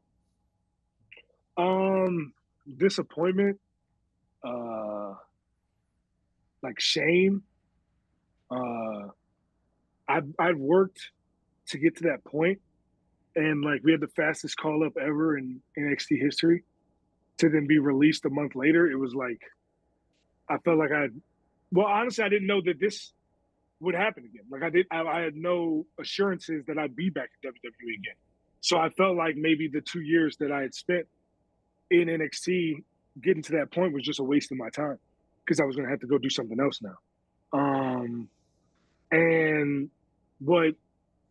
Um, 1.56 2.32
disappointment, 2.78 3.60
uh, 4.44 5.14
like 6.62 6.80
shame. 6.80 7.42
Uh, 8.50 9.08
I've 10.08 10.28
I've 10.38 10.58
worked 10.58 11.10
to 11.68 11.78
get 11.78 11.96
to 11.98 12.04
that 12.04 12.24
point, 12.24 12.60
and 13.34 13.62
like 13.62 13.82
we 13.82 13.92
had 13.92 14.00
the 14.00 14.08
fastest 14.08 14.56
call 14.56 14.84
up 14.84 14.92
ever 15.00 15.38
in 15.38 15.60
NXT 15.78 16.20
history. 16.20 16.64
To 17.38 17.48
then 17.48 17.66
be 17.66 17.78
released 17.78 18.24
a 18.24 18.30
month 18.30 18.54
later, 18.54 18.88
it 18.88 18.96
was 18.96 19.14
like 19.14 19.40
I 20.48 20.58
felt 20.58 20.78
like 20.78 20.92
I, 20.92 21.08
well, 21.72 21.86
honestly, 21.86 22.22
I 22.22 22.28
didn't 22.28 22.46
know 22.46 22.60
that 22.64 22.78
this 22.78 23.12
would 23.80 23.94
happen 23.94 24.24
again. 24.24 24.44
Like 24.50 24.62
I 24.62 24.70
did, 24.70 24.86
I, 24.90 25.02
I 25.02 25.20
had 25.22 25.34
no 25.34 25.86
assurances 25.98 26.64
that 26.66 26.78
I'd 26.78 26.94
be 26.94 27.10
back 27.10 27.30
in 27.42 27.50
WWE 27.50 27.94
again. 27.98 28.14
So 28.60 28.78
I 28.78 28.90
felt 28.90 29.16
like 29.16 29.36
maybe 29.36 29.68
the 29.68 29.80
two 29.80 30.00
years 30.00 30.36
that 30.38 30.52
I 30.52 30.62
had 30.62 30.74
spent 30.74 31.06
in 31.90 32.08
NXT 32.08 32.84
getting 33.20 33.42
to 33.44 33.52
that 33.52 33.72
point 33.72 33.92
was 33.92 34.04
just 34.04 34.20
a 34.20 34.24
waste 34.24 34.52
of 34.52 34.58
my 34.58 34.70
time 34.70 34.98
because 35.44 35.58
I 35.58 35.64
was 35.64 35.74
going 35.74 35.86
to 35.86 35.90
have 35.90 36.00
to 36.00 36.06
go 36.06 36.18
do 36.18 36.30
something 36.30 36.60
else 36.60 36.80
now. 36.80 36.96
Um, 37.52 38.28
and 39.10 39.90
what 40.38 40.74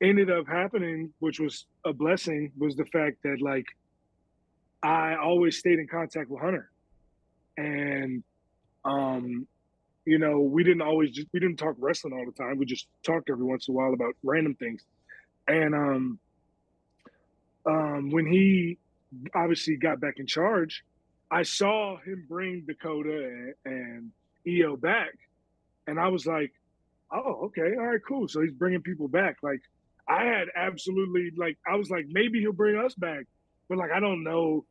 ended 0.02 0.32
up 0.32 0.48
happening, 0.48 1.14
which 1.20 1.40
was 1.40 1.66
a 1.86 1.94
blessing, 1.94 2.52
was 2.58 2.76
the 2.76 2.86
fact 2.86 3.18
that 3.24 3.38
like 3.42 3.66
I 4.84 5.16
always 5.16 5.58
stayed 5.58 5.80
in 5.80 5.88
contact 5.88 6.30
with 6.30 6.42
Hunter, 6.42 6.72
and 7.58 8.24
um, 8.84 9.48
you 10.06 10.18
know, 10.18 10.40
we 10.40 10.64
didn't 10.64 10.82
always 10.82 11.12
just 11.12 11.28
we 11.34 11.40
didn't 11.40 11.58
talk 11.58 11.76
wrestling 11.80 12.14
all 12.14 12.26
the 12.26 12.32
time. 12.32 12.58
We 12.58 12.66
just 12.66 12.88
talked 13.04 13.30
every 13.30 13.46
once 13.46 13.68
in 13.68 13.74
a 13.74 13.78
while 13.78 13.94
about 13.94 14.16
random 14.24 14.56
things, 14.56 14.84
and 15.48 15.76
um, 15.76 16.20
um, 17.66 18.10
when 18.10 18.26
he 18.26 18.80
obviously 19.36 19.76
got 19.76 20.00
back 20.00 20.16
in 20.18 20.26
charge, 20.26 20.84
I 21.30 21.44
saw 21.44 21.98
him 21.98 22.26
bring 22.28 22.64
Dakota 22.66 23.54
and, 23.66 23.74
and 23.74 24.12
Io 24.48 24.76
back, 24.76 25.14
and 25.86 26.00
I 26.00 26.08
was 26.08 26.26
like, 26.26 26.52
"Oh, 27.12 27.46
okay, 27.46 27.76
all 27.78 27.86
right, 27.86 28.02
cool." 28.08 28.28
So 28.28 28.42
he's 28.42 28.54
bringing 28.54 28.82
people 28.82 29.08
back. 29.08 29.38
Like 29.44 29.62
I 30.12 30.26
had 30.26 30.48
absolutely 30.56 31.32
like 31.38 31.58
I 31.66 31.76
was 31.76 31.90
like, 31.90 32.06
maybe 32.10 32.42
he'll 32.42 32.52
bring 32.52 32.78
us 32.78 32.94
back, 32.96 33.26
but 33.70 33.78
like 33.78 33.92
I 33.92 34.00
don't 34.02 34.24
know, 34.24 34.66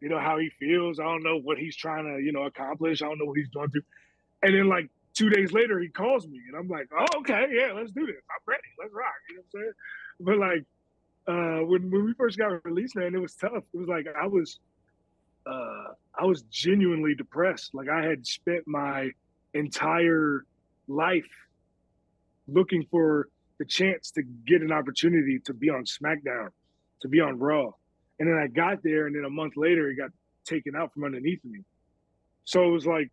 you 0.00 0.08
know 0.08 0.18
how 0.18 0.38
he 0.38 0.50
feels. 0.58 0.98
I 0.98 1.04
don't 1.04 1.22
know 1.22 1.38
what 1.38 1.58
he's 1.58 1.76
trying 1.76 2.04
to 2.04 2.22
you 2.22 2.32
know 2.32 2.44
accomplish. 2.44 3.00
I 3.00 3.06
don't 3.06 3.18
know 3.18 3.26
what 3.26 3.38
he's 3.38 3.50
going 3.50 3.70
to. 3.70 3.80
And 4.42 4.54
then 4.54 4.68
like 4.68 4.88
two 5.14 5.30
days 5.30 5.52
later, 5.52 5.78
he 5.78 5.88
calls 5.88 6.26
me, 6.26 6.40
and 6.48 6.56
I'm 6.56 6.68
like, 6.68 6.88
"Oh, 6.96 7.18
okay, 7.20 7.46
yeah, 7.52 7.72
let's 7.72 7.92
do 7.92 8.04
this. 8.04 8.16
I'm 8.30 8.42
ready. 8.46 8.62
Let's 8.80 8.92
rock." 8.92 9.14
You 9.28 9.36
know 9.36 9.42
what 9.50 9.60
I'm 9.60 9.62
saying? 9.62 9.72
But 10.20 10.38
like 10.38 10.64
uh, 11.28 11.64
when 11.66 11.90
when 11.90 12.04
we 12.04 12.12
first 12.14 12.36
got 12.36 12.64
released, 12.64 12.96
man, 12.96 13.14
it 13.14 13.20
was 13.20 13.34
tough. 13.34 13.62
It 13.72 13.78
was 13.78 13.88
like 13.88 14.06
I 14.20 14.26
was, 14.26 14.58
uh, 15.46 15.92
I 16.18 16.24
was 16.24 16.42
genuinely 16.50 17.14
depressed. 17.14 17.74
Like 17.74 17.88
I 17.88 18.04
had 18.04 18.26
spent 18.26 18.66
my 18.66 19.10
entire 19.54 20.44
life 20.88 21.30
looking 22.48 22.84
for 22.90 23.28
the 23.60 23.66
chance 23.66 24.10
to 24.12 24.22
get 24.46 24.62
an 24.62 24.72
opportunity 24.72 25.38
to 25.44 25.52
be 25.52 25.68
on 25.68 25.84
SmackDown, 25.84 26.48
to 27.02 27.08
be 27.08 27.20
on 27.20 27.38
Raw. 27.38 27.70
And 28.18 28.26
then 28.26 28.38
I 28.38 28.46
got 28.46 28.82
there, 28.82 29.06
and 29.06 29.14
then 29.14 29.26
a 29.26 29.30
month 29.30 29.52
later, 29.54 29.90
it 29.90 29.96
got 29.96 30.10
taken 30.46 30.74
out 30.74 30.94
from 30.94 31.04
underneath 31.04 31.44
me. 31.44 31.60
So 32.44 32.64
it 32.64 32.70
was 32.70 32.86
like 32.86 33.10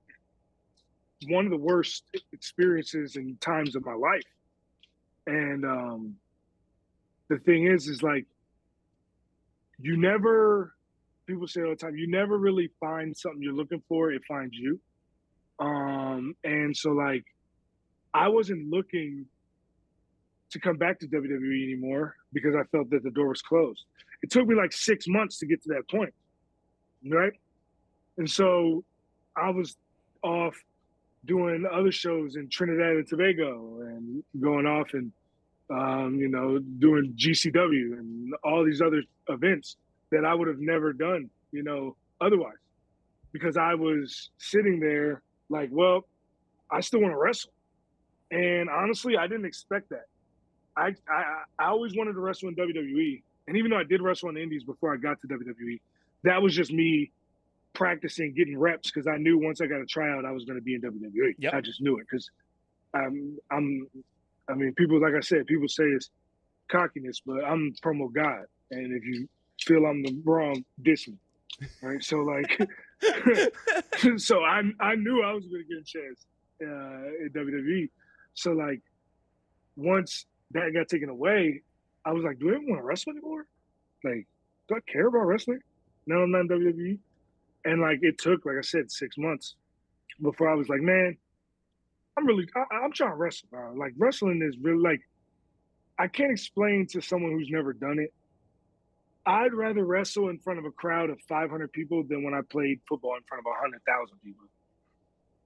one 1.28 1.44
of 1.44 1.52
the 1.52 1.58
worst 1.58 2.06
experiences 2.32 3.18
and 3.18 3.40
times 3.42 3.76
of 3.76 3.86
my 3.86 3.94
life. 3.94 4.24
And 5.28 5.66
um, 5.66 6.16
the 7.28 7.40
thing 7.40 7.68
is, 7.68 7.90
is 7.90 8.02
like, 8.02 8.26
you 9.80 9.98
never, 9.98 10.74
people 11.28 11.50
say 11.50 11.62
all 11.62 11.72
the 11.72 11.76
time, 11.76 11.98
you 11.98 12.08
never 12.08 12.38
really 12.38 12.72
find 12.80 13.16
something 13.16 13.44
you're 13.44 13.54
looking 13.54 13.84
for, 13.90 14.14
it 14.14 14.22
finds 14.26 14.56
you. 14.56 14.80
Um, 15.60 16.36
and 16.46 16.76
so, 16.76 16.92
like, 16.92 17.26
I 18.14 18.30
wasn't 18.30 18.70
looking 18.70 19.26
to 20.52 20.60
come 20.60 20.78
back 20.78 21.00
to 21.00 21.08
WWE 21.08 21.64
anymore 21.64 22.16
because 22.34 22.56
I 22.56 22.64
felt 22.72 22.90
that 22.92 23.04
the 23.04 23.12
door 23.12 23.30
was 23.30 23.42
closed. 23.42 23.84
It 24.24 24.32
took 24.32 24.48
me 24.48 24.56
like 24.56 24.72
six 24.72 25.08
months 25.08 25.40
to 25.40 25.46
get 25.46 25.62
to 25.64 25.70
that 25.70 25.90
point, 25.90 26.14
right? 27.08 27.34
And 28.18 28.30
so 28.30 28.84
I 29.36 29.50
was 29.50 29.78
off 30.24 30.56
doing 31.26 31.66
other 31.72 31.92
shows 31.92 32.36
in 32.36 32.50
Trinidad 32.50 32.96
and 32.96 33.08
Tobago 33.08 33.82
and 33.82 34.24
going 34.40 34.66
off 34.66 34.94
and 34.94 35.12
um, 35.70 36.16
you 36.18 36.30
know 36.30 36.60
doing 36.60 37.14
GCW 37.18 38.00
and 38.00 38.34
all 38.44 38.66
these 38.66 38.82
other 38.82 39.04
events 39.28 39.76
that 40.12 40.24
I 40.24 40.34
would 40.34 40.48
have 40.48 40.60
never 40.60 40.94
done, 40.94 41.30
you 41.52 41.64
know, 41.64 41.98
otherwise, 42.22 42.56
because 43.34 43.58
I 43.58 43.74
was 43.76 44.32
sitting 44.38 44.80
there 44.80 45.22
like, 45.50 45.70
well, 45.70 46.08
I 46.72 46.80
still 46.80 47.02
want 47.02 47.12
to 47.12 47.18
wrestle, 47.18 47.52
and 48.32 48.70
honestly, 48.70 49.18
I 49.18 49.28
didn't 49.28 49.46
expect 49.46 49.90
that. 49.90 50.06
I, 50.78 50.96
I 51.10 51.44
I 51.60 51.66
always 51.70 51.96
wanted 51.98 52.14
to 52.14 52.20
wrestle 52.20 52.50
in 52.50 52.56
WWE, 52.56 53.22
and 53.48 53.58
even 53.58 53.72
though 53.72 53.78
I 53.78 53.84
did 53.84 54.02
wrestle 54.02 54.30
in 54.30 54.36
the 54.36 54.44
Indies 54.44 54.64
before 54.64 54.94
I 54.94 54.98
got 54.98 55.20
to 55.22 55.28
WWE, 55.28 55.80
that 56.24 56.42
was 56.42 56.56
just 56.56 56.72
me 56.72 57.12
practicing, 57.78 58.34
getting 58.34 58.58
reps 58.58 58.92
because 58.92 59.08
I 59.08 59.18
knew 59.18 59.38
once 59.38 59.62
I 59.62 59.68
got 59.68 59.82
a 59.82 59.86
tryout, 59.86 60.26
I 60.26 60.32
was 60.32 60.46
going 60.46 60.58
to 60.58 60.64
be 60.64 60.76
in 60.76 60.82
WWE. 60.82 61.36
Yep. 61.38 61.54
I 61.54 61.62
just 61.62 61.80
knew 61.80 61.98
it 62.00 62.08
because 62.10 62.30
I'm, 62.94 63.38
I'm, 63.52 63.88
I 64.50 64.56
mean, 64.56 64.74
people, 64.74 65.00
like 65.00 65.14
I 65.14 65.20
said, 65.20 65.46
people 65.46 65.68
say 65.68 65.84
it's 65.84 66.10
cockiness, 66.70 67.22
but 67.26 67.44
I'm 67.46 67.74
promo 67.84 68.12
God. 68.12 68.46
And 68.72 68.94
if 68.94 69.06
you 69.06 69.30
feel 69.62 69.86
I'm 69.86 70.02
the 70.02 70.20
wrong, 70.26 70.66
diss 70.82 71.08
me. 71.08 71.16
Right. 71.82 72.04
So, 72.04 72.18
like, 72.18 72.60
so 74.18 74.44
I, 74.44 74.62
I 74.80 74.96
knew 74.96 75.24
I 75.24 75.34
was 75.34 75.46
going 75.46 75.64
to 75.64 75.68
get 75.68 75.78
a 75.78 75.84
chance 75.84 76.26
uh, 76.62 77.26
in 77.26 77.32
WWE. 77.34 77.90
So, 78.34 78.52
like, 78.54 78.82
once 79.76 80.26
that 80.52 80.74
got 80.74 80.88
taken 80.88 81.10
away, 81.10 81.62
I 82.06 82.14
was 82.14 82.24
like, 82.24 82.40
do 82.40 82.50
I 82.50 82.56
even 82.56 82.70
want 82.70 82.82
to 82.82 82.86
wrestle 82.86 83.12
anymore? 83.12 83.46
Like, 84.04 84.28
do 84.68 84.76
I 84.76 84.92
care 84.92 85.08
about 85.08 85.26
wrestling? 85.26 85.60
Now 86.06 86.18
I'm 86.18 86.32
not 86.32 86.42
in 86.42 86.48
WWE. 86.48 87.00
And 87.66 87.82
like 87.82 88.00
it 88.02 88.18
took, 88.18 88.46
like 88.46 88.56
I 88.58 88.62
said, 88.62 88.90
six 88.90 89.18
months 89.18 89.56
before 90.22 90.50
I 90.50 90.56
was 90.56 90.70
like, 90.70 90.82
man, 90.82 91.18
I'm 92.18 92.26
really, 92.26 92.48
I, 92.56 92.86
am 92.86 92.92
trying 92.94 93.12
to 93.12 93.16
wrestle. 93.16 93.48
Bro. 93.52 93.74
Like 93.78 93.94
wrestling 93.98 94.42
is 94.42 94.58
really 94.62 94.82
like, 94.82 95.02
I 96.00 96.08
can't 96.08 96.32
explain 96.32 96.88
to 96.88 97.02
someone 97.02 97.32
who's 97.32 97.50
never 97.50 97.74
done 97.74 98.00
it. 98.00 98.14
I'd 99.26 99.54
rather 99.54 99.84
wrestle 99.84 100.30
in 100.30 100.40
front 100.40 100.60
of 100.60 100.66
a 100.66 100.72
crowd 100.72 101.10
of 101.10 101.20
500 101.28 101.72
people 101.74 102.04
than 102.04 102.24
when 102.24 102.34
I 102.34 102.40
played 102.50 102.80
football 102.88 103.16
in 103.18 103.24
front 103.24 103.42
of 103.42 103.46
100,000 103.46 104.18
people. 104.24 104.46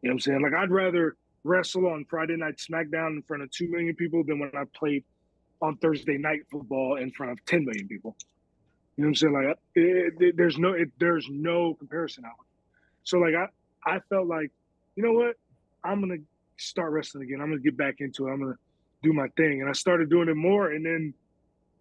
You 0.02 0.10
know 0.10 0.12
what 0.12 0.14
I'm 0.14 0.20
saying? 0.20 0.42
Like 0.42 0.54
I'd 0.54 0.70
rather 0.70 1.16
wrestle 1.44 1.88
on 1.88 2.06
Friday 2.06 2.38
night 2.38 2.58
SmackDown 2.58 3.16
in 3.16 3.24
front 3.24 3.44
of 3.44 3.52
2 3.52 3.70
million 3.70 3.96
people 3.96 4.24
than 4.24 4.40
when 4.40 4.52
I 4.56 4.64
played 4.76 5.04
on 5.62 5.78
Thursday 5.78 6.18
night 6.18 6.42
football 6.52 6.98
in 6.98 7.12
front 7.12 7.32
of 7.32 7.46
10 7.46 7.66
million 7.66 7.88
people. 7.88 8.16
You 8.98 9.04
know 9.04 9.08
what 9.08 9.10
I'm 9.10 9.16
saying? 9.16 9.34
Like, 9.34 9.58
it, 9.76 10.14
it, 10.20 10.38
there's 10.38 10.58
no, 10.58 10.74
it, 10.74 10.90
there's 11.00 11.28
no 11.30 11.76
comparison 11.76 12.26
out. 12.26 12.34
So 13.04 13.18
like, 13.18 13.34
I, 13.36 13.48
I 13.90 14.00
felt 14.10 14.28
like, 14.28 14.52
you 14.96 15.04
know 15.04 15.14
what? 15.14 15.36
I'm 15.84 16.00
gonna 16.00 16.22
start 16.58 16.92
wrestling 16.92 17.24
again. 17.24 17.42
I'm 17.42 17.50
gonna 17.50 17.62
get 17.62 17.78
back 17.78 17.96
into 18.00 18.28
it. 18.28 18.32
I'm 18.32 18.40
gonna 18.40 18.58
do 19.02 19.14
my 19.14 19.28
thing, 19.38 19.62
and 19.62 19.70
I 19.70 19.74
started 19.74 20.10
doing 20.10 20.30
it 20.30 20.36
more. 20.36 20.72
And 20.72 20.86
then, 20.86 21.14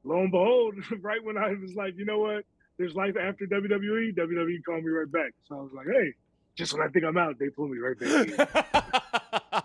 lo 0.05 0.21
and 0.21 0.31
behold, 0.31 0.75
right 1.01 1.23
when 1.23 1.37
I 1.37 1.53
was 1.55 1.75
like, 1.75 1.97
you 1.97 2.05
know 2.05 2.19
what? 2.19 2.45
There's 2.79 2.95
life 2.95 3.17
after 3.21 3.47
WWE. 3.47 4.17
WWE 4.17 4.65
called 4.65 4.85
me 4.85 4.91
right 4.91 5.11
back. 5.11 5.33
So 5.47 5.59
I 5.59 5.61
was 5.61 5.73
like, 5.75 5.87
hey, 5.87 6.15
just 6.55 6.73
when 6.73 6.83
I 6.83 6.89
think 6.89 7.05
I'm 7.05 7.17
out, 7.17 7.39
they 7.39 7.49
pull 7.49 7.69
me 7.69 7.79
right 7.79 7.99
back. 7.99 9.65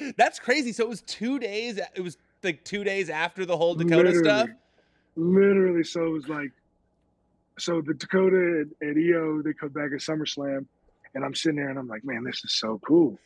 That's 0.16 0.38
crazy. 0.38 0.72
So 0.72 0.84
it 0.84 0.88
was 0.88 1.02
two 1.02 1.38
days. 1.38 1.78
It 1.94 2.02
was 2.02 2.16
like 2.42 2.64
two 2.64 2.84
days 2.84 3.10
after 3.10 3.44
the 3.44 3.56
whole 3.56 3.74
Dakota 3.74 3.96
Literally. 3.96 4.24
stuff. 4.24 4.48
Literally, 5.16 5.84
so 5.84 6.06
it 6.06 6.10
was 6.10 6.28
like, 6.28 6.50
so 7.58 7.80
the 7.80 7.94
Dakota 7.94 8.36
and, 8.36 8.72
and 8.80 9.14
Io 9.14 9.42
they 9.42 9.52
come 9.52 9.68
back 9.70 9.90
at 9.92 10.00
SummerSlam, 10.00 10.64
and 11.14 11.24
I'm 11.24 11.34
sitting 11.34 11.56
there 11.56 11.68
and 11.68 11.78
I'm 11.78 11.88
like, 11.88 12.04
man, 12.04 12.24
this 12.24 12.42
is 12.44 12.54
so 12.54 12.80
cool. 12.86 13.18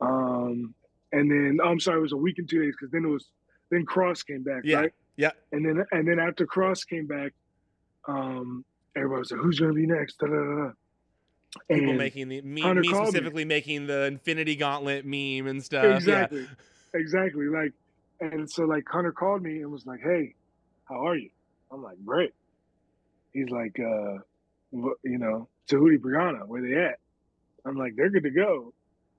Um, 0.00 0.74
and 1.12 1.30
then 1.30 1.58
oh, 1.62 1.68
I'm 1.68 1.80
sorry, 1.80 1.98
it 1.98 2.02
was 2.02 2.12
a 2.12 2.16
week 2.16 2.38
and 2.38 2.48
two 2.48 2.62
days 2.62 2.74
because 2.78 2.90
then 2.90 3.04
it 3.04 3.08
was 3.08 3.26
then 3.70 3.84
Cross 3.84 4.24
came 4.24 4.42
back, 4.42 4.62
yeah. 4.64 4.76
right? 4.78 4.92
Yeah. 5.16 5.30
And 5.52 5.64
then 5.64 5.84
and 5.92 6.08
then 6.08 6.18
after 6.18 6.46
Cross 6.46 6.84
came 6.84 7.06
back, 7.06 7.32
um, 8.06 8.64
everybody 8.96 9.18
was 9.20 9.30
like, 9.30 9.40
who's 9.40 9.60
gonna 9.60 9.72
be 9.72 9.86
next? 9.86 10.18
Da, 10.18 10.26
da, 10.26 10.34
da. 10.34 10.70
People 11.70 11.94
making 11.94 12.28
the 12.28 12.42
me, 12.42 12.62
me 12.74 12.88
specifically 12.88 13.44
me. 13.44 13.54
making 13.54 13.86
the 13.86 14.04
Infinity 14.04 14.56
Gauntlet 14.56 15.04
meme 15.04 15.48
and 15.48 15.62
stuff. 15.62 15.84
Exactly, 15.84 16.42
yeah. 16.42 17.00
exactly. 17.00 17.46
Like, 17.46 17.72
and 18.20 18.48
so 18.48 18.64
like 18.64 18.84
Hunter 18.88 19.12
called 19.12 19.42
me 19.42 19.62
and 19.62 19.72
was 19.72 19.84
like, 19.84 20.00
"Hey, 20.00 20.34
how 20.88 21.06
are 21.06 21.16
you? 21.16 21.30
I'm 21.72 21.82
like, 21.82 21.98
great. 22.04 22.32
He's 23.32 23.48
like, 23.48 23.78
uh, 23.78 24.18
you 24.72 25.18
know, 25.18 25.48
Tehuti 25.70 25.98
Briana, 25.98 26.46
where 26.46 26.62
they 26.62 26.76
at? 26.76 26.98
I'm 27.64 27.76
like, 27.76 27.94
they're 27.96 28.10
good 28.10 28.24
to 28.24 28.30
go. 28.30 28.72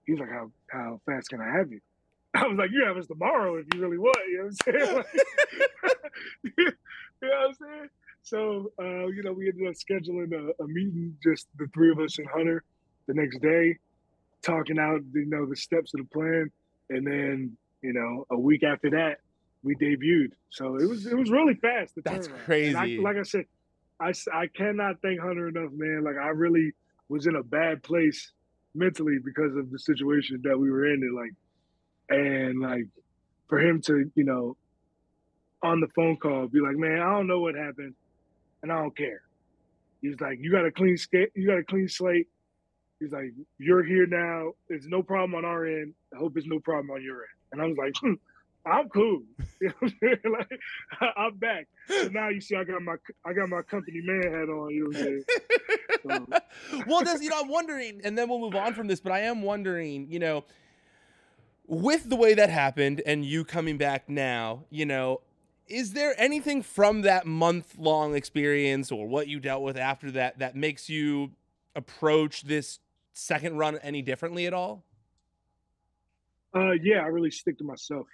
He's 0.06 0.20
like, 0.20 0.30
how 0.30 0.52
how 0.68 1.00
fast 1.06 1.30
can 1.30 1.40
I 1.42 1.58
have 1.58 1.72
you? 1.72 1.80
I 2.34 2.48
was 2.48 2.58
like, 2.58 2.72
you 2.72 2.86
have 2.86 2.98
us 2.98 3.08
tomorrow 3.08 3.56
if 3.56 3.66
you 3.74 3.82
really 3.82 3.98
want. 3.98 4.18
You 4.28 4.38
know 4.38 4.44
what 4.44 4.76
I'm 4.76 4.82
saying? 4.82 5.04
Like, 5.84 5.98
you 6.58 7.30
know 7.30 7.30
what 7.30 7.48
I'm 7.48 7.54
saying? 7.54 7.90
So, 8.24 8.72
uh, 8.80 9.08
you 9.08 9.24
know, 9.24 9.34
we 9.34 9.50
ended 9.50 9.68
up 9.68 9.74
scheduling 9.74 10.32
a, 10.34 10.64
a, 10.64 10.68
meeting, 10.68 11.18
just 11.24 11.48
the 11.58 11.68
three 11.74 11.92
of 11.92 12.00
us 12.00 12.18
and 12.20 12.28
Hunter, 12.28 12.64
the 13.08 13.14
next 13.14 13.40
day, 13.42 13.78
talking 14.44 14.78
out, 14.80 15.02
you 15.14 15.26
know, 15.26 15.46
the 15.46 15.56
steps 15.56 15.94
of 15.94 16.02
the 16.02 16.08
plan. 16.08 16.52
And 16.90 17.06
then, 17.06 17.58
you 17.82 17.94
know, 17.94 18.26
a 18.30 18.40
week 18.40 18.64
after 18.64 18.90
that, 18.92 19.20
we 19.64 19.76
debuted. 19.76 20.32
So 20.50 20.76
it 20.76 20.88
was 20.88 21.06
it 21.06 21.18
was 21.18 21.30
really 21.30 21.56
fast. 21.56 21.94
That's 22.04 22.28
crazy. 22.46 22.76
I, 22.76 23.00
like 23.02 23.18
I 23.18 23.24
said, 23.24 23.46
I, 24.00 24.14
I 24.34 24.48
cannot 24.48 25.02
thank 25.02 25.20
Hunter 25.20 25.48
enough, 25.48 25.72
man. 25.74 26.04
Like 26.04 26.18
I 26.18 26.30
really 26.30 26.74
was 27.10 27.28
in 27.28 27.36
a 27.36 27.44
bad 27.44 27.84
place 27.84 28.32
mentally 28.74 29.18
because 29.24 29.56
of 29.56 29.70
the 29.72 29.80
situation 29.80 30.42
that 30.44 30.58
we 30.58 30.72
were 30.72 30.86
in. 30.92 31.02
And 31.04 31.16
like, 31.16 31.34
and 32.10 32.60
like 32.60 32.88
for 33.48 33.60
him 33.60 33.82
to 33.84 34.12
you 34.16 34.24
know 34.24 34.58
on 35.64 35.80
the 35.80 35.88
phone 35.96 36.18
call 36.18 36.48
be 36.48 36.60
like, 36.60 36.76
man, 36.76 37.00
I 37.02 37.12
don't 37.12 37.28
know 37.28 37.40
what 37.40 37.56
happened, 37.56 37.94
and 38.64 38.72
I 38.72 38.80
don't 38.80 38.96
care. 38.96 39.22
He's 40.02 40.20
like, 40.20 40.40
you 40.42 40.52
got 40.52 40.66
a 40.66 40.72
clean 40.72 40.98
skate, 40.98 41.30
you 41.36 41.48
got 41.48 41.60
a 41.60 41.64
clean 41.64 41.88
slate. 41.88 42.28
He's 43.00 43.12
like, 43.12 43.34
you're 43.58 43.84
here 43.84 44.06
now. 44.06 44.52
It's 44.70 44.86
no 44.86 45.02
problem 45.02 45.34
on 45.34 45.44
our 45.44 45.66
end. 45.66 45.94
I 46.14 46.20
hope 46.20 46.38
it's 46.38 46.46
no 46.46 46.60
problem 46.60 46.92
on 46.92 47.02
your 47.02 47.16
end. 47.16 47.30
And 47.52 47.62
I 47.62 47.66
was 47.66 47.78
like, 47.78 47.94
hmm, 48.00 48.14
I'm 48.66 48.90
cool. 48.90 49.24
You 49.62 49.68
know 49.68 49.74
I'm 49.84 49.94
saying? 50.02 50.18
Like, 50.26 50.60
I'm 51.18 51.36
back. 51.38 51.68
So 51.88 52.08
now 52.08 52.30
you 52.30 52.42
see, 52.42 52.56
I 52.56 52.64
got 52.64 52.82
my 52.82 52.96
I 53.24 53.32
got 53.34 53.48
my 53.48 53.62
company 53.62 54.02
man 54.04 54.24
hat 54.24 54.50
on. 54.50 54.72
You 54.72 54.84
know 54.84 54.88
what 54.90 54.98
I'm 54.98 55.04
saying? 55.04 55.24
So. 56.74 56.84
well, 56.88 57.04
that's 57.04 57.22
you 57.22 57.30
know, 57.30 57.42
I'm 57.42 57.48
wondering, 57.48 58.02
and 58.04 58.18
then 58.18 58.28
we'll 58.28 58.40
move 58.40 58.56
on 58.56 58.74
from 58.74 58.88
this. 58.88 59.00
But 59.00 59.12
I 59.12 59.20
am 59.20 59.44
wondering, 59.44 60.10
you 60.10 60.18
know, 60.18 60.46
with 61.68 62.10
the 62.10 62.16
way 62.16 62.34
that 62.34 62.50
happened 62.50 63.04
and 63.06 63.24
you 63.24 63.46
coming 63.46 63.78
back 63.78 64.10
now, 64.10 64.64
you 64.72 64.88
know, 64.88 65.22
is 65.72 65.94
there 65.94 66.14
anything 66.18 66.62
from 66.62 67.02
that 67.04 67.26
month 67.26 67.78
long 67.78 68.14
experience 68.14 68.92
or 68.92 69.08
what 69.08 69.28
you 69.28 69.40
dealt 69.40 69.64
with 69.64 69.78
after 69.78 70.12
that 70.12 70.40
that 70.40 70.56
makes 70.56 70.90
you 70.90 71.32
approach 71.76 72.44
this 72.44 72.80
second 73.14 73.58
run 73.58 73.78
any 73.78 74.02
differently 74.02 74.46
at 74.46 74.54
all? 74.54 74.84
Uh, 76.54 76.72
yeah, 76.84 76.98
I 76.98 77.08
really 77.08 77.32
stick 77.32 77.58
to 77.60 77.64
myself. 77.64 78.06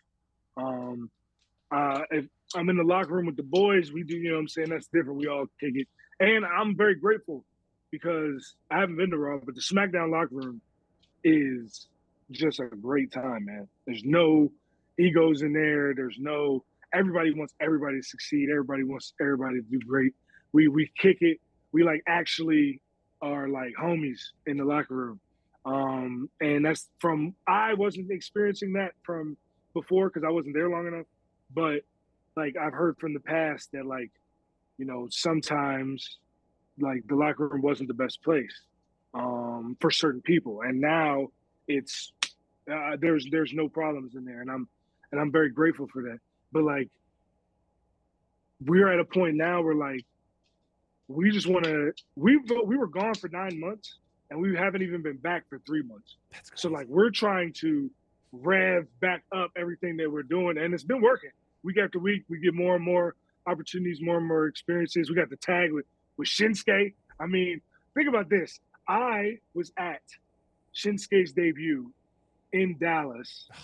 Um, 0.56 1.10
uh, 1.72 2.02
if 2.12 2.26
I'm 2.56 2.70
in 2.70 2.78
the 2.78 2.84
locker 2.84 3.14
room 3.14 3.26
with 3.26 3.36
the 3.36 3.44
boys, 3.44 3.92
we 3.92 4.04
do, 4.04 4.16
you 4.16 4.30
know 4.30 4.36
what 4.36 4.42
I'm 4.42 4.48
saying? 4.48 4.70
That's 4.70 4.88
different. 4.88 5.18
We 5.18 5.28
all 5.28 5.48
take 5.60 5.76
it. 5.76 5.88
And 6.20 6.46
I'm 6.46 6.78
very 6.78 6.96
grateful 6.96 7.44
because 7.92 8.56
I 8.70 8.80
haven't 8.80 8.98
been 8.98 9.10
to 9.10 9.18
Raw, 9.18 9.40
but 9.44 9.56
the 9.56 9.62
SmackDown 9.62 10.12
locker 10.12 10.36
room 10.36 10.62
is 11.24 11.88
just 12.32 12.60
a 12.60 12.66
great 12.66 13.12
time, 13.12 13.46
man. 13.46 13.68
There's 13.86 14.04
no 14.04 14.52
egos 15.00 15.42
in 15.42 15.54
there. 15.54 15.94
There's 15.96 16.18
no 16.20 16.64
everybody 16.94 17.34
wants 17.34 17.54
everybody 17.62 17.98
to 17.98 18.04
succeed. 18.04 18.50
Everybody 18.50 18.84
wants 18.84 19.14
everybody 19.22 19.62
to 19.62 19.66
do 19.70 19.80
great. 19.88 20.14
We 20.54 20.68
we 20.68 20.92
kick 21.00 21.18
it. 21.22 21.40
We 21.72 21.84
like 21.84 22.02
actually 22.08 22.82
are 23.22 23.48
like 23.48 23.74
homies 23.80 24.20
in 24.46 24.58
the 24.58 24.66
locker 24.66 24.96
room. 24.96 25.20
Um, 25.66 26.30
and 26.40 26.66
that's 26.66 26.90
from 27.00 27.36
I 27.48 27.74
wasn't 27.74 28.12
experiencing 28.12 28.74
that 28.74 28.92
from 29.04 29.36
before 29.74 30.10
because 30.10 30.24
I 30.26 30.32
wasn't 30.32 30.56
there 30.56 30.70
long 30.70 30.88
enough, 30.88 31.06
but 31.54 31.82
like 32.36 32.56
I've 32.56 32.74
heard 32.74 32.98
from 33.00 33.14
the 33.14 33.20
past 33.20 33.70
that 33.74 33.86
like, 33.86 34.12
you 34.78 34.86
know, 34.86 35.08
sometimes 35.10 36.20
like 36.80 37.04
the 37.08 37.16
locker 37.16 37.48
room 37.48 37.62
wasn't 37.62 37.88
the 37.88 37.94
best 37.96 38.24
place 38.24 38.62
um, 39.14 39.76
for 39.82 39.92
certain 39.92 40.22
people, 40.22 40.62
and 40.62 40.80
now 40.80 41.28
it's 41.68 42.14
uh, 42.72 42.96
there's 43.00 43.28
there's 43.32 43.54
no 43.54 43.68
problems 43.68 44.16
in 44.16 44.24
there, 44.24 44.42
and 44.42 44.52
I'm 44.52 44.68
and 45.12 45.20
I'm 45.20 45.32
very 45.32 45.50
grateful 45.50 45.88
for 45.92 46.04
that. 46.04 46.20
But 46.52 46.64
like, 46.64 46.90
we're 48.66 48.92
at 48.92 49.00
a 49.00 49.06
point 49.06 49.36
now 49.36 49.62
where 49.62 49.76
like 49.76 50.06
we 51.08 51.32
just 51.32 51.48
want 51.48 51.66
to 51.66 51.94
we 52.16 52.38
we 52.66 52.78
were 52.78 52.88
gone 52.88 53.14
for 53.14 53.30
nine 53.30 53.60
months 53.60 54.00
and 54.30 54.42
we 54.42 54.56
haven't 54.56 54.82
even 54.82 55.02
been 55.02 55.18
back 55.18 55.48
for 55.50 55.60
three 55.60 55.84
months. 55.84 56.16
So 56.56 56.70
like 56.70 56.88
we're 56.88 57.12
trying 57.12 57.54
to 57.54 57.90
rev 58.32 58.88
back 59.00 59.24
up 59.34 59.52
everything 59.56 59.98
that 59.98 60.12
we're 60.12 60.24
doing, 60.24 60.58
and 60.58 60.74
it's 60.74 60.84
been 60.84 61.02
working 61.02 61.32
week 61.64 61.78
after 61.78 62.00
week. 62.00 62.24
We 62.30 62.40
get 62.40 62.54
more 62.54 62.76
and 62.76 62.84
more 62.84 63.16
opportunities, 63.46 64.00
more 64.02 64.18
and 64.18 64.28
more 64.28 64.48
experiences. 64.48 65.10
We 65.10 65.16
got 65.16 65.30
the 65.30 65.38
tag 65.38 65.72
with 65.72 65.86
with 66.18 66.28
Shinsuke. 66.28 66.94
I 67.20 67.26
mean, 67.26 67.62
think 67.94 68.10
about 68.10 68.30
this. 68.30 68.60
I 68.88 69.38
was 69.54 69.72
at 69.78 70.02
Shinsuke's 70.76 71.32
debut 71.32 71.92
in 72.54 72.78
Dallas. 72.78 73.48
Oh, 73.54 73.58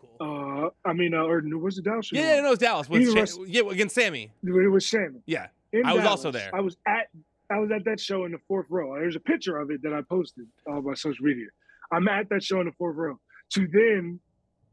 cool. 0.00 0.66
Uh, 0.66 0.88
I 0.88 0.92
mean, 0.92 1.14
uh, 1.14 1.22
or 1.24 1.42
was 1.58 1.78
it 1.78 1.84
Dallas? 1.84 2.10
Yeah, 2.12 2.36
yeah, 2.36 2.40
no, 2.40 2.48
it 2.48 2.50
was 2.50 2.58
Dallas. 2.58 2.88
With 2.88 3.12
Shan- 3.12 3.46
yeah, 3.46 3.62
against 3.70 3.94
Sami. 3.94 4.30
It 4.42 4.70
was 4.70 4.86
Sami. 4.86 5.20
Yeah, 5.26 5.48
in 5.72 5.84
I 5.84 5.92
was 5.92 6.02
Dallas. 6.02 6.10
also 6.10 6.30
there. 6.30 6.50
I 6.54 6.60
was 6.60 6.76
at 6.86 7.08
I 7.50 7.58
was 7.58 7.70
at 7.72 7.84
that 7.84 8.00
show 8.00 8.24
in 8.24 8.32
the 8.32 8.38
fourth 8.46 8.66
row. 8.68 8.94
There's 8.94 9.16
a 9.16 9.20
picture 9.20 9.58
of 9.58 9.70
it 9.70 9.82
that 9.82 9.92
I 9.92 10.02
posted 10.02 10.46
on 10.68 10.84
my 10.84 10.94
social 10.94 11.24
media. 11.24 11.46
I'm 11.92 12.06
at 12.08 12.28
that 12.28 12.42
show 12.42 12.60
in 12.60 12.66
the 12.66 12.72
fourth 12.72 12.96
row. 12.96 13.18
To 13.54 13.66
then, 13.66 14.20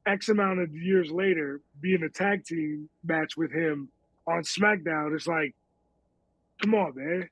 X 0.06 0.30
amount 0.30 0.60
of 0.60 0.74
years 0.76 1.12
later, 1.12 1.62
be 1.82 1.96
in 1.96 2.04
a 2.04 2.10
tag 2.10 2.46
team 2.46 2.90
match 3.04 3.36
with 3.36 3.52
him 3.52 3.90
on 4.28 4.44
SmackDown. 4.44 5.16
It's 5.16 5.28
like, 5.28 5.56
come 6.62 6.76
on, 6.76 6.94
man. 6.96 7.30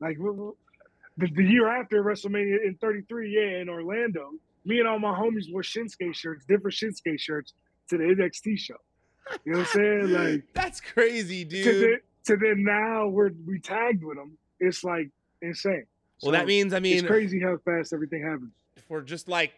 Like 0.00 0.16
the, 0.18 1.26
the 1.34 1.44
year 1.44 1.68
after 1.68 2.02
WrestleMania 2.02 2.66
in 2.66 2.76
33, 2.80 3.30
yeah, 3.34 3.60
in 3.60 3.68
Orlando, 3.68 4.30
me 4.64 4.78
and 4.80 4.88
all 4.88 4.98
my 4.98 5.12
homies 5.12 5.52
wore 5.52 5.62
Shinsuke 5.62 6.14
shirts, 6.14 6.44
different 6.44 6.76
Shinsuke 6.76 7.18
shirts 7.18 7.54
to 7.90 7.96
the 7.98 8.04
NXT 8.04 8.58
show. 8.58 8.74
You 9.44 9.52
know 9.52 9.58
what 9.58 9.68
I'm 9.68 9.74
saying? 9.74 10.12
Like 10.34 10.44
that's 10.54 10.80
crazy, 10.80 11.44
dude. 11.44 11.64
To 11.64 11.80
then, 11.80 11.98
to 12.26 12.36
then 12.36 12.64
now 12.64 13.08
we're 13.08 13.30
we 13.46 13.58
tagged 13.58 14.02
with 14.02 14.16
them 14.16 14.38
it's 14.60 14.84
like 14.84 15.10
insane. 15.42 15.84
Well, 16.22 16.32
so 16.32 16.38
that 16.38 16.46
means 16.46 16.74
I 16.74 16.80
mean 16.80 16.98
it's 16.98 17.06
crazy 17.06 17.40
how 17.40 17.56
fast 17.64 17.92
everything 17.92 18.22
happens. 18.22 18.52
If 18.76 18.88
we're 18.88 19.02
just 19.02 19.28
like 19.28 19.52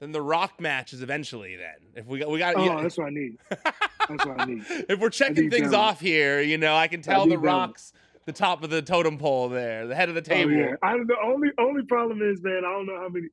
then 0.00 0.12
the 0.12 0.22
Rock 0.22 0.60
matches 0.60 1.02
eventually. 1.02 1.56
Then 1.56 1.74
if 1.94 2.06
we 2.06 2.18
got 2.18 2.30
we 2.30 2.38
got 2.38 2.56
oh, 2.56 2.64
know, 2.64 2.82
that's 2.82 2.98
what 2.98 3.08
I 3.08 3.10
need. 3.10 3.38
That's 3.48 4.26
what 4.26 4.40
I 4.40 4.44
need. 4.44 4.64
if 4.88 5.00
we're 5.00 5.10
checking 5.10 5.50
things 5.50 5.72
off 5.72 6.00
here, 6.00 6.40
you 6.40 6.58
know, 6.58 6.74
I 6.74 6.88
can 6.88 7.02
tell 7.02 7.26
the 7.26 7.38
Rock's 7.38 7.92
the 8.26 8.32
top 8.32 8.62
of 8.62 8.70
the 8.70 8.82
totem 8.82 9.18
pole 9.18 9.48
there, 9.48 9.86
the 9.86 9.94
head 9.94 10.08
of 10.08 10.14
the 10.14 10.22
table. 10.22 10.52
Oh, 10.52 10.54
yeah. 10.54 10.74
I 10.82 10.92
the 10.98 11.16
only 11.24 11.48
only 11.58 11.82
problem 11.84 12.22
is, 12.22 12.42
man, 12.42 12.62
I 12.64 12.72
don't 12.72 12.86
know 12.86 12.96
how 12.96 13.08
many. 13.08 13.28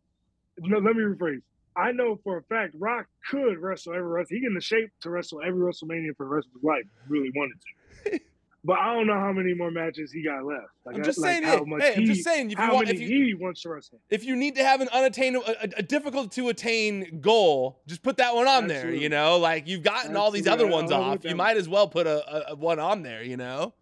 No, 0.59 0.79
let 0.79 0.95
me 0.95 1.03
rephrase. 1.03 1.41
I 1.77 1.91
know 1.91 2.19
for 2.23 2.37
a 2.37 2.43
fact 2.43 2.73
Rock 2.79 3.07
could 3.29 3.59
wrestle 3.59 3.93
every 3.93 4.07
wrestle. 4.07 4.37
He 4.37 4.45
in 4.45 4.53
the 4.53 4.61
shape 4.61 4.91
to 5.01 5.09
wrestle 5.09 5.41
every 5.45 5.59
WrestleMania 5.59 6.15
for 6.15 6.25
the 6.25 6.29
rest 6.29 6.47
of 6.47 6.53
his 6.53 6.63
life. 6.63 6.85
Really 7.09 7.31
wanted 7.35 7.55
to. 7.59 8.19
But 8.65 8.79
I 8.79 8.95
don't 8.95 9.05
know 9.05 9.19
how 9.19 9.31
many 9.31 9.53
more 9.53 9.69
matches 9.69 10.11
he 10.11 10.23
got 10.23 10.43
left. 10.43 10.63
Like, 10.85 10.95
I'm 10.95 11.03
just 11.03 11.21
saying. 11.21 11.43
How 11.43 11.63
much 11.65 11.83
hey, 11.83 11.93
he, 11.93 12.01
I'm 12.01 12.07
just 12.07 12.23
saying. 12.23 12.49
If 12.49 12.57
how 12.57 12.69
you 12.69 12.73
want, 12.73 12.87
many 12.87 13.03
if 13.03 13.09
you, 13.09 13.25
he 13.25 13.33
wants 13.35 13.61
to 13.61 13.69
wrestle. 13.69 13.99
If 14.09 14.25
you 14.25 14.35
need 14.35 14.55
to 14.55 14.63
have 14.63 14.81
an 14.81 14.89
unattainable, 14.91 15.45
a, 15.45 15.69
a 15.77 15.83
difficult 15.83 16.31
to 16.31 16.49
attain 16.49 17.19
goal, 17.21 17.79
just 17.85 18.01
put 18.01 18.17
that 18.17 18.33
one 18.33 18.47
on 18.47 18.63
Absolutely. 18.63 18.91
there. 18.91 19.01
You 19.03 19.09
know, 19.09 19.37
like 19.37 19.67
you've 19.67 19.83
gotten 19.83 19.97
Absolutely. 19.99 20.19
all 20.19 20.31
these 20.31 20.47
other 20.47 20.65
ones 20.65 20.91
off. 20.91 21.23
You 21.23 21.35
might 21.35 21.57
as 21.57 21.69
well 21.69 21.87
put 21.87 22.07
a, 22.07 22.53
a, 22.53 22.55
one 22.55 22.79
on 22.79 23.03
there. 23.03 23.21
You 23.21 23.37
know. 23.37 23.75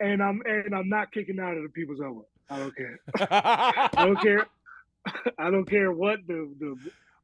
And 0.00 0.20
I'm 0.20 0.42
and 0.44 0.74
I'm 0.74 0.88
not 0.88 1.12
kicking 1.12 1.38
out 1.38 1.56
of 1.56 1.62
the 1.62 1.68
people's 1.68 2.00
elbow. 2.00 2.26
I 2.50 2.58
don't 2.58 2.76
care. 2.76 2.98
I 3.30 4.04
don't 4.06 4.20
care. 4.20 4.46
I 5.38 5.50
don't 5.50 5.68
care 5.68 5.92
what 5.92 6.20
the 6.26 6.52
the 6.58 6.76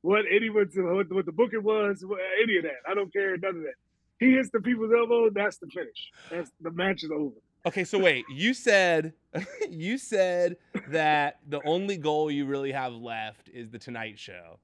what 0.02 0.24
anyone's 0.30 0.74
what, 0.76 1.12
what 1.12 1.26
the 1.26 1.32
booking 1.32 1.62
was, 1.62 2.04
any 2.42 2.56
of 2.58 2.64
that. 2.64 2.80
I 2.88 2.94
don't 2.94 3.12
care 3.12 3.36
none 3.36 3.56
of 3.56 3.62
that 3.62 3.74
he 4.22 4.32
hits 4.32 4.50
the 4.50 4.60
people's 4.60 4.92
elbow, 4.96 5.30
that's 5.30 5.56
the 5.56 5.66
finish. 5.66 6.12
That's 6.30 6.52
the 6.60 6.70
match 6.70 7.02
is 7.02 7.10
over. 7.10 7.34
Okay, 7.66 7.84
so 7.84 7.98
wait, 7.98 8.24
you 8.32 8.54
said 8.54 9.14
you 9.70 9.98
said 9.98 10.56
that 10.88 11.38
the 11.48 11.60
only 11.64 11.96
goal 11.96 12.30
you 12.30 12.46
really 12.46 12.72
have 12.72 12.92
left 12.92 13.48
is 13.52 13.70
the 13.70 13.78
Tonight 13.78 14.18
Show. 14.18 14.58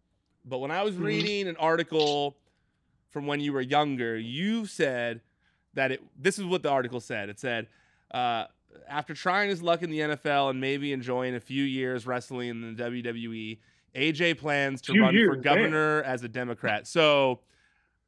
But 0.44 0.58
when 0.58 0.70
I 0.70 0.82
was 0.82 0.94
mm-hmm. 0.94 1.04
reading 1.04 1.48
an 1.48 1.56
article 1.56 2.36
from 3.10 3.26
when 3.26 3.40
you 3.40 3.52
were 3.52 3.60
younger, 3.60 4.16
you 4.16 4.66
said 4.66 5.20
that 5.74 5.92
it 5.92 6.02
this 6.16 6.38
is 6.38 6.44
what 6.44 6.62
the 6.62 6.70
article 6.70 7.00
said. 7.00 7.28
It 7.28 7.40
said, 7.40 7.66
uh, 8.12 8.44
after 8.88 9.14
trying 9.14 9.50
his 9.50 9.62
luck 9.62 9.82
in 9.82 9.90
the 9.90 10.00
NFL 10.00 10.50
and 10.50 10.60
maybe 10.60 10.92
enjoying 10.92 11.34
a 11.34 11.40
few 11.40 11.64
years 11.64 12.06
wrestling 12.06 12.48
in 12.48 12.74
the 12.74 12.82
WWE, 12.82 13.58
AJ 13.94 14.38
plans 14.38 14.80
to 14.82 15.00
run 15.00 15.14
years, 15.14 15.28
for 15.28 15.36
governor 15.36 16.02
man. 16.02 16.10
as 16.10 16.22
a 16.22 16.28
Democrat. 16.28 16.86
So 16.86 17.40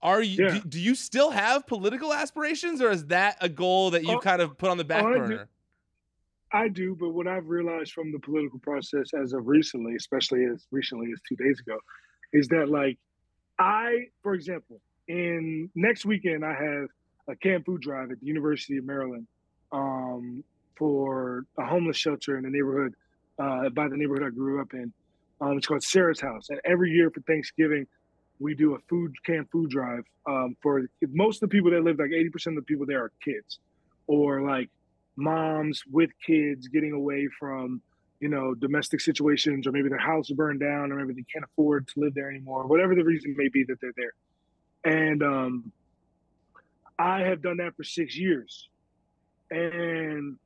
are 0.03 0.23
you? 0.23 0.47
Yeah. 0.47 0.55
Do, 0.55 0.61
do, 0.61 0.81
you 0.81 0.95
still 0.95 1.31
have 1.31 1.67
political 1.67 2.13
aspirations, 2.13 2.81
or 2.81 2.91
is 2.91 3.07
that 3.07 3.37
a 3.41 3.49
goal 3.49 3.91
that 3.91 4.05
you 4.05 4.17
uh, 4.17 4.21
kind 4.21 4.41
of 4.41 4.57
put 4.57 4.71
on 4.71 4.79
the 4.79 4.85
back 4.85 5.05
burner? 5.05 5.49
I 6.53 6.69
do, 6.69 6.97
but 6.99 7.11
what 7.11 7.27
I've 7.29 7.47
realized 7.47 7.93
from 7.93 8.11
the 8.11 8.19
political 8.19 8.59
process 8.59 9.15
as 9.15 9.35
of 9.35 9.47
recently, 9.47 9.95
especially 9.95 10.45
as 10.45 10.67
recently 10.71 11.13
as 11.13 11.21
two 11.29 11.37
days 11.37 11.61
ago, 11.61 11.79
is 12.33 12.49
that 12.49 12.69
like 12.69 12.99
I, 13.59 14.07
for 14.23 14.35
example, 14.35 14.81
in 15.07 15.71
next 15.75 16.05
weekend 16.05 16.45
I 16.45 16.55
have 16.55 16.89
a 17.29 17.37
canned 17.37 17.65
food 17.67 17.83
drive 17.83 18.11
at 18.11 18.21
the 18.21 18.27
University 18.27 18.79
of 18.79 18.85
Maryland 18.85 19.27
um, 19.73 20.43
for 20.81 21.45
a 21.59 21.65
homeless 21.65 21.99
shelter 21.99 22.39
in 22.39 22.45
the 22.45 22.51
neighborhood 22.51 22.95
uh, 23.39 23.69
by 23.69 23.87
the 23.87 23.97
neighborhood 23.97 24.27
I 24.27 24.31
grew 24.31 24.61
up 24.61 24.73
in. 24.73 24.93
Um, 25.43 25.59
it's 25.59 25.67
called 25.67 25.83
Sarah's 25.83 26.21
House, 26.21 26.49
and 26.49 26.59
every 26.65 26.91
year 26.91 27.11
for 27.11 27.21
Thanksgiving 27.21 27.87
we 28.41 28.55
do 28.55 28.75
a 28.75 28.79
food 28.89 29.15
can 29.25 29.45
food 29.53 29.71
drive 29.71 30.03
um, 30.27 30.57
for 30.63 30.89
most 31.13 31.43
of 31.43 31.49
the 31.49 31.55
people 31.55 31.71
that 31.71 31.85
live 31.85 31.99
like 31.99 32.11
80% 32.11 32.47
of 32.49 32.55
the 32.57 32.63
people 32.63 32.87
there 32.87 33.05
are 33.05 33.13
kids 33.23 33.61
or 34.07 34.41
like 34.41 34.71
moms 35.15 35.83
with 35.91 36.11
kids 36.27 36.67
getting 36.69 36.93
away 36.93 37.29
from 37.39 37.83
you 38.19 38.29
know 38.29 38.55
domestic 38.55 39.01
situations 39.01 39.67
or 39.67 39.73
maybe 39.73 39.89
their 39.89 39.99
house 39.99 40.31
burned 40.31 40.61
down 40.61 40.91
or 40.91 40.97
maybe 40.97 41.13
they 41.13 41.27
can't 41.33 41.45
afford 41.45 41.87
to 41.89 42.01
live 42.01 42.15
there 42.15 42.31
anymore 42.31 42.67
whatever 42.67 42.95
the 42.95 43.05
reason 43.05 43.35
may 43.37 43.49
be 43.49 43.65
that 43.65 43.77
they're 43.81 43.93
there 43.97 44.15
and 44.85 45.23
um, 45.23 45.73
i 46.99 47.21
have 47.21 47.43
done 47.43 47.59
that 47.59 47.77
for 47.77 47.85
six 47.85 48.17
years 48.17 48.69
and 49.51 50.39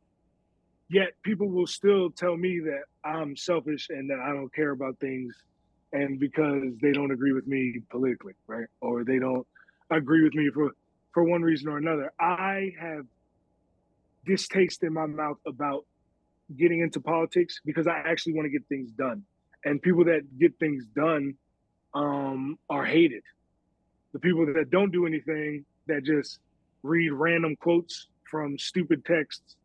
yet 0.89 1.13
people 1.23 1.49
will 1.49 1.67
still 1.67 2.11
tell 2.11 2.37
me 2.37 2.61
that 2.61 2.83
i'm 3.05 3.37
selfish 3.37 3.89
and 3.91 4.11
that 4.11 4.19
i 4.19 4.33
don't 4.33 4.53
care 4.55 4.71
about 4.71 4.99
things 4.99 5.35
and 5.95 6.19
because 6.19 6.65
they 6.83 6.93
don't 6.93 7.13
agree 7.13 7.33
with 7.33 7.47
me 7.47 7.81
politically, 7.89 8.35
right? 8.49 8.67
Or 8.81 9.05
they 9.05 9.19
don't 9.19 9.47
agree 9.91 10.23
with 10.25 10.35
me 10.35 10.51
for 10.53 10.73
for 11.13 11.23
one 11.23 11.43
reason 11.43 11.69
or 11.69 11.79
another. 11.79 12.13
I 12.21 12.73
have 12.79 13.07
distaste 14.27 14.83
in 14.83 14.93
my 14.93 15.07
mouth 15.07 15.39
about 15.47 15.85
getting 16.59 16.81
into 16.81 17.01
politics 17.01 17.61
because 17.65 17.87
I 17.87 17.99
actually 17.99 18.35
want 18.35 18.47
to 18.47 18.51
get 18.51 18.67
things 18.69 18.91
done. 18.91 19.23
And 19.65 19.81
people 19.81 20.05
that 20.07 20.23
get 20.39 20.59
things 20.59 20.85
done 20.97 21.35
um, 21.95 22.59
are 22.69 22.85
hated. 22.85 23.23
The 24.13 24.19
people 24.19 24.47
that 24.47 24.71
don't 24.71 24.91
do 24.91 25.07
anything, 25.07 25.65
that 25.87 26.03
just 26.03 26.41
read 26.83 27.11
random 27.13 27.55
quotes 27.57 28.09
from 28.29 28.59
stupid 28.59 29.05
texts 29.05 29.57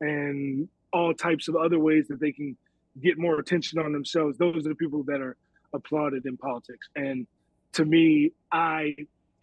and 0.00 0.68
all 0.92 1.12
types 1.14 1.48
of 1.48 1.56
other 1.56 1.78
ways 1.78 2.06
that 2.08 2.20
they 2.20 2.32
can 2.32 2.56
get 3.02 3.18
more 3.18 3.38
attention 3.38 3.78
on 3.78 3.92
themselves, 3.92 4.38
those 4.38 4.66
are 4.66 4.68
the 4.70 4.74
people 4.74 5.02
that 5.04 5.20
are 5.20 5.36
applauded 5.72 6.26
in 6.26 6.36
politics. 6.36 6.88
And 6.96 7.26
to 7.72 7.84
me, 7.84 8.32
I 8.50 8.96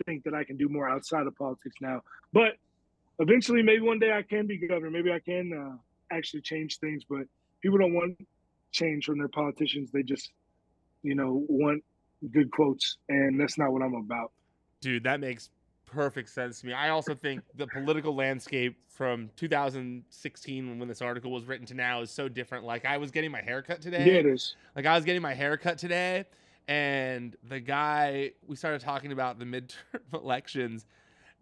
think 0.06 0.24
that 0.24 0.34
I 0.34 0.44
can 0.44 0.58
do 0.58 0.68
more 0.68 0.90
outside 0.90 1.28
of 1.28 1.36
politics 1.36 1.76
now. 1.82 2.02
But 2.34 2.54
eventually, 3.20 3.62
maybe 3.62 3.82
one 3.82 4.00
day 4.00 4.12
I 4.12 4.24
can 4.24 4.48
be 4.48 4.58
governor. 4.58 4.92
Maybe 4.92 5.12
I 5.12 5.20
can 5.20 5.54
uh, 5.54 6.16
actually 6.16 6.42
change 6.42 6.80
things. 6.80 7.04
But 7.08 7.24
people 7.62 7.78
don't 7.78 7.94
want 7.94 8.18
change 8.72 9.06
from 9.06 9.20
their 9.20 9.30
politicians. 9.30 9.92
They 9.92 10.04
just, 10.04 10.32
you 11.04 11.16
know, 11.16 11.46
want 11.48 11.84
good 12.32 12.52
quotes, 12.52 12.98
and 13.10 13.40
that's 13.40 13.58
not 13.58 13.72
what 13.72 13.82
I'm 13.82 13.94
about. 13.94 14.32
Dude, 14.82 15.04
that 15.04 15.20
makes 15.20 15.50
perfect 15.96 16.30
sense 16.30 16.60
to 16.60 16.68
me. 16.68 16.74
I 16.74 16.90
also 16.90 17.16
think 17.16 17.42
the 17.56 17.68
political 17.68 18.14
landscape 18.14 18.78
from 18.90 19.30
2016 19.38 20.78
when 20.78 20.88
this 20.88 21.02
article 21.02 21.32
was 21.32 21.46
written 21.46 21.66
to 21.68 21.74
now 21.74 22.02
is 22.02 22.12
so 22.12 22.28
different. 22.28 22.66
Like 22.66 22.86
I 22.86 22.98
was 22.98 23.12
getting 23.12 23.32
my 23.32 23.42
haircut 23.42 23.82
today. 23.82 24.06
Yeah, 24.06 24.20
it 24.20 24.26
is. 24.26 24.56
Like 24.76 24.86
I 24.86 24.94
was 24.96 25.06
getting 25.06 25.22
my 25.22 25.34
haircut 25.34 25.78
today, 25.78 26.26
and 26.68 27.36
the 27.48 27.62
guy 27.62 28.34
we 28.46 28.58
started 28.58 28.82
talking 28.82 29.14
about 29.14 29.40
the 29.40 29.46
midterm 29.46 29.74
elections, 30.14 30.86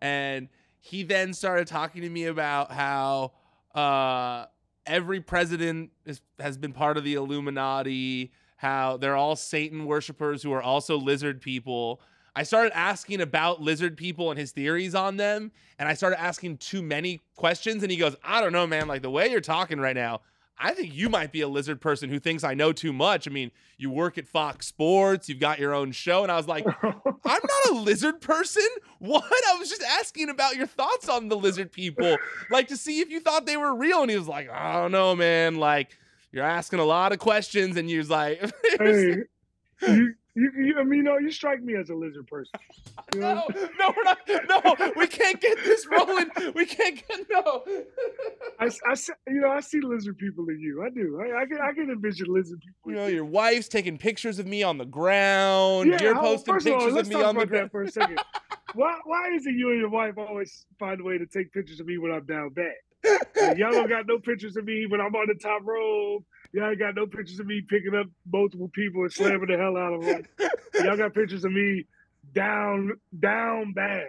and 0.02 0.48
he 0.80 1.02
then 1.02 1.34
started 1.34 1.68
talking 1.68 2.04
to 2.04 2.10
me 2.10 2.26
about 2.26 2.72
how 2.72 3.32
uh, 3.74 4.46
every 4.86 5.20
president 5.20 5.90
is, 6.06 6.22
has 6.40 6.58
been 6.58 6.74
part 6.74 6.98
of 6.98 7.04
the 7.04 7.16
Illuminati. 7.16 8.32
How 8.58 8.98
they're 8.98 9.16
all 9.16 9.36
Satan 9.36 9.86
worshippers 9.86 10.44
who 10.44 10.54
are 10.54 10.62
also 10.62 10.98
lizard 10.98 11.42
people 11.42 12.00
I 12.36 12.44
started 12.44 12.76
asking 12.76 13.22
about 13.22 13.62
lizard 13.62 13.96
people 13.96 14.32
and 14.32 14.40
his 14.40 14.52
theories 14.52 14.96
on 14.96 15.18
them, 15.18 15.52
and 15.78 15.88
I 15.88 15.94
started 15.94 16.20
asking 16.20 16.58
too 16.58 16.82
many 16.82 17.22
questions. 17.36 17.84
And 17.84 17.92
he 17.92 17.98
goes, 17.98 18.16
I 18.24 18.42
don't 18.42 18.54
know, 18.54 18.66
man. 18.66 18.88
Like 18.88 19.04
the 19.04 19.10
way 19.10 19.30
you're 19.30 19.42
talking 19.42 19.80
right 19.80 19.96
now, 19.96 20.22
I 20.58 20.74
think 20.74 20.94
you 20.94 21.10
might 21.10 21.32
be 21.32 21.42
a 21.42 21.48
lizard 21.48 21.82
person 21.82 22.10
who 22.10 22.20
thinks 22.20 22.44
I 22.44 22.54
know 22.54 22.72
too 22.74 22.94
much. 22.94 23.28
I 23.28 23.32
mean, 23.32 23.52
you 23.78 23.90
work 23.90 24.18
at 24.18 24.28
Fox 24.28 24.68
Sports, 24.68 25.28
you've 25.28 25.40
got 25.40 25.60
your 25.60 25.74
own 25.74 25.92
show. 25.92 26.24
And 26.24 26.32
I 26.32 26.38
was 26.38 26.48
like, 26.48 26.66
I'm 26.84 27.02
not 27.24 27.72
a 27.72 27.74
lizard 27.74 28.22
person. 28.22 28.68
What? 29.00 29.24
I 29.52 29.58
was 29.58 29.70
just 29.70 29.84
asking 29.84 30.30
about 30.30 30.56
your 30.56 30.68
thoughts 30.68 31.10
on 31.10 31.28
the 31.28 31.36
lizard 31.36 31.72
people, 31.72 32.18
like 32.50 32.68
to 32.70 32.78
see 32.78 33.02
if 33.02 33.10
you 33.10 33.20
thought 33.20 33.46
they 33.46 33.58
were 33.58 33.76
real. 33.76 34.02
And 34.02 34.10
he 34.10 34.18
was 34.18 34.28
like, 34.28 34.50
I 34.50 34.74
don't 34.74 34.92
know, 34.92 35.16
man. 35.16 35.56
Like, 35.56 35.98
you're 36.32 36.46
asking 36.46 36.80
a 36.80 36.86
lot 36.86 37.12
of 37.12 37.20
questions. 37.20 37.76
And 37.76 37.90
he 37.90 37.98
was 37.98 38.10
like, 38.10 38.40
hey, 38.80 39.24
you, 39.82 40.16
you, 40.36 40.52
you, 40.58 40.80
I 40.80 40.84
mean, 40.84 40.98
you 40.98 41.04
know, 41.04 41.18
you 41.20 41.32
strike 41.32 41.62
me 41.62 41.76
as 41.76 41.92
a 41.92 41.94
lizard 41.94 42.26
person. 42.26 42.60
You 43.14 43.22
know? 43.22 43.44
no, 43.50 43.68
no, 43.80 43.94
we're 43.96 44.04
not. 44.04 44.18
No, 44.50 44.92
we 44.96 45.06
can't 45.06 45.40
get 45.40 45.64
this 45.64 45.86
rolling. 45.86 46.32
We 46.56 46.66
can't 46.66 47.08
get 47.08 47.20
no. 47.30 47.64
I, 48.60 48.66
I, 48.66 48.96
you 49.28 49.42
know, 49.42 49.50
I 49.50 49.60
see 49.60 49.80
lizard 49.80 50.18
people 50.18 50.50
in 50.50 50.60
you. 50.60 50.84
I 50.84 50.90
do. 50.90 51.22
I, 51.22 51.42
I 51.42 51.46
can, 51.46 51.60
I 51.62 51.74
can 51.74 51.92
envision 51.92 52.34
lizard 52.34 52.60
people. 52.62 52.92
You 52.92 52.98
know, 52.98 53.08
your 53.08 53.26
wife's 53.26 53.68
taking 53.68 53.98
pictures 53.98 54.40
of 54.40 54.48
me 54.48 54.64
on 54.64 54.80
the 54.80 54.86
ground. 54.86 55.92
Yeah, 55.92 56.02
You're 56.02 56.16
posting 56.16 56.56
pictures 56.56 56.94
all, 56.94 56.98
of 56.98 57.08
me 57.08 57.22
on 57.22 57.36
the 57.36 57.46
ground. 57.46 57.70
for 57.70 57.84
a 57.84 57.92
second. 57.92 58.20
why, 58.74 58.98
why 59.06 59.30
is 59.36 59.46
it 59.46 59.54
you 59.56 59.70
and 59.70 59.80
your 59.80 59.90
wife 59.90 60.18
always 60.18 60.66
find 60.80 61.00
a 61.00 61.04
way 61.04 61.20
to 61.20 61.28
take 61.28 61.54
pictures 61.54 61.80
of 61.80 61.86
me 61.86 62.00
when 62.00 62.12
I'm 62.12 62.26
down 62.26 62.50
bad? 62.50 62.74
Like, 63.40 63.58
y'all 63.58 63.72
don't 63.72 63.90
got 63.90 64.08
no 64.08 64.18
pictures 64.18 64.56
of 64.58 64.66
me 64.66 64.88
when 64.88 65.00
I'm 65.00 65.14
on 65.14 65.28
the 65.28 65.36
top 65.36 65.62
rope 65.64 66.26
Y'all 66.54 66.70
ain't 66.70 66.80
got 66.80 66.96
no 66.96 67.08
pictures 67.08 67.40
of 67.40 67.48
me 67.48 67.62
picking 67.68 67.96
up 67.96 68.06
multiple 68.32 68.70
people 68.74 69.02
and 69.02 69.12
slamming 69.12 69.48
the 69.48 69.58
hell 69.58 69.76
out 69.76 69.94
of 69.94 70.06
them. 70.06 70.24
Y'all 70.86 70.98
got 70.98 71.14
pictures 71.14 71.44
of 71.44 71.52
me 71.52 71.86
down, 72.32 72.92
down 73.20 73.74
bad, 73.74 74.08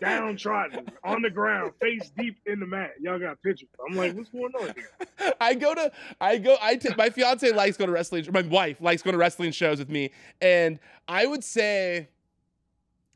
downtrodden, 0.00 0.88
on 1.04 1.22
the 1.22 1.30
ground, 1.30 1.72
face 1.80 2.10
deep 2.16 2.36
in 2.46 2.58
the 2.58 2.66
mat. 2.66 2.94
Y'all 3.00 3.18
got 3.20 3.40
pictures. 3.42 3.68
I'm 3.88 3.96
like, 3.96 4.14
what's 4.14 4.28
going 4.28 4.52
on 4.60 4.74
here? 4.74 5.32
I 5.40 5.54
go 5.54 5.74
to, 5.74 5.92
I 6.20 6.38
go, 6.38 6.56
I 6.60 6.74
take 6.76 6.96
my 6.96 7.10
fiance 7.10 7.50
likes 7.52 7.76
going 7.76 7.88
to 7.88 7.94
wrestling. 7.94 8.26
My 8.32 8.42
wife 8.42 8.80
likes 8.80 9.02
going 9.02 9.12
to 9.12 9.18
wrestling 9.18 9.52
shows 9.52 9.78
with 9.78 9.88
me, 9.88 10.10
and 10.40 10.80
I 11.06 11.26
would 11.26 11.44
say, 11.44 12.08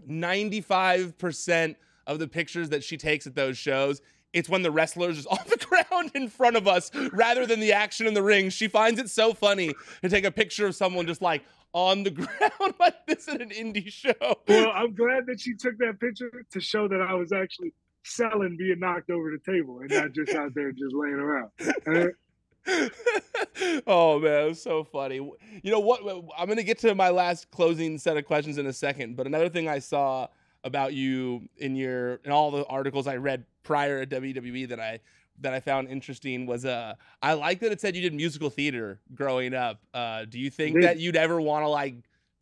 ninety 0.07 0.61
five 0.61 1.19
percent 1.19 1.77
of 2.07 2.19
the 2.19 2.29
pictures 2.29 2.69
that 2.71 2.83
she 2.85 2.97
takes 2.97 3.27
at 3.27 3.35
those 3.35 3.59
shows 3.59 4.03
it's 4.33 4.49
when 4.49 4.62
the 4.62 4.70
wrestlers 4.70 5.18
is 5.18 5.26
on 5.30 5.39
the 5.49 5.57
ground 5.57 6.12
in 6.14 6.28
front 6.28 6.57
of 6.57 6.66
us 6.66 6.91
rather 7.12 7.47
than 7.47 7.61
the 7.61 7.72
action 7.72 8.07
in 8.07 8.14
the 8.14 8.22
ring. 8.22 8.51
She 8.51 8.68
finds 8.68 9.01
it 9.01 9.11
so 9.11 9.35
funny 9.35 9.74
to 10.03 10.09
take 10.09 10.24
a 10.24 10.30
picture 10.30 10.66
of 10.66 10.74
someone 10.74 11.07
just 11.07 11.22
like 11.22 11.43
on 11.72 12.03
the 12.03 12.11
ground 12.11 12.74
like 12.78 13.07
this 13.07 13.28
at 13.28 13.41
an 13.41 13.51
indie 13.51 13.91
show. 13.91 14.12
Well, 14.49 14.72
I'm 14.74 14.95
glad 14.95 15.26
that 15.26 15.41
she 15.41 15.55
took 15.55 15.78
that 15.78 16.01
picture 16.01 16.45
to 16.51 16.61
show 16.61 16.89
that 16.89 17.01
I 17.01 17.14
was 17.14 17.33
actually 17.33 17.72
selling 18.05 18.57
being 18.57 18.80
knocked 18.80 19.11
over 19.11 19.30
the 19.30 19.39
table 19.39 19.80
and 19.80 19.91
not 19.91 20.12
just 20.12 20.35
out 20.35 20.55
there 20.55 20.72
just 20.72 20.95
laying 20.95 21.14
around. 21.14 21.51
oh 23.87 24.18
man, 24.18 24.45
it 24.45 24.49
was 24.49 24.62
so 24.62 24.85
funny. 24.85 25.16
You 25.16 25.70
know 25.70 25.80
what? 25.80 26.01
I'm 26.37 26.49
gonna 26.49 26.62
get 26.62 26.78
to 26.80 26.95
my 26.95 27.11
last 27.11 27.51
closing 27.51 27.99
set 27.99 28.16
of 28.16 28.24
questions 28.24 28.59
in 28.59 28.66
a 28.66 28.72
second, 28.72 29.16
but 29.16 29.26
another 29.26 29.49
thing 29.49 29.68
I 29.68 29.78
saw 29.78 30.28
about 30.64 30.95
you 30.95 31.49
in 31.57 31.74
your 31.74 32.16
in 32.24 32.30
all 32.30 32.51
the 32.51 32.64
articles 32.66 33.07
I 33.07 33.16
read 33.16 33.45
prior 33.63 34.05
to 34.05 34.21
WWE 34.21 34.69
that 34.69 34.81
I 34.81 35.01
that 35.41 35.55
I 35.55 35.61
found 35.61 35.89
interesting 35.89 36.47
was 36.47 36.65
uh 36.65 36.95
I 37.21 37.35
like 37.35 37.61
that 37.61 37.73
it 37.73 37.81
said 37.81 37.97
you 37.97 38.03
did 38.03 38.15
musical 38.15 38.51
theater 38.51 39.01
growing 39.15 39.55
up. 39.55 39.81
Uh 39.95 40.25
do 40.25 40.39
you 40.39 40.51
think 40.51 40.81
that 40.83 40.99
you'd 40.99 41.17
ever 41.17 41.41
want 41.41 41.65
to 41.65 41.69
like 41.69 41.97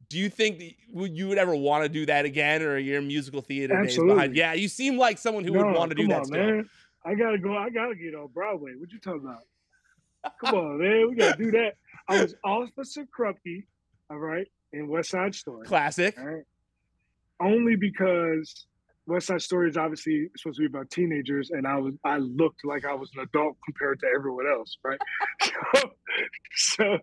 do 0.08 0.18
you 0.18 0.28
think 0.28 0.76
you 0.92 1.28
would 1.28 1.38
ever 1.38 1.54
want 1.54 1.84
to 1.84 1.88
do 1.88 2.04
that 2.06 2.24
again 2.24 2.62
or 2.62 2.78
your 2.78 3.00
musical 3.00 3.40
theater 3.40 3.74
Absolutely. 3.74 4.08
days 4.08 4.14
behind? 4.16 4.36
Yeah, 4.36 4.52
you 4.54 4.68
seem 4.68 4.98
like 4.98 5.18
someone 5.18 5.44
who 5.44 5.52
no, 5.52 5.64
would 5.64 5.76
want 5.76 5.90
to 5.90 5.94
do 5.94 6.08
that 6.08 6.20
on, 6.20 6.24
still. 6.24 6.38
Man. 6.38 6.70
I 7.04 7.14
gotta 7.14 7.38
go. 7.38 7.56
I 7.56 7.70
gotta 7.70 7.94
get 7.94 8.14
on 8.14 8.26
Broadway. 8.26 8.72
What 8.76 8.90
you 8.90 8.98
talking 8.98 9.20
about? 9.24 10.34
Come 10.44 10.54
on, 10.54 10.78
man. 10.78 11.08
We 11.08 11.14
gotta 11.14 11.38
do 11.38 11.50
that. 11.52 11.76
I 12.08 12.22
was 12.22 12.34
Officer 12.44 13.06
Krupke, 13.06 13.64
all 14.10 14.18
right, 14.18 14.46
in 14.72 14.88
West 14.88 15.10
Side 15.10 15.34
Story. 15.34 15.66
Classic. 15.66 16.18
Right 16.18 16.44
only 17.40 17.76
because 17.76 18.66
West 19.10 19.26
Side 19.26 19.42
Story 19.42 19.68
is 19.68 19.76
obviously 19.76 20.30
supposed 20.36 20.56
to 20.56 20.62
be 20.62 20.66
about 20.66 20.90
teenagers, 20.90 21.50
and 21.50 21.66
I 21.66 21.76
was 21.76 21.94
I 22.04 22.18
looked 22.18 22.64
like 22.64 22.84
I 22.84 22.94
was 22.94 23.10
an 23.16 23.22
adult 23.22 23.56
compared 23.64 24.00
to 24.00 24.06
everyone 24.14 24.46
else, 24.46 24.76
right? 24.84 25.00
so, 25.42 25.90
so, 26.54 26.98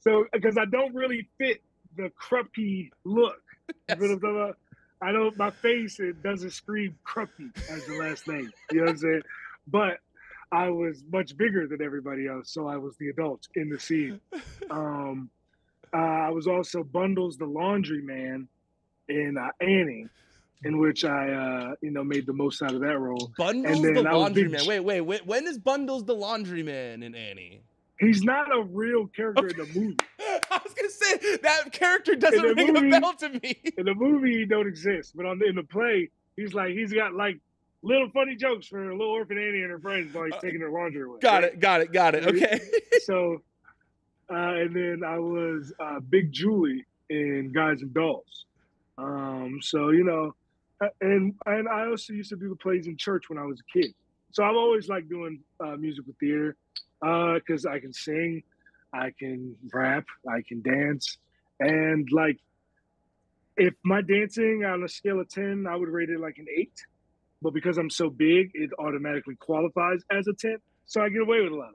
so 0.00 0.24
because 0.32 0.56
I 0.56 0.64
don't 0.64 0.94
really 0.94 1.28
fit 1.38 1.62
the 1.96 2.10
Krupke 2.20 2.90
look. 3.04 3.42
Yes. 3.88 3.98
I 5.02 5.12
don't. 5.12 5.36
My 5.36 5.50
face 5.50 6.00
it 6.00 6.22
doesn't 6.22 6.50
scream 6.50 6.96
Krupke 7.06 7.56
as 7.70 7.84
the 7.86 7.94
last 7.94 8.26
name. 8.26 8.50
You 8.70 8.78
know 8.78 8.84
what 8.84 8.90
I'm 8.90 8.98
saying? 8.98 9.22
But 9.66 9.98
I 10.52 10.68
was 10.70 11.02
much 11.12 11.36
bigger 11.36 11.66
than 11.66 11.80
everybody 11.82 12.26
else, 12.26 12.52
so 12.52 12.66
I 12.66 12.76
was 12.76 12.96
the 12.96 13.08
adult 13.08 13.46
in 13.54 13.68
the 13.68 13.78
scene. 13.78 14.20
Um, 14.70 15.30
uh, 15.92 15.96
I 15.96 16.30
was 16.30 16.46
also 16.46 16.84
Bundles 16.84 17.36
the 17.36 17.44
laundry 17.44 18.02
man 18.02 18.46
in 19.08 19.36
uh, 19.36 19.48
Annie, 19.60 20.06
in 20.64 20.78
which 20.78 21.04
I, 21.04 21.30
uh, 21.30 21.74
you 21.80 21.90
know, 21.90 22.04
made 22.04 22.26
the 22.26 22.32
most 22.32 22.62
out 22.62 22.74
of 22.74 22.80
that 22.80 22.98
role. 22.98 23.32
Bundles 23.38 23.80
the 23.80 23.88
laundryman. 23.88 24.66
Wait, 24.66 24.80
wait, 24.80 25.00
wait. 25.00 25.26
When 25.26 25.46
is 25.46 25.58
Bundles 25.58 26.04
the 26.04 26.14
laundryman 26.14 27.02
in 27.02 27.14
Annie? 27.14 27.62
He's 27.98 28.22
not 28.22 28.54
a 28.54 28.62
real 28.62 29.06
character 29.08 29.46
okay. 29.46 29.60
in 29.60 29.68
the 29.68 29.80
movie. 29.80 29.96
I 30.50 30.60
was 30.64 30.72
gonna 30.72 30.88
say 30.88 31.36
that 31.42 31.70
character 31.72 32.16
doesn't 32.16 32.42
ring 32.56 32.72
movie, 32.72 32.96
a 32.96 33.00
bell 33.00 33.12
to 33.14 33.28
me. 33.28 33.60
In 33.76 33.84
the 33.84 33.94
movie, 33.94 34.38
he 34.38 34.44
don't 34.46 34.66
exist, 34.66 35.14
but 35.14 35.26
on 35.26 35.38
the, 35.38 35.46
in 35.46 35.54
the 35.54 35.62
play, 35.62 36.08
he's 36.36 36.54
like 36.54 36.70
he's 36.70 36.92
got 36.92 37.12
like 37.14 37.38
little 37.82 38.08
funny 38.10 38.36
jokes 38.36 38.66
for 38.66 38.90
a 38.90 38.96
little 38.96 39.12
orphan 39.12 39.36
Annie 39.36 39.62
and 39.62 39.70
her 39.70 39.78
friends 39.78 40.14
while 40.14 40.24
he's 40.24 40.34
uh, 40.34 40.40
taking 40.40 40.60
her 40.60 40.70
laundry 40.70 41.02
away. 41.02 41.18
Got 41.20 41.42
right? 41.42 41.52
it, 41.52 41.60
got 41.60 41.80
it, 41.82 41.92
got 41.92 42.14
it. 42.14 42.26
Okay. 42.26 42.60
so, 43.04 43.42
uh, 44.30 44.34
and 44.34 44.74
then 44.74 45.02
I 45.06 45.18
was 45.18 45.72
uh, 45.78 46.00
Big 46.00 46.32
Julie 46.32 46.86
in 47.10 47.52
Guys 47.54 47.82
and 47.82 47.92
Dolls. 47.92 48.46
Um, 48.96 49.58
so 49.62 49.90
you 49.90 50.04
know, 50.04 50.34
and 51.00 51.34
and 51.46 51.68
I 51.68 51.86
also 51.86 52.12
used 52.12 52.30
to 52.30 52.36
do 52.36 52.48
the 52.48 52.56
plays 52.56 52.86
in 52.86 52.96
church 52.96 53.24
when 53.28 53.38
I 53.38 53.44
was 53.44 53.60
a 53.60 53.78
kid. 53.78 53.92
So 54.32 54.44
I've 54.44 54.56
always 54.56 54.88
liked 54.88 55.08
doing 55.08 55.40
uh, 55.58 55.76
musical 55.76 56.14
theater 56.20 56.56
because 57.00 57.66
uh, 57.66 57.70
I 57.70 57.80
can 57.80 57.92
sing, 57.92 58.42
I 58.92 59.10
can 59.18 59.56
rap, 59.72 60.04
I 60.28 60.42
can 60.46 60.62
dance, 60.62 61.18
and 61.58 62.08
like 62.12 62.38
if 63.56 63.74
my 63.84 64.00
dancing 64.00 64.64
on 64.64 64.82
a 64.82 64.88
scale 64.88 65.20
of 65.20 65.28
ten, 65.28 65.66
I 65.68 65.76
would 65.76 65.88
rate 65.88 66.10
it 66.10 66.20
like 66.20 66.38
an 66.38 66.46
eight. 66.56 66.74
But 67.42 67.54
because 67.54 67.78
I'm 67.78 67.90
so 67.90 68.10
big, 68.10 68.50
it 68.54 68.70
automatically 68.78 69.34
qualifies 69.36 70.00
as 70.10 70.26
a 70.28 70.34
ten. 70.34 70.58
So 70.86 71.00
I 71.00 71.08
get 71.08 71.22
away 71.22 71.40
with 71.40 71.52
a 71.52 71.56
lot 71.56 71.70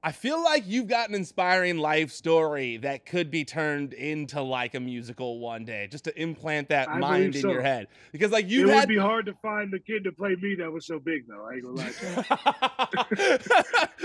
I 0.00 0.12
feel 0.12 0.40
like 0.42 0.62
you've 0.64 0.86
got 0.86 1.08
an 1.08 1.16
inspiring 1.16 1.78
life 1.78 2.12
story 2.12 2.76
that 2.78 3.04
could 3.04 3.32
be 3.32 3.44
turned 3.44 3.92
into 3.92 4.40
like 4.40 4.76
a 4.76 4.80
musical 4.80 5.40
one 5.40 5.64
day, 5.64 5.88
just 5.90 6.04
to 6.04 6.16
implant 6.20 6.68
that 6.68 6.88
I 6.88 6.98
mind 6.98 7.34
in 7.34 7.42
so. 7.42 7.50
your 7.50 7.62
head. 7.62 7.88
Because 8.12 8.30
like 8.30 8.48
you, 8.48 8.68
it 8.68 8.74
had... 8.74 8.82
would 8.82 8.88
be 8.88 8.96
hard 8.96 9.26
to 9.26 9.34
find 9.42 9.72
the 9.72 9.80
kid 9.80 10.04
to 10.04 10.12
play 10.12 10.36
me 10.40 10.54
that 10.60 10.70
was 10.70 10.86
so 10.86 11.00
big, 11.00 11.26
though. 11.26 11.44
I 11.44 11.54
ain't 11.54 11.64
gonna 11.64 11.76
lie. 11.76 11.90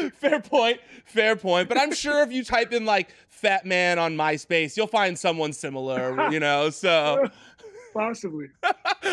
fair 0.14 0.40
point, 0.40 0.80
fair 1.06 1.36
point. 1.36 1.70
But 1.70 1.78
I'm 1.78 1.94
sure 1.94 2.24
if 2.24 2.32
you 2.32 2.44
type 2.44 2.74
in 2.74 2.86
like 2.86 3.14
"fat 3.30 3.64
man" 3.64 4.00
on 4.00 4.18
MySpace, 4.18 4.76
you'll 4.76 4.88
find 4.88 5.16
someone 5.18 5.54
similar. 5.54 6.28
You 6.34 6.40
know, 6.40 6.70
so 6.70 7.28
possibly. 7.94 8.48
All 8.64 8.72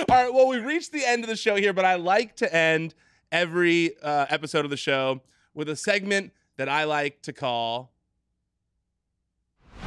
right. 0.09 0.33
Well, 0.33 0.47
we've 0.47 0.65
reached 0.65 0.93
the 0.93 1.05
end 1.05 1.25
of 1.25 1.29
the 1.29 1.35
show 1.37 1.57
here, 1.57 1.73
but 1.73 1.85
I 1.85 1.97
like 1.97 2.37
to 2.37 2.55
end 2.55 2.95
every 3.31 3.97
uh, 4.03 4.27
episode 4.31 4.65
of 4.65 4.71
the 4.71 4.77
show 4.77 5.21
with 5.53 5.69
a 5.69 5.77
segment 5.77 6.33
that 6.61 6.69
I 6.69 6.85
like 6.85 7.23
to 7.23 7.33
call 7.33 7.91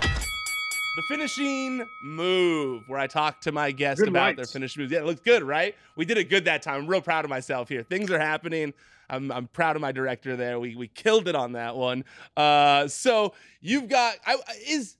the 0.01 1.03
finishing 1.07 1.85
move, 2.03 2.81
where 2.87 2.97
I 2.97 3.05
talk 3.05 3.41
to 3.41 3.51
my 3.51 3.69
guest 3.69 3.99
good 3.99 4.09
about 4.09 4.29
lights. 4.29 4.37
their 4.37 4.45
finishing 4.47 4.81
moves. 4.81 4.91
Yeah, 4.91 5.01
it 5.01 5.05
looks 5.05 5.21
good, 5.21 5.43
right? 5.43 5.75
We 5.95 6.05
did 6.05 6.17
it 6.17 6.31
good 6.31 6.45
that 6.45 6.63
time. 6.63 6.81
I'm 6.81 6.87
real 6.87 6.99
proud 6.99 7.25
of 7.25 7.29
myself 7.29 7.69
here. 7.69 7.83
Things 7.83 8.09
are 8.09 8.17
happening. 8.17 8.73
I'm, 9.07 9.31
I'm 9.31 9.49
proud 9.49 9.75
of 9.75 9.83
my 9.83 9.91
director 9.91 10.35
there. 10.35 10.59
We, 10.59 10.75
we 10.75 10.87
killed 10.87 11.27
it 11.27 11.35
on 11.35 11.51
that 11.51 11.75
one. 11.75 12.05
Uh, 12.35 12.87
so 12.87 13.35
you've 13.61 13.87
got 13.87 14.15
I, 14.25 14.37
is 14.67 14.97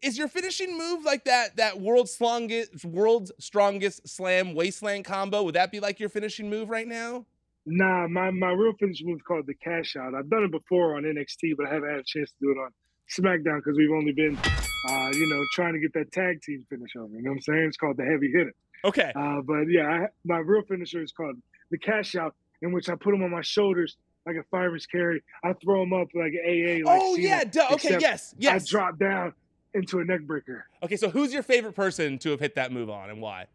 is 0.00 0.16
your 0.16 0.28
finishing 0.28 0.78
move 0.78 1.04
like 1.04 1.26
that 1.26 1.56
that 1.56 1.78
world's 1.78 2.10
strongest 2.10 2.86
world's 2.86 3.32
strongest 3.38 4.08
slam 4.08 4.54
wasteland 4.54 5.04
combo? 5.04 5.42
Would 5.42 5.56
that 5.56 5.70
be 5.70 5.78
like 5.78 6.00
your 6.00 6.08
finishing 6.08 6.48
move 6.48 6.70
right 6.70 6.88
now? 6.88 7.26
Nah, 7.64 8.08
my, 8.08 8.30
my 8.30 8.50
real 8.50 8.72
finish 8.78 9.02
move 9.04 9.16
is 9.16 9.22
called 9.22 9.46
the 9.46 9.54
cash 9.54 9.94
out. 9.96 10.14
I've 10.14 10.28
done 10.28 10.44
it 10.44 10.50
before 10.50 10.96
on 10.96 11.04
NXT, 11.04 11.56
but 11.56 11.66
I 11.66 11.74
haven't 11.74 11.90
had 11.90 11.98
a 12.00 12.04
chance 12.04 12.30
to 12.30 12.36
do 12.40 12.50
it 12.50 12.58
on 12.58 12.70
SmackDown 13.10 13.58
because 13.58 13.76
we've 13.76 13.92
only 13.92 14.12
been, 14.12 14.36
uh, 14.36 15.10
you 15.12 15.26
know, 15.28 15.42
trying 15.52 15.74
to 15.74 15.78
get 15.78 15.92
that 15.94 16.12
tag 16.12 16.42
team 16.42 16.64
finish 16.68 16.90
over. 16.96 17.14
You 17.14 17.22
know 17.22 17.30
what 17.30 17.36
I'm 17.36 17.42
saying? 17.42 17.64
It's 17.68 17.76
called 17.76 17.96
the 17.98 18.04
heavy 18.04 18.32
hitter. 18.32 18.54
Okay. 18.84 19.12
Uh, 19.14 19.42
but 19.42 19.64
yeah, 19.68 19.86
I, 19.86 20.06
my 20.24 20.38
real 20.38 20.62
finisher 20.62 21.02
is 21.02 21.12
called 21.12 21.36
the 21.70 21.78
cash 21.78 22.16
out, 22.16 22.34
in 22.62 22.72
which 22.72 22.88
I 22.88 22.94
put 22.96 23.12
them 23.12 23.22
on 23.22 23.30
my 23.30 23.42
shoulders 23.42 23.96
like 24.26 24.36
a 24.36 24.42
fireman's 24.50 24.86
carry. 24.86 25.22
I 25.44 25.52
throw 25.54 25.80
them 25.80 25.92
up 25.92 26.08
like 26.14 26.32
AA. 26.44 26.84
Like 26.84 27.00
oh 27.00 27.14
Cena, 27.16 27.28
yeah, 27.28 27.44
duh. 27.44 27.68
okay, 27.72 27.98
yes, 28.00 28.34
yes. 28.38 28.62
I 28.62 28.70
drop 28.70 28.98
down 28.98 29.34
into 29.74 30.00
a 30.00 30.04
neck 30.04 30.22
breaker. 30.22 30.66
Okay, 30.82 30.96
so 30.96 31.10
who's 31.10 31.32
your 31.32 31.42
favorite 31.42 31.74
person 31.74 32.18
to 32.18 32.30
have 32.30 32.40
hit 32.40 32.54
that 32.56 32.72
move 32.72 32.90
on 32.90 33.10
and 33.10 33.20
why? 33.20 33.46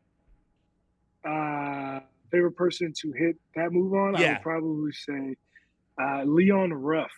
Uh, 1.25 1.99
favorite 2.31 2.55
person 2.55 2.93
to 3.01 3.11
hit 3.11 3.37
that 3.55 3.71
move 3.71 3.93
on, 3.93 4.15
I 4.15 4.19
would 4.33 4.41
probably 4.41 4.91
say 4.91 5.35
uh, 6.01 6.23
Leon 6.23 6.73
Ruff 6.73 7.11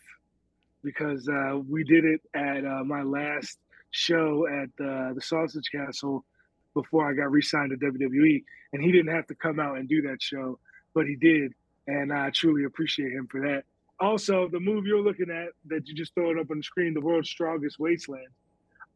because 0.83 1.27
uh, 1.27 1.59
we 1.67 1.83
did 1.83 2.05
it 2.05 2.21
at 2.33 2.65
uh, 2.65 2.83
my 2.83 3.01
last 3.03 3.57
show 3.91 4.47
at 4.47 4.69
uh, 4.83 5.13
the 5.13 5.21
Sausage 5.21 5.69
Castle 5.71 6.25
before 6.73 7.09
I 7.09 7.13
got 7.13 7.31
re-signed 7.31 7.71
to 7.71 7.77
WWE, 7.77 8.43
and 8.73 8.83
he 8.83 8.91
didn't 8.91 9.13
have 9.13 9.27
to 9.27 9.35
come 9.35 9.59
out 9.59 9.77
and 9.77 9.89
do 9.89 10.01
that 10.03 10.21
show, 10.21 10.59
but 10.93 11.05
he 11.07 11.15
did, 11.15 11.53
and 11.87 12.13
I 12.13 12.29
truly 12.29 12.63
appreciate 12.65 13.11
him 13.11 13.27
for 13.27 13.41
that. 13.41 13.63
Also, 13.99 14.47
the 14.47 14.59
move 14.59 14.85
you're 14.85 15.01
looking 15.01 15.29
at 15.29 15.49
that 15.67 15.87
you 15.87 15.93
just 15.93 16.13
throw 16.13 16.31
it 16.31 16.37
up 16.39 16.51
on 16.51 16.57
the 16.57 16.63
screen, 16.63 16.93
the 16.93 17.01
world's 17.01 17.29
strongest 17.29 17.79
wasteland. 17.79 18.27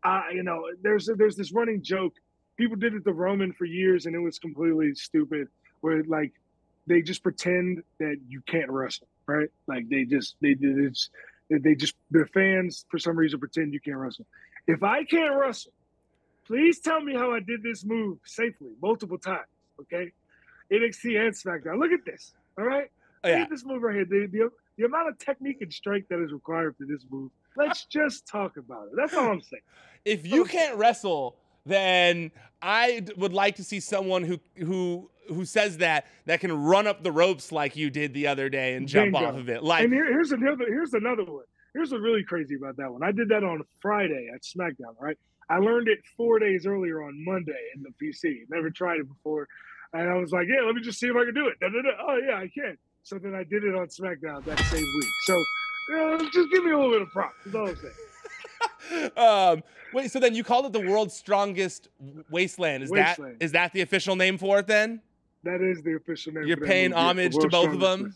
I, 0.03 0.31
you 0.33 0.43
know, 0.43 0.63
there's 0.81 1.09
there's 1.17 1.35
this 1.35 1.51
running 1.51 1.81
joke. 1.81 2.13
People 2.57 2.77
did 2.77 2.93
it 2.93 3.03
to 3.03 3.13
Roman 3.13 3.51
for 3.51 3.65
years, 3.65 4.05
and 4.05 4.15
it 4.15 4.19
was 4.19 4.39
completely 4.39 4.93
stupid. 4.95 5.47
Where 5.83 6.01
like 6.03 6.31
they 6.87 7.01
just 7.01 7.23
pretend 7.23 7.83
that 7.99 8.15
you 8.29 8.41
can't 8.47 8.69
wrestle, 8.69 9.07
right? 9.27 9.49
Like 9.67 9.89
they 9.89 10.05
just 10.05 10.37
they 10.41 10.53
did 10.53 10.77
it's 10.79 11.09
they 11.49 11.75
just 11.75 11.95
their 12.09 12.25
fans 12.25 12.85
for 12.89 12.97
some 12.97 13.17
reason 13.17 13.37
pretend 13.37 13.73
you 13.73 13.81
can't 13.81 13.97
wrestle. 13.97 14.25
If 14.65 14.81
I 14.81 15.03
can't 15.03 15.35
wrestle, 15.35 15.73
please 16.47 16.79
tell 16.79 17.01
me 17.01 17.13
how 17.13 17.33
I 17.33 17.41
did 17.41 17.63
this 17.63 17.83
move 17.83 18.19
safely 18.23 18.69
multiple 18.81 19.17
times. 19.17 19.47
Okay, 19.81 20.13
NXT 20.71 21.19
and 21.19 21.35
SmackDown. 21.35 21.79
Look 21.79 21.91
at 21.91 22.05
this. 22.05 22.31
All 22.57 22.63
right, 22.63 22.89
Oh, 23.25 23.29
look 23.29 23.39
at 23.39 23.49
this 23.49 23.65
move 23.65 23.81
right 23.83 23.95
here. 23.95 24.05
The, 24.05 24.27
the 24.27 24.49
the 24.77 24.85
amount 24.85 25.09
of 25.09 25.19
technique 25.19 25.61
and 25.61 25.73
strength 25.73 26.07
that 26.09 26.23
is 26.23 26.31
required 26.31 26.77
for 26.77 26.85
this 26.85 27.05
move. 27.09 27.29
Let's 27.57 27.83
just 27.83 28.25
talk 28.25 28.55
about 28.55 28.87
it. 28.87 28.93
That's 28.95 29.13
all 29.13 29.31
I'm 29.31 29.41
saying. 29.41 29.61
If 30.05 30.25
you 30.25 30.45
can't 30.45 30.77
wrestle, 30.77 31.35
then 31.65 32.31
I 32.61 33.05
would 33.17 33.33
like 33.33 33.55
to 33.57 33.63
see 33.63 33.79
someone 33.79 34.23
who 34.23 34.39
who 34.57 35.09
who 35.29 35.45
says 35.45 35.77
that 35.77 36.07
that 36.25 36.39
can 36.39 36.51
run 36.51 36.87
up 36.87 37.03
the 37.03 37.11
ropes 37.11 37.51
like 37.51 37.75
you 37.75 37.89
did 37.89 38.13
the 38.13 38.27
other 38.27 38.49
day 38.49 38.75
and 38.75 38.87
jump 38.87 39.13
Bingo. 39.13 39.27
off 39.27 39.35
of 39.35 39.49
it. 39.49 39.63
Like 39.63 39.85
and 39.85 39.93
here, 39.93 40.05
here's 40.05 40.31
another 40.31 40.65
here's 40.67 40.93
another 40.93 41.23
one. 41.23 41.43
Here's 41.73 41.91
what's 41.91 42.03
really 42.03 42.23
crazy 42.23 42.55
about 42.55 42.77
that 42.77 42.91
one. 42.91 43.01
I 43.03 43.11
did 43.11 43.29
that 43.29 43.43
on 43.43 43.63
Friday 43.81 44.29
at 44.33 44.41
SmackDown, 44.43 44.95
right? 44.99 45.17
I 45.49 45.57
learned 45.57 45.87
it 45.87 45.99
four 46.15 46.39
days 46.39 46.65
earlier 46.65 47.03
on 47.03 47.23
Monday 47.25 47.69
in 47.75 47.83
the 47.83 47.89
PC. 48.01 48.41
Never 48.49 48.69
tried 48.69 48.99
it 48.99 49.07
before. 49.07 49.47
And 49.93 50.09
I 50.09 50.15
was 50.15 50.31
like, 50.31 50.47
yeah, 50.47 50.65
let 50.65 50.75
me 50.75 50.81
just 50.81 50.99
see 50.99 51.07
if 51.07 51.15
I 51.15 51.25
can 51.25 51.33
do 51.33 51.47
it. 51.47 51.59
Da-da-da. 51.59 51.89
Oh, 52.01 52.17
yeah, 52.17 52.37
I 52.37 52.47
can. 52.47 52.77
So 53.03 53.17
then 53.17 53.35
I 53.35 53.43
did 53.43 53.63
it 53.63 53.75
on 53.75 53.87
SmackDown 53.87 54.43
that 54.45 54.59
same 54.59 54.81
week. 54.81 55.11
So 55.25 55.43
uh, 55.95 56.17
just 56.31 56.51
give 56.51 56.63
me 56.63 56.71
a 56.71 56.77
little 56.77 56.91
bit 56.91 57.01
of 57.01 57.09
props. 57.09 57.35
That's 57.45 57.55
all 57.55 57.67
I'm 57.67 57.75
saying. 57.75 57.93
Um 59.17 59.63
wait, 59.93 60.11
so 60.11 60.19
then 60.19 60.35
you 60.35 60.43
called 60.43 60.65
it 60.65 60.73
the 60.73 60.87
world's 60.87 61.13
strongest 61.13 61.89
wasteland. 62.29 62.83
Is 62.83 62.91
Wasteland. 62.91 63.39
that 63.39 63.43
is 63.43 63.51
that 63.53 63.73
the 63.73 63.81
official 63.81 64.15
name 64.15 64.37
for 64.37 64.59
it 64.59 64.67
then? 64.67 65.01
That 65.43 65.61
is 65.61 65.81
the 65.83 65.95
official 65.95 66.33
name. 66.33 66.47
You're 66.47 66.57
paying 66.57 66.91
movie, 66.91 67.01
homage 67.01 67.35
to 67.35 67.47
both 67.49 67.73
of 67.73 67.79
them? 67.79 68.15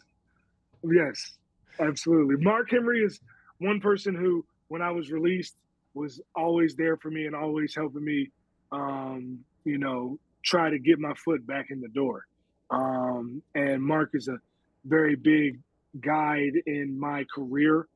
Yes, 0.84 1.34
absolutely. 1.80 2.38
Mark 2.38 2.72
Henry 2.72 3.04
is 3.04 3.20
one 3.60 3.82
person 3.82 4.16
who, 4.16 4.46
when 4.70 4.82
I 4.82 4.92
was 4.92 5.12
released, 5.12 5.56
was 5.94 6.22
always 6.36 6.76
there 6.76 6.96
for 6.98 7.12
me 7.12 7.26
and 7.26 7.36
always 7.36 7.76
helping 7.76 8.06
me, 8.06 8.30
um, 8.72 9.40
you 9.66 9.78
know, 9.78 10.20
try 10.44 10.70
to 10.70 10.80
get 10.80 11.00
my 11.00 11.14
foot 11.16 11.46
back 11.46 11.68
in 11.70 11.82
the 11.82 11.90
door. 11.90 12.26
Um, 12.70 13.42
and 13.56 13.82
Mark 13.84 14.12
is 14.14 14.28
a 14.28 14.38
very 14.86 15.16
big 15.16 15.60
guide 16.00 16.54
in 16.66 16.98
my 16.98 17.26
career 17.34 17.88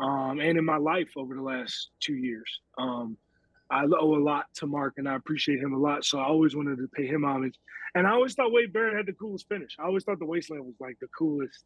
um, 0.00 0.40
and 0.40 0.58
in 0.58 0.64
my 0.64 0.76
life 0.76 1.10
over 1.16 1.34
the 1.34 1.42
last 1.42 1.90
two 2.00 2.14
years. 2.14 2.60
Um, 2.78 3.16
I 3.70 3.84
owe 3.84 4.16
a 4.16 4.22
lot 4.22 4.46
to 4.56 4.66
Mark 4.66 4.94
and 4.98 5.08
I 5.08 5.16
appreciate 5.16 5.58
him 5.58 5.72
a 5.72 5.78
lot. 5.78 6.04
So 6.04 6.18
I 6.18 6.24
always 6.24 6.54
wanted 6.54 6.78
to 6.78 6.88
pay 6.88 7.06
him 7.06 7.24
homage. 7.24 7.58
And 7.94 8.06
I 8.06 8.10
always 8.10 8.34
thought 8.34 8.52
Wade 8.52 8.72
Barrett 8.72 8.96
had 8.96 9.06
the 9.06 9.12
coolest 9.12 9.48
finish. 9.48 9.76
I 9.78 9.84
always 9.84 10.04
thought 10.04 10.18
the 10.18 10.26
Wasteland 10.26 10.66
was 10.66 10.74
like 10.80 10.98
the 11.00 11.08
coolest 11.16 11.64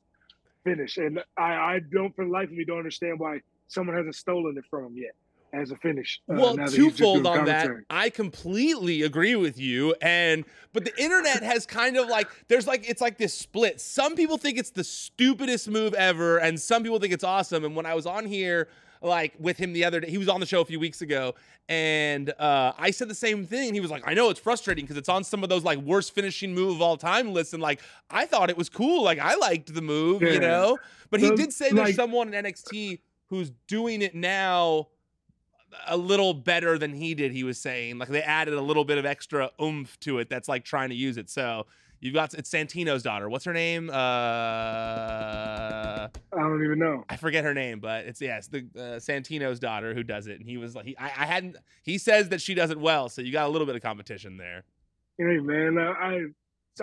finish. 0.64 0.96
And 0.96 1.20
I, 1.36 1.52
I 1.52 1.80
don't, 1.92 2.14
for 2.14 2.24
the 2.24 2.30
life 2.30 2.50
of 2.50 2.54
me, 2.54 2.64
don't 2.64 2.78
understand 2.78 3.18
why 3.18 3.40
someone 3.66 3.96
hasn't 3.96 4.14
stolen 4.14 4.56
it 4.56 4.64
from 4.70 4.86
him 4.86 4.96
yet 4.96 5.14
as 5.52 5.70
a 5.70 5.76
finish. 5.76 6.20
uh, 6.30 6.34
Well, 6.34 6.56
now 6.56 6.66
that 6.66 6.72
he's 6.74 6.86
just 6.86 6.98
twofold 6.98 7.26
on 7.26 7.44
that. 7.46 7.70
I 7.90 8.10
completely 8.10 9.02
agree 9.02 9.36
with 9.36 9.58
you. 9.58 9.94
And 10.02 10.44
but 10.72 10.84
the 10.84 11.02
internet 11.02 11.42
has 11.42 11.66
kind 11.66 11.96
of 11.96 12.08
like 12.08 12.28
there's 12.48 12.66
like 12.66 12.88
it's 12.88 13.00
like 13.00 13.18
this 13.18 13.34
split. 13.34 13.80
Some 13.80 14.14
people 14.16 14.38
think 14.38 14.58
it's 14.58 14.70
the 14.70 14.84
stupidest 14.84 15.68
move 15.68 15.94
ever, 15.94 16.38
and 16.38 16.60
some 16.60 16.82
people 16.82 16.98
think 16.98 17.12
it's 17.12 17.24
awesome. 17.24 17.64
And 17.64 17.74
when 17.76 17.86
I 17.86 17.94
was 17.94 18.06
on 18.06 18.26
here 18.26 18.68
like 19.00 19.34
with 19.38 19.56
him 19.58 19.72
the 19.72 19.84
other 19.84 20.00
day, 20.00 20.10
he 20.10 20.18
was 20.18 20.28
on 20.28 20.40
the 20.40 20.46
show 20.46 20.60
a 20.60 20.64
few 20.64 20.80
weeks 20.80 21.02
ago, 21.02 21.34
and 21.68 22.30
uh, 22.38 22.72
I 22.78 22.90
said 22.90 23.08
the 23.08 23.14
same 23.14 23.46
thing. 23.46 23.72
He 23.74 23.80
was 23.80 23.90
like, 23.90 24.02
I 24.06 24.14
know 24.14 24.28
it's 24.30 24.40
frustrating 24.40 24.84
because 24.84 24.96
it's 24.96 25.08
on 25.08 25.22
some 25.22 25.42
of 25.44 25.48
those 25.48 25.62
like 25.64 25.78
worst 25.78 26.14
finishing 26.14 26.54
move 26.54 26.76
of 26.76 26.82
all 26.82 26.96
time 26.96 27.32
lists, 27.32 27.52
and 27.52 27.62
like 27.62 27.80
I 28.10 28.26
thought 28.26 28.50
it 28.50 28.56
was 28.56 28.68
cool. 28.68 29.04
Like 29.04 29.18
I 29.18 29.36
liked 29.36 29.72
the 29.74 29.82
move, 29.82 30.22
you 30.22 30.40
know. 30.40 30.78
But 31.10 31.20
he 31.20 31.30
did 31.30 31.52
say 31.52 31.70
there's 31.70 31.88
like- 31.88 31.94
someone 31.94 32.34
in 32.34 32.44
NXT 32.44 32.98
who's 33.30 33.50
doing 33.66 34.02
it 34.02 34.14
now 34.14 34.88
a 35.86 35.96
little 35.96 36.34
better 36.34 36.78
than 36.78 36.92
he 36.92 37.14
did. 37.14 37.32
He 37.32 37.44
was 37.44 37.58
saying 37.58 37.98
like 37.98 38.08
they 38.08 38.22
added 38.22 38.54
a 38.54 38.60
little 38.60 38.84
bit 38.84 38.98
of 38.98 39.06
extra 39.06 39.50
oomph 39.60 39.98
to 40.00 40.18
it. 40.18 40.28
That's 40.28 40.48
like 40.48 40.64
trying 40.64 40.90
to 40.90 40.94
use 40.94 41.16
it. 41.16 41.30
So 41.30 41.66
you've 42.00 42.14
got 42.14 42.34
it's 42.34 42.50
Santino's 42.50 43.02
daughter. 43.02 43.28
What's 43.28 43.44
her 43.44 43.52
name? 43.52 43.90
Uh, 43.90 43.94
I 43.94 46.08
don't 46.34 46.64
even 46.64 46.78
know. 46.78 47.04
I 47.08 47.16
forget 47.16 47.44
her 47.44 47.54
name, 47.54 47.80
but 47.80 48.06
it's 48.06 48.20
yes, 48.20 48.48
the 48.48 48.66
uh, 48.76 48.98
Santino's 48.98 49.60
daughter 49.60 49.94
who 49.94 50.02
does 50.02 50.26
it. 50.26 50.38
And 50.38 50.48
he 50.48 50.56
was 50.56 50.74
like, 50.74 50.86
he, 50.86 50.96
I, 50.96 51.06
I 51.06 51.26
hadn't. 51.26 51.56
He 51.82 51.98
says 51.98 52.28
that 52.30 52.40
she 52.40 52.54
does 52.54 52.70
it 52.70 52.78
well, 52.78 53.08
so 53.08 53.22
you 53.22 53.32
got 53.32 53.46
a 53.46 53.50
little 53.50 53.66
bit 53.66 53.76
of 53.76 53.82
competition 53.82 54.36
there. 54.36 54.64
Hey 55.18 55.38
man, 55.38 55.78
I, 55.78 55.90
I 55.90 56.26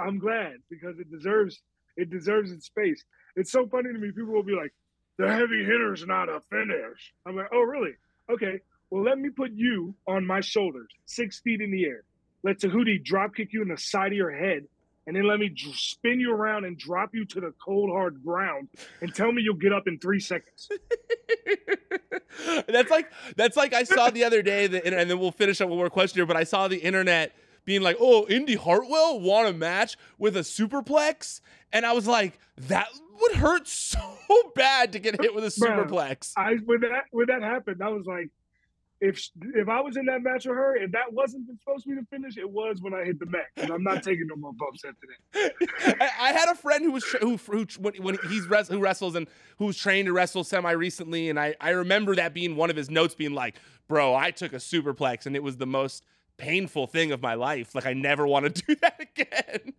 I'm 0.02 0.20
glad 0.20 0.58
because 0.70 1.00
it 1.00 1.10
deserves 1.10 1.62
it 1.98 2.10
deserves 2.10 2.52
its 2.52 2.66
space. 2.66 3.04
It's 3.36 3.52
so 3.52 3.68
funny 3.68 3.92
to 3.92 4.00
me. 4.00 4.12
People 4.12 4.34
will 4.34 4.44
be 4.44 4.56
like, 4.56 4.74
"The 5.18 5.32
heavy 5.32 5.64
hitter's 5.64 6.06
not 6.06 6.30
a 6.30 6.42
finish." 6.50 7.14
I'm 7.26 7.36
like, 7.36 7.48
"Oh, 7.54 7.62
really? 7.62 7.94
Okay. 8.30 8.60
Well, 8.90 9.04
let 9.04 9.18
me 9.18 9.30
put 9.30 9.52
you 9.54 9.96
on 10.08 10.26
my 10.26 10.42
shoulders, 10.42 10.88
six 11.06 11.40
feet 11.40 11.62
in 11.62 11.72
the 11.72 11.86
air. 11.86 12.04
Let 12.44 12.60
Tehuti 12.60 13.04
drop 13.04 13.36
kick 13.36 13.52
you 13.52 13.62
in 13.62 13.70
the 13.70 13.78
side 13.78 14.12
of 14.12 14.18
your 14.18 14.32
head, 14.32 14.68
and 15.08 15.16
then 15.16 15.24
let 15.24 15.40
me 15.40 15.54
spin 15.74 16.20
you 16.20 16.32
around 16.32 16.66
and 16.66 16.78
drop 16.78 17.10
you 17.14 17.26
to 17.26 17.42
the 17.42 17.54
cold 17.64 17.90
hard 17.90 18.24
ground, 18.24 18.70
and 19.02 19.14
tell 19.14 19.32
me 19.32 19.42
you'll 19.42 19.56
get 19.56 19.74
up 19.74 19.88
in 19.88 19.98
three 20.00 20.20
seconds." 20.20 20.70
that's 22.68 22.92
like 22.92 23.12
that's 23.36 23.58
like 23.58 23.74
I 23.74 23.84
saw 23.84 24.12
the 24.12 24.24
other 24.24 24.42
day, 24.42 24.68
the, 24.68 24.86
and 24.86 25.10
then 25.10 25.20
we'll 25.20 25.32
finish 25.32 25.60
up 25.62 25.70
one 25.70 25.78
more 25.78 25.90
question 25.90 26.20
here. 26.20 26.26
But 26.26 26.38
I 26.38 26.44
saw 26.44 26.68
the 26.68 26.78
internet 26.78 27.36
being 27.66 27.82
like, 27.82 27.98
"Oh, 28.00 28.28
Indi 28.28 28.56
Hartwell 28.56 29.20
won 29.20 29.48
a 29.48 29.54
match 29.54 29.98
with 30.20 30.38
a 30.38 30.42
superplex," 30.42 31.42
and 31.74 31.86
I 31.86 31.94
was 31.94 32.08
like, 32.08 32.40
"That 32.58 32.88
would 33.20 33.38
hurt 33.38 33.68
so 33.68 34.00
bad 34.56 34.94
to 34.94 35.00
get 35.00 35.20
hit 35.20 35.34
with 35.34 35.44
a 35.44 35.48
superplex." 35.48 36.34
I 36.38 36.56
when 36.66 36.82
that 36.82 37.06
when 37.12 37.28
that 37.28 37.42
happened, 37.42 37.82
I 37.82 37.90
was 37.90 38.06
like, 38.06 38.30
if 39.02 39.30
if 39.54 39.68
I 39.68 39.82
was 39.82 39.98
in 39.98 40.06
that 40.06 40.22
match 40.22 40.46
with 40.46 40.56
her, 40.56 40.76
if 40.76 40.92
that 40.92 41.12
wasn't 41.12 41.48
supposed 41.60 41.84
to 41.84 41.90
be 41.90 41.96
the 41.96 42.06
finish, 42.10 42.38
it 42.38 42.50
was 42.50 42.82
when 42.82 42.94
I 42.94 43.04
hit 43.04 43.20
the 43.20 43.26
mat. 43.26 43.48
And 43.58 43.72
I'm 43.72 43.84
not 43.84 44.04
taking 44.04 44.28
no 44.28 44.36
more 44.36 44.54
bumps 44.54 44.84
after 44.86 45.08
that. 45.34 45.98
I, 46.02 46.30
I 46.30 46.32
had 46.32 46.50
a 46.50 46.56
friend 46.56 46.84
who 46.84 46.92
was 46.92 47.04
who, 47.04 47.38
who 47.38 47.68
when, 47.80 47.96
when 47.96 48.18
he's 48.30 48.46
who 48.46 48.80
wrestles 48.80 49.16
and 49.16 49.28
who's 49.58 49.78
trained 49.78 50.08
to 50.08 50.14
wrestle 50.14 50.44
semi 50.44 50.72
recently, 50.72 51.30
and 51.30 51.40
I 51.40 51.56
I 51.60 51.72
remember 51.72 52.16
that 52.16 52.34
being 52.34 52.56
one 52.56 52.70
of 52.70 52.76
his 52.76 52.90
notes, 52.90 53.16
being 53.16 53.34
like, 53.34 53.56
"Bro, 53.88 54.16
I 54.16 54.32
took 54.32 54.54
a 54.54 54.58
superplex 54.58 55.26
and 55.26 55.36
it 55.36 55.44
was 55.44 55.58
the 55.58 55.68
most 55.68 56.06
painful 56.38 56.88
thing 56.88 57.12
of 57.12 57.22
my 57.22 57.34
life. 57.34 57.76
Like 57.76 57.86
I 57.86 57.94
never 57.94 58.26
want 58.26 58.56
to 58.56 58.64
do 58.68 58.76
that 58.82 59.00
again." 59.00 59.74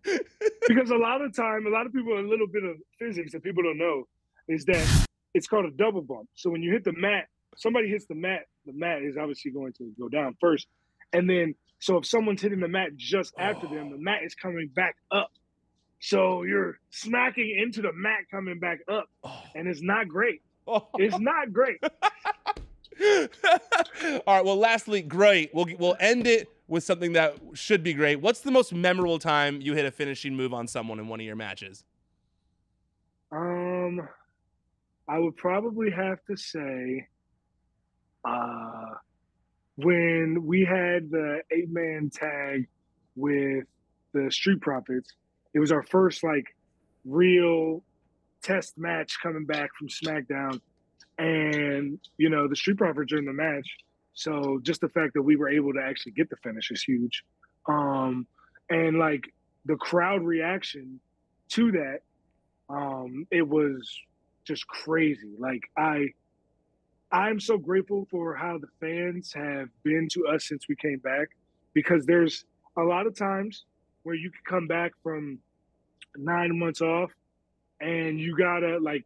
Because 0.67 0.91
a 0.91 0.95
lot 0.95 1.21
of 1.21 1.35
time, 1.35 1.65
a 1.65 1.69
lot 1.69 1.87
of 1.87 1.93
people, 1.93 2.19
a 2.19 2.21
little 2.21 2.47
bit 2.47 2.63
of 2.63 2.77
physics 2.99 3.31
that 3.31 3.43
people 3.43 3.63
don't 3.63 3.79
know 3.79 4.03
is 4.47 4.63
that 4.65 5.07
it's 5.33 5.47
called 5.47 5.65
a 5.65 5.71
double 5.71 6.01
bump. 6.01 6.29
So 6.35 6.49
when 6.49 6.61
you 6.61 6.71
hit 6.71 6.83
the 6.83 6.93
mat, 6.93 7.27
somebody 7.55 7.89
hits 7.89 8.05
the 8.05 8.15
mat, 8.15 8.45
the 8.67 8.73
mat 8.73 9.01
is 9.01 9.17
obviously 9.17 9.51
going 9.51 9.73
to 9.73 9.91
go 9.99 10.07
down 10.09 10.35
first, 10.39 10.67
and 11.13 11.27
then 11.29 11.55
so 11.79 11.97
if 11.97 12.05
someone's 12.05 12.41
hitting 12.41 12.59
the 12.59 12.67
mat 12.67 12.89
just 12.95 13.33
after 13.39 13.67
them, 13.67 13.89
the 13.91 13.97
mat 13.97 14.19
is 14.23 14.35
coming 14.35 14.69
back 14.75 14.95
up. 15.11 15.31
So 15.99 16.43
you're 16.43 16.77
smacking 16.91 17.57
into 17.59 17.81
the 17.81 17.91
mat 17.93 18.19
coming 18.29 18.59
back 18.59 18.79
up, 18.87 19.05
Oh. 19.23 19.41
and 19.55 19.67
it's 19.67 19.81
not 19.81 20.07
great. 20.07 20.41
It's 20.95 21.17
not 21.19 21.53
great. 21.53 21.79
All 23.01 24.35
right. 24.35 24.43
Well, 24.45 24.57
lastly, 24.57 25.01
great. 25.01 25.53
We'll 25.53 25.67
we'll 25.79 25.95
end 25.99 26.27
it 26.27 26.49
with 26.67 26.83
something 26.83 27.13
that 27.13 27.37
should 27.53 27.83
be 27.83 27.93
great. 27.93 28.19
What's 28.21 28.41
the 28.41 28.51
most 28.51 28.73
memorable 28.73 29.19
time 29.19 29.61
you 29.61 29.73
hit 29.73 29.85
a 29.85 29.91
finishing 29.91 30.35
move 30.35 30.53
on 30.53 30.67
someone 30.67 30.99
in 30.99 31.07
one 31.07 31.19
of 31.19 31.25
your 31.25 31.35
matches? 31.35 31.85
Um, 33.31 34.07
I 35.07 35.19
would 35.19 35.35
probably 35.37 35.89
have 35.91 36.19
to 36.25 36.35
say, 36.35 37.07
uh, 38.25 38.95
when 39.75 40.43
we 40.45 40.65
had 40.65 41.09
the 41.11 41.41
eight 41.51 41.69
man 41.69 42.09
tag 42.13 42.67
with 43.15 43.65
the 44.13 44.31
Street 44.31 44.61
Profits, 44.61 45.13
it 45.53 45.59
was 45.59 45.71
our 45.71 45.83
first 45.83 46.23
like 46.23 46.45
real 47.05 47.83
test 48.41 48.77
match 48.77 49.17
coming 49.21 49.45
back 49.45 49.69
from 49.77 49.87
SmackDown, 49.87 50.59
and 51.17 51.99
you 52.17 52.29
know 52.29 52.47
the 52.47 52.55
Street 52.55 52.77
Profits 52.77 53.11
are 53.13 53.17
in 53.17 53.25
the 53.25 53.33
match, 53.33 53.67
So 54.13 54.59
just 54.63 54.81
the 54.81 54.89
fact 54.89 55.13
that 55.13 55.21
we 55.21 55.35
were 55.35 55.49
able 55.49 55.73
to 55.73 55.81
actually 55.81 56.13
get 56.13 56.29
the 56.29 56.37
finish 56.37 56.71
is 56.71 56.81
huge. 56.81 57.23
Um, 57.67 58.25
and 58.69 58.97
like 58.97 59.31
the 59.65 59.75
crowd 59.75 60.23
reaction 60.23 60.99
to 61.49 61.71
that, 61.73 61.99
um, 62.67 63.27
it 63.29 63.47
was 63.47 63.87
just 64.43 64.67
crazy. 64.67 65.35
Like 65.37 65.61
I, 65.77 66.07
I'm 67.11 67.39
so 67.39 67.57
grateful 67.57 68.07
for 68.11 68.35
how 68.35 68.57
the 68.57 68.67
fans 68.81 69.31
have 69.33 69.69
been 69.83 70.07
to 70.11 70.27
us 70.27 70.45
since 70.45 70.67
we 70.67 70.75
came 70.75 70.99
back, 70.99 71.29
because 71.73 72.05
there's 72.05 72.45
a 72.77 72.81
lot 72.81 73.07
of 73.07 73.15
times 73.15 73.63
where 74.03 74.15
you 74.15 74.29
can 74.29 74.41
come 74.45 74.67
back 74.67 74.91
from 75.03 75.39
nine 76.17 76.57
months 76.57 76.81
off, 76.81 77.11
and 77.79 78.19
you 78.19 78.35
gotta 78.37 78.79
like, 78.79 79.05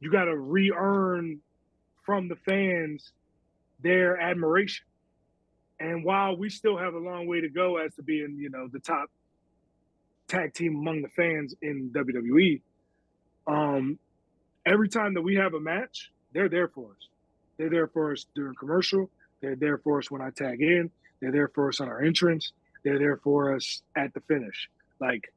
you 0.00 0.10
gotta 0.10 0.36
re-earn 0.36 1.40
from 2.04 2.28
the 2.28 2.36
fans 2.36 3.12
their 3.82 4.18
admiration. 4.18 4.84
And 5.80 6.04
while 6.04 6.36
we 6.36 6.48
still 6.48 6.76
have 6.76 6.94
a 6.94 6.98
long 6.98 7.26
way 7.26 7.40
to 7.40 7.48
go 7.48 7.76
as 7.76 7.94
to 7.96 8.02
being, 8.02 8.36
you 8.38 8.50
know, 8.50 8.68
the 8.72 8.80
top 8.80 9.10
tag 10.26 10.54
team 10.54 10.76
among 10.76 11.02
the 11.02 11.08
fans 11.08 11.54
in 11.62 11.90
WWE, 11.94 12.60
um, 13.46 13.98
every 14.66 14.88
time 14.88 15.14
that 15.14 15.22
we 15.22 15.36
have 15.36 15.54
a 15.54 15.60
match, 15.60 16.10
they're 16.38 16.48
there 16.48 16.68
for 16.68 16.92
us. 16.92 17.08
They're 17.56 17.68
there 17.68 17.88
for 17.88 18.12
us 18.12 18.26
during 18.36 18.54
commercial. 18.54 19.10
They're 19.42 19.56
there 19.56 19.78
for 19.78 19.98
us 19.98 20.08
when 20.08 20.22
I 20.22 20.30
tag 20.30 20.62
in. 20.62 20.88
They're 21.20 21.32
there 21.32 21.48
for 21.48 21.68
us 21.68 21.80
on 21.80 21.88
our 21.88 22.00
entrance. 22.00 22.52
They're 22.84 23.00
there 23.00 23.16
for 23.16 23.56
us 23.56 23.82
at 23.96 24.14
the 24.14 24.20
finish. 24.20 24.68
Like, 25.00 25.32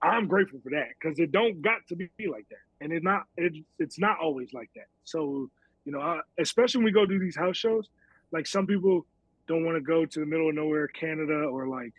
I'm 0.00 0.28
grateful 0.28 0.60
for 0.62 0.70
that 0.70 0.90
because 0.94 1.18
it 1.18 1.32
don't 1.32 1.60
got 1.60 1.80
to 1.88 1.96
be 1.96 2.08
like 2.30 2.46
that, 2.50 2.62
and 2.80 2.92
it's 2.92 3.02
not 3.02 3.24
it, 3.36 3.52
it's 3.80 3.98
not 3.98 4.18
always 4.22 4.52
like 4.52 4.70
that. 4.76 4.86
So 5.02 5.50
you 5.84 5.90
know, 5.90 6.00
I, 6.00 6.20
especially 6.38 6.78
when 6.78 6.84
we 6.84 6.92
go 6.92 7.04
do 7.04 7.18
these 7.18 7.36
house 7.36 7.56
shows, 7.56 7.88
like 8.30 8.46
some 8.46 8.68
people 8.68 9.06
don't 9.48 9.64
want 9.64 9.76
to 9.76 9.80
go 9.80 10.06
to 10.06 10.20
the 10.20 10.26
middle 10.26 10.48
of 10.48 10.54
nowhere, 10.54 10.86
Canada, 10.86 11.46
or 11.50 11.66
like, 11.66 11.94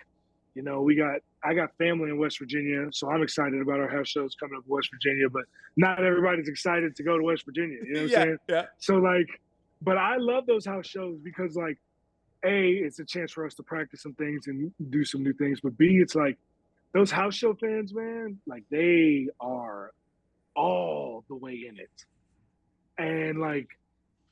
you 0.56 0.62
know, 0.62 0.82
we 0.82 0.96
got 0.96 1.20
I 1.44 1.54
got 1.54 1.76
family 1.78 2.10
in 2.10 2.18
West 2.18 2.40
Virginia, 2.40 2.88
so 2.92 3.10
I'm 3.10 3.24
excited 3.24 3.62
about 3.62 3.80
our 3.80 3.88
house 3.88 4.10
shows 4.10 4.36
coming 4.36 4.58
up 4.58 4.64
in 4.68 4.74
West 4.74 4.90
Virginia, 4.92 5.30
but 5.30 5.44
not 5.78 6.04
everybody's 6.04 6.50
excited 6.50 6.96
to 6.98 7.04
go 7.04 7.18
to 7.18 7.24
West 7.24 7.46
Virginia. 7.46 7.78
You 7.86 7.94
know 7.94 8.02
what 8.02 8.12
yeah, 8.12 8.20
I'm 8.20 8.26
saying? 8.26 8.38
Yeah. 8.50 8.66
So 8.80 8.96
like, 8.96 9.28
but 9.82 9.98
I 9.98 10.18
love 10.18 10.46
those 10.46 10.66
house 10.66 10.86
shows 10.86 11.18
because 11.24 11.56
like, 11.56 11.78
A, 12.44 12.72
it's 12.72 13.00
a 13.00 13.06
chance 13.06 13.32
for 13.32 13.46
us 13.46 13.54
to 13.56 13.64
practice 13.64 14.02
some 14.02 14.14
things 14.16 14.48
and 14.48 14.72
do 14.90 15.06
some 15.06 15.24
new 15.24 15.34
things. 15.34 15.62
But 15.62 15.78
B, 15.78 16.00
it's 16.02 16.16
like 16.16 16.38
those 16.94 17.12
house 17.12 17.36
show 17.36 17.54
fans, 17.54 17.94
man, 17.94 18.40
like 18.46 18.64
they 18.70 19.28
are 19.40 19.94
all 20.56 21.24
the 21.30 21.36
way 21.36 21.66
in 21.70 21.78
it. 21.78 22.06
And 22.98 23.40
like 23.40 23.68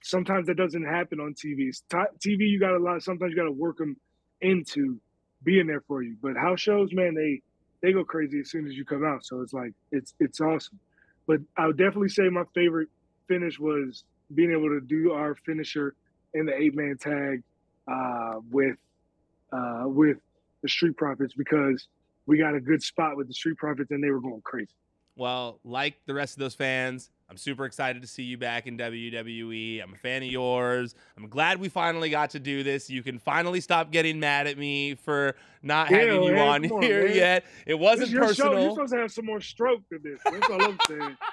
sometimes 0.03 0.47
that 0.47 0.57
doesn't 0.57 0.85
happen 0.85 1.19
on 1.19 1.33
TV. 1.33 1.69
TV, 1.91 2.49
you 2.49 2.59
got 2.59 2.75
a 2.75 2.79
lot. 2.79 3.01
Sometimes 3.01 3.31
you 3.31 3.37
got 3.37 3.43
to 3.43 3.51
work 3.51 3.77
them 3.77 3.95
into 4.41 4.99
being 5.43 5.67
there 5.67 5.81
for 5.87 6.01
you. 6.01 6.15
But 6.21 6.35
house 6.35 6.59
shows, 6.59 6.93
man, 6.93 7.13
they 7.13 7.41
they 7.81 7.93
go 7.93 8.03
crazy 8.03 8.39
as 8.39 8.49
soon 8.49 8.67
as 8.67 8.73
you 8.73 8.85
come 8.85 9.05
out. 9.05 9.25
So 9.25 9.41
it's 9.41 9.53
like 9.53 9.73
it's 9.91 10.13
it's 10.19 10.41
awesome. 10.41 10.79
But 11.27 11.39
I 11.57 11.67
would 11.67 11.77
definitely 11.77 12.09
say 12.09 12.29
my 12.29 12.43
favorite 12.55 12.89
finish 13.27 13.59
was 13.59 14.03
being 14.33 14.51
able 14.51 14.69
to 14.69 14.81
do 14.81 15.11
our 15.11 15.35
finisher 15.45 15.95
in 16.33 16.45
the 16.45 16.53
eight 16.53 16.75
man 16.75 16.97
tag 16.99 17.43
uh, 17.87 18.39
with 18.51 18.77
uh, 19.51 19.83
with 19.85 20.17
the 20.61 20.69
Street 20.69 20.97
Profits 20.97 21.33
because 21.33 21.87
we 22.25 22.37
got 22.37 22.55
a 22.55 22.59
good 22.59 22.83
spot 22.83 23.15
with 23.15 23.27
the 23.27 23.33
Street 23.33 23.57
Profits 23.57 23.91
and 23.91 24.03
they 24.03 24.09
were 24.09 24.19
going 24.19 24.41
crazy. 24.43 24.73
Well, 25.15 25.59
like 25.63 25.99
the 26.05 26.13
rest 26.13 26.35
of 26.35 26.39
those 26.39 26.53
fans, 26.53 27.09
I'm 27.29 27.35
super 27.37 27.65
excited 27.65 28.01
to 28.01 28.07
see 28.07 28.23
you 28.23 28.37
back 28.37 28.67
in 28.67 28.77
WWE. 28.77 29.83
I'm 29.83 29.93
a 29.93 29.97
fan 29.97 30.23
of 30.23 30.29
yours. 30.29 30.95
I'm 31.17 31.27
glad 31.27 31.59
we 31.59 31.67
finally 31.67 32.09
got 32.09 32.29
to 32.31 32.39
do 32.39 32.63
this. 32.63 32.89
You 32.89 33.03
can 33.03 33.19
finally 33.19 33.59
stop 33.59 33.91
getting 33.91 34.19
mad 34.19 34.47
at 34.47 34.57
me 34.57 34.95
for 34.95 35.35
not 35.61 35.91
Yeah, 35.91 35.97
having 35.97 36.23
you 36.23 36.31
man, 36.31 36.47
on 36.71 36.81
here 36.81 37.05
man. 37.05 37.15
yet. 37.15 37.45
It 37.65 37.77
wasn't 37.77 38.11
your 38.11 38.33
show. 38.33 38.45
personal. 38.45 38.61
You're 38.61 38.71
supposed 38.71 38.93
to 38.93 38.99
have 38.99 39.11
some 39.11 39.25
more 39.25 39.41
stroke 39.41 39.81
than 39.91 40.03
this. 40.03 40.21
That's 40.23 40.49
all 40.49 40.61
I'm 40.63 40.77
saying. 40.87 41.17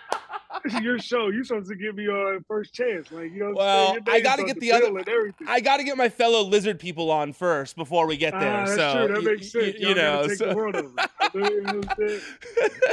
this 0.64 0.74
is 0.74 0.80
your 0.80 0.98
show. 0.98 1.28
You're 1.28 1.44
supposed 1.44 1.68
to 1.68 1.76
give 1.76 1.94
me 1.96 2.04
your 2.04 2.40
first 2.48 2.72
chance. 2.74 3.12
Like 3.12 3.32
you 3.32 3.40
know. 3.40 3.52
Well, 3.54 3.88
I'm 3.88 3.94
saying? 3.94 4.04
Your 4.06 4.14
I 4.14 4.16
name's 4.18 4.24
gotta 4.28 4.44
get 4.44 4.54
the 4.60 4.60
the 4.60 4.72
other- 4.72 4.86
bill 4.86 4.96
and 4.96 5.08
everything. 5.08 5.46
I 5.48 5.60
got 5.60 5.76
to 5.76 5.84
get 5.84 5.96
my 5.96 6.08
fellow 6.08 6.42
lizard 6.42 6.78
people 6.78 7.10
on 7.10 7.32
first 7.32 7.76
before 7.76 8.06
we 8.06 8.16
get 8.16 8.32
there. 8.38 8.52
Ah, 8.52 8.64
that's 8.66 8.74
so 8.76 9.06
true. 9.06 9.14
That 9.14 9.24
makes 9.24 9.52
sense. 9.52 9.74
you 9.78 9.88
Y'all 9.88 9.94
know, 9.96 10.26
take 10.28 10.38
so- 10.38 10.48
the 10.48 10.56
world 10.56 10.76
over. 10.76 10.90
You 11.34 11.40
know 11.62 11.78
what 11.78 11.98
I'm 12.00 12.08
saying? 12.08 12.20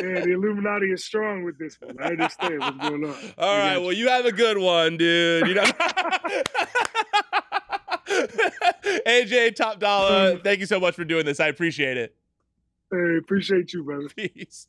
Yeah, 0.01 0.19
the 0.21 0.31
Illuminati 0.31 0.87
is 0.91 1.03
strong 1.05 1.43
with 1.43 1.59
this 1.59 1.79
one. 1.79 1.95
I 2.01 2.07
understand 2.07 2.59
what's 2.59 2.77
going 2.89 3.05
on. 3.05 3.15
All 3.37 3.57
right, 3.57 3.77
well, 3.77 3.93
you 3.93 4.07
have 4.09 4.25
a 4.25 4.31
good 4.31 4.57
one, 4.57 4.97
dude. 4.97 5.47
You 5.47 5.53
know. 5.55 5.63
AJ 9.05 9.55
Top 9.55 9.79
Dollar, 9.79 10.37
thank 10.39 10.59
you 10.59 10.65
so 10.65 10.79
much 10.79 10.95
for 10.95 11.05
doing 11.05 11.25
this. 11.25 11.39
I 11.39 11.47
appreciate 11.47 11.97
it. 11.97 12.15
you. 12.91 12.97
Hey, 13.13 13.17
appreciate 13.17 13.73
you, 13.73 13.83
brother. 13.83 14.09
Peace. 14.15 14.67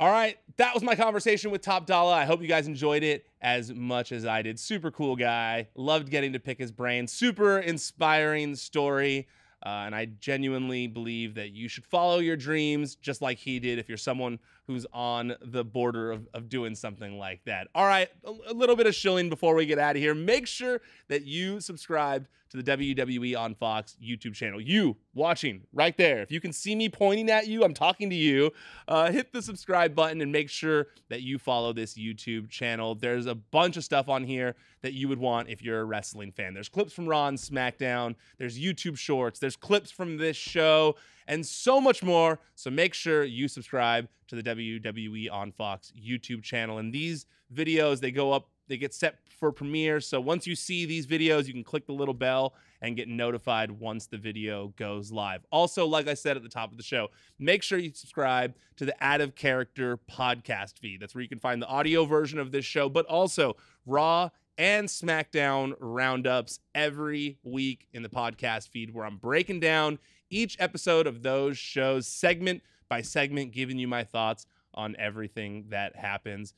All 0.00 0.10
right, 0.10 0.38
that 0.56 0.74
was 0.74 0.82
my 0.82 0.94
conversation 0.94 1.50
with 1.50 1.62
Top 1.62 1.86
Dollar. 1.86 2.14
I 2.14 2.24
hope 2.24 2.42
you 2.42 2.48
guys 2.48 2.66
enjoyed 2.66 3.02
it 3.02 3.26
as 3.40 3.72
much 3.72 4.12
as 4.12 4.24
I 4.24 4.42
did. 4.42 4.58
Super 4.58 4.90
cool 4.90 5.16
guy. 5.16 5.68
Loved 5.74 6.10
getting 6.10 6.32
to 6.32 6.38
pick 6.38 6.58
his 6.58 6.72
brain. 6.72 7.06
Super 7.06 7.58
inspiring 7.58 8.54
story. 8.56 9.28
Uh, 9.64 9.84
and 9.84 9.94
I 9.94 10.06
genuinely 10.06 10.86
believe 10.86 11.34
that 11.34 11.50
you 11.50 11.68
should 11.68 11.84
follow 11.84 12.18
your 12.18 12.36
dreams 12.36 12.94
just 12.94 13.20
like 13.20 13.36
he 13.36 13.58
did 13.60 13.78
if 13.78 13.88
you're 13.88 13.98
someone 13.98 14.38
who's 14.70 14.86
on 14.92 15.34
the 15.42 15.64
border 15.64 16.12
of, 16.12 16.28
of 16.32 16.48
doing 16.48 16.76
something 16.76 17.18
like 17.18 17.44
that. 17.44 17.66
All 17.74 17.86
right, 17.86 18.08
a, 18.24 18.30
a 18.50 18.54
little 18.54 18.76
bit 18.76 18.86
of 18.86 18.94
shilling 18.94 19.28
before 19.28 19.56
we 19.56 19.66
get 19.66 19.80
out 19.80 19.96
of 19.96 20.02
here. 20.02 20.14
Make 20.14 20.46
sure 20.46 20.80
that 21.08 21.24
you 21.24 21.60
subscribe 21.60 22.28
to 22.50 22.62
the 22.62 22.76
WWE 22.76 23.36
on 23.36 23.54
Fox 23.56 23.96
YouTube 24.02 24.34
channel. 24.34 24.60
You 24.60 24.96
watching 25.14 25.62
right 25.72 25.96
there. 25.96 26.20
If 26.20 26.30
you 26.30 26.40
can 26.40 26.52
see 26.52 26.76
me 26.76 26.88
pointing 26.88 27.30
at 27.30 27.48
you, 27.48 27.64
I'm 27.64 27.74
talking 27.74 28.10
to 28.10 28.16
you. 28.16 28.52
Uh, 28.86 29.10
hit 29.10 29.32
the 29.32 29.42
subscribe 29.42 29.94
button 29.94 30.20
and 30.20 30.30
make 30.30 30.50
sure 30.50 30.86
that 31.08 31.22
you 31.22 31.38
follow 31.38 31.72
this 31.72 31.94
YouTube 31.94 32.48
channel. 32.48 32.94
There's 32.94 33.26
a 33.26 33.34
bunch 33.34 33.76
of 33.76 33.82
stuff 33.82 34.08
on 34.08 34.22
here 34.22 34.54
that 34.82 34.92
you 34.92 35.08
would 35.08 35.18
want 35.18 35.48
if 35.48 35.62
you're 35.62 35.80
a 35.80 35.84
wrestling 35.84 36.30
fan. 36.30 36.54
There's 36.54 36.68
clips 36.68 36.92
from 36.92 37.08
Raw 37.08 37.26
and 37.26 37.38
SmackDown, 37.38 38.14
there's 38.38 38.58
YouTube 38.58 38.98
shorts, 38.98 39.40
there's 39.40 39.56
clips 39.56 39.90
from 39.90 40.16
this 40.16 40.36
show, 40.36 40.96
and 41.30 41.46
so 41.46 41.80
much 41.80 42.02
more. 42.02 42.40
So 42.56 42.70
make 42.70 42.92
sure 42.92 43.24
you 43.24 43.48
subscribe 43.48 44.08
to 44.26 44.34
the 44.34 44.42
WWE 44.42 45.32
on 45.32 45.52
Fox 45.52 45.92
YouTube 45.96 46.42
channel. 46.42 46.78
And 46.78 46.92
these 46.92 47.24
videos, 47.54 48.00
they 48.00 48.10
go 48.10 48.32
up, 48.32 48.48
they 48.68 48.76
get 48.76 48.92
set 48.92 49.18
for 49.38 49.52
premiere. 49.52 50.00
So 50.00 50.20
once 50.20 50.46
you 50.46 50.56
see 50.56 50.84
these 50.86 51.06
videos, 51.06 51.46
you 51.46 51.52
can 51.52 51.62
click 51.62 51.86
the 51.86 51.92
little 51.92 52.14
bell 52.14 52.54
and 52.82 52.96
get 52.96 53.08
notified 53.08 53.70
once 53.70 54.06
the 54.06 54.18
video 54.18 54.74
goes 54.76 55.12
live. 55.12 55.46
Also, 55.52 55.86
like 55.86 56.08
I 56.08 56.14
said 56.14 56.36
at 56.36 56.42
the 56.42 56.48
top 56.48 56.72
of 56.72 56.76
the 56.76 56.82
show, 56.82 57.08
make 57.38 57.62
sure 57.62 57.78
you 57.78 57.92
subscribe 57.94 58.54
to 58.76 58.84
the 58.84 58.94
Out 59.00 59.20
of 59.20 59.36
Character 59.36 60.00
podcast 60.10 60.78
feed. 60.78 61.00
That's 61.00 61.14
where 61.14 61.22
you 61.22 61.28
can 61.28 61.38
find 61.38 61.62
the 61.62 61.68
audio 61.68 62.06
version 62.06 62.40
of 62.40 62.50
this 62.50 62.64
show, 62.64 62.88
but 62.88 63.06
also 63.06 63.56
Raw 63.86 64.30
and 64.58 64.88
SmackDown 64.88 65.74
roundups 65.78 66.58
every 66.74 67.38
week 67.44 67.86
in 67.92 68.02
the 68.02 68.08
podcast 68.08 68.68
feed 68.70 68.92
where 68.92 69.06
I'm 69.06 69.16
breaking 69.16 69.60
down 69.60 70.00
each 70.30 70.56
episode 70.58 71.06
of 71.06 71.22
those 71.22 71.58
shows 71.58 72.06
segment 72.06 72.62
by 72.88 73.02
segment, 73.02 73.52
giving 73.52 73.78
you 73.78 73.88
my 73.88 74.04
thoughts 74.04 74.46
on 74.74 74.96
everything 74.98 75.66
that 75.70 75.96
happens. 75.96 76.54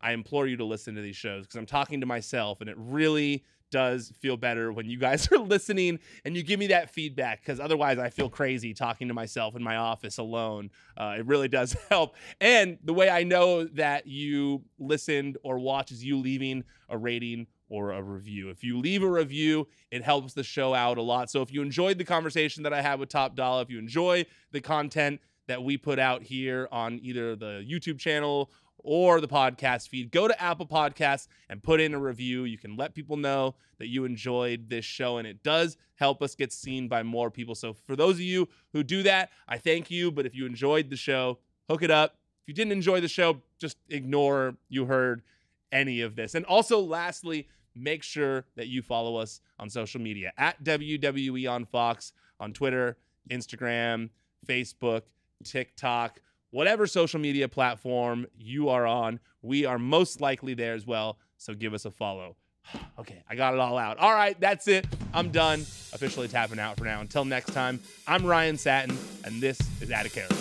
I 0.00 0.12
implore 0.12 0.46
you 0.46 0.56
to 0.56 0.64
listen 0.64 0.96
to 0.96 1.00
these 1.00 1.16
shows 1.16 1.44
because 1.46 1.56
I'm 1.56 1.66
talking 1.66 2.00
to 2.00 2.06
myself 2.06 2.60
and 2.60 2.68
it 2.68 2.76
really 2.76 3.44
does 3.70 4.12
feel 4.20 4.36
better 4.36 4.70
when 4.72 4.86
you 4.86 4.98
guys 4.98 5.28
are 5.32 5.38
listening 5.38 5.98
and 6.24 6.36
you 6.36 6.44
give 6.44 6.60
me 6.60 6.68
that 6.68 6.90
feedback 6.90 7.40
because 7.40 7.58
otherwise 7.58 7.98
I 7.98 8.10
feel 8.10 8.28
crazy 8.28 8.74
talking 8.74 9.08
to 9.08 9.14
myself 9.14 9.56
in 9.56 9.62
my 9.62 9.76
office 9.76 10.18
alone. 10.18 10.70
Uh, 10.96 11.16
it 11.18 11.26
really 11.26 11.48
does 11.48 11.74
help. 11.88 12.14
And 12.40 12.78
the 12.84 12.92
way 12.92 13.08
I 13.10 13.24
know 13.24 13.64
that 13.64 14.06
you 14.06 14.62
listened 14.78 15.38
or 15.42 15.58
watched 15.58 15.90
is 15.90 16.04
you 16.04 16.18
leaving 16.18 16.62
a 16.88 16.98
rating 16.98 17.46
or 17.72 17.92
a 17.92 18.02
review. 18.02 18.50
If 18.50 18.62
you 18.62 18.78
leave 18.78 19.02
a 19.02 19.10
review, 19.10 19.66
it 19.90 20.04
helps 20.04 20.34
the 20.34 20.44
show 20.44 20.74
out 20.74 20.98
a 20.98 21.02
lot. 21.02 21.30
So 21.30 21.40
if 21.40 21.50
you 21.50 21.62
enjoyed 21.62 21.96
the 21.96 22.04
conversation 22.04 22.64
that 22.64 22.72
I 22.74 22.82
had 22.82 23.00
with 23.00 23.08
Top 23.08 23.34
Dollar, 23.34 23.62
if 23.62 23.70
you 23.70 23.78
enjoy 23.78 24.26
the 24.50 24.60
content 24.60 25.22
that 25.48 25.64
we 25.64 25.78
put 25.78 25.98
out 25.98 26.22
here 26.22 26.68
on 26.70 27.00
either 27.02 27.34
the 27.34 27.66
YouTube 27.66 27.98
channel 27.98 28.50
or 28.76 29.22
the 29.22 29.28
podcast 29.28 29.88
feed, 29.88 30.10
go 30.10 30.28
to 30.28 30.38
Apple 30.40 30.66
Podcasts 30.66 31.28
and 31.48 31.62
put 31.62 31.80
in 31.80 31.94
a 31.94 31.98
review. 31.98 32.44
You 32.44 32.58
can 32.58 32.76
let 32.76 32.94
people 32.94 33.16
know 33.16 33.54
that 33.78 33.88
you 33.88 34.04
enjoyed 34.04 34.68
this 34.68 34.84
show, 34.84 35.16
and 35.16 35.26
it 35.26 35.42
does 35.42 35.78
help 35.94 36.22
us 36.22 36.34
get 36.34 36.52
seen 36.52 36.88
by 36.88 37.02
more 37.02 37.30
people. 37.30 37.54
So, 37.54 37.72
for 37.72 37.96
those 37.96 38.16
of 38.16 38.20
you 38.20 38.48
who 38.74 38.82
do 38.82 39.02
that, 39.04 39.30
I 39.48 39.56
thank 39.56 39.90
you. 39.90 40.12
But 40.12 40.26
if 40.26 40.34
you 40.34 40.44
enjoyed 40.44 40.90
the 40.90 40.96
show, 40.96 41.38
hook 41.70 41.82
it 41.82 41.90
up. 41.90 42.18
If 42.42 42.48
you 42.48 42.54
didn't 42.54 42.72
enjoy 42.72 43.00
the 43.00 43.08
show, 43.08 43.40
just 43.58 43.78
ignore 43.88 44.56
you 44.68 44.84
heard 44.84 45.22
any 45.72 46.02
of 46.02 46.14
this. 46.14 46.34
And 46.34 46.44
also, 46.44 46.78
lastly, 46.80 47.48
make 47.74 48.02
sure 48.02 48.44
that 48.56 48.68
you 48.68 48.82
follow 48.82 49.16
us 49.16 49.40
on 49.58 49.70
social 49.70 50.00
media 50.00 50.32
at 50.36 50.62
WWE 50.64 51.50
on 51.50 51.64
Fox 51.64 52.12
on 52.40 52.52
Twitter, 52.52 52.96
Instagram, 53.30 54.10
Facebook, 54.46 55.02
TikTok 55.44 56.20
whatever 56.52 56.86
social 56.86 57.18
media 57.18 57.48
platform 57.48 58.26
you 58.38 58.68
are 58.68 58.86
on, 58.86 59.18
we 59.42 59.66
are 59.66 59.78
most 59.78 60.20
likely 60.20 60.54
there 60.54 60.74
as 60.74 60.86
well. 60.86 61.18
So 61.36 61.52
give 61.54 61.74
us 61.74 61.84
a 61.84 61.90
follow. 61.90 62.36
okay, 63.00 63.24
I 63.28 63.34
got 63.34 63.54
it 63.54 63.60
all 63.60 63.76
out. 63.76 63.98
All 63.98 64.14
right, 64.14 64.38
that's 64.40 64.68
it. 64.68 64.86
I'm 65.12 65.30
done. 65.30 65.60
Officially 65.92 66.28
tapping 66.28 66.60
out 66.60 66.78
for 66.78 66.84
now. 66.84 67.00
Until 67.00 67.24
next 67.24 67.52
time, 67.52 67.80
I'm 68.06 68.24
Ryan 68.24 68.56
Satin, 68.56 68.96
and 69.24 69.42
this 69.42 69.58
is 69.80 69.88
Character. 69.88 70.36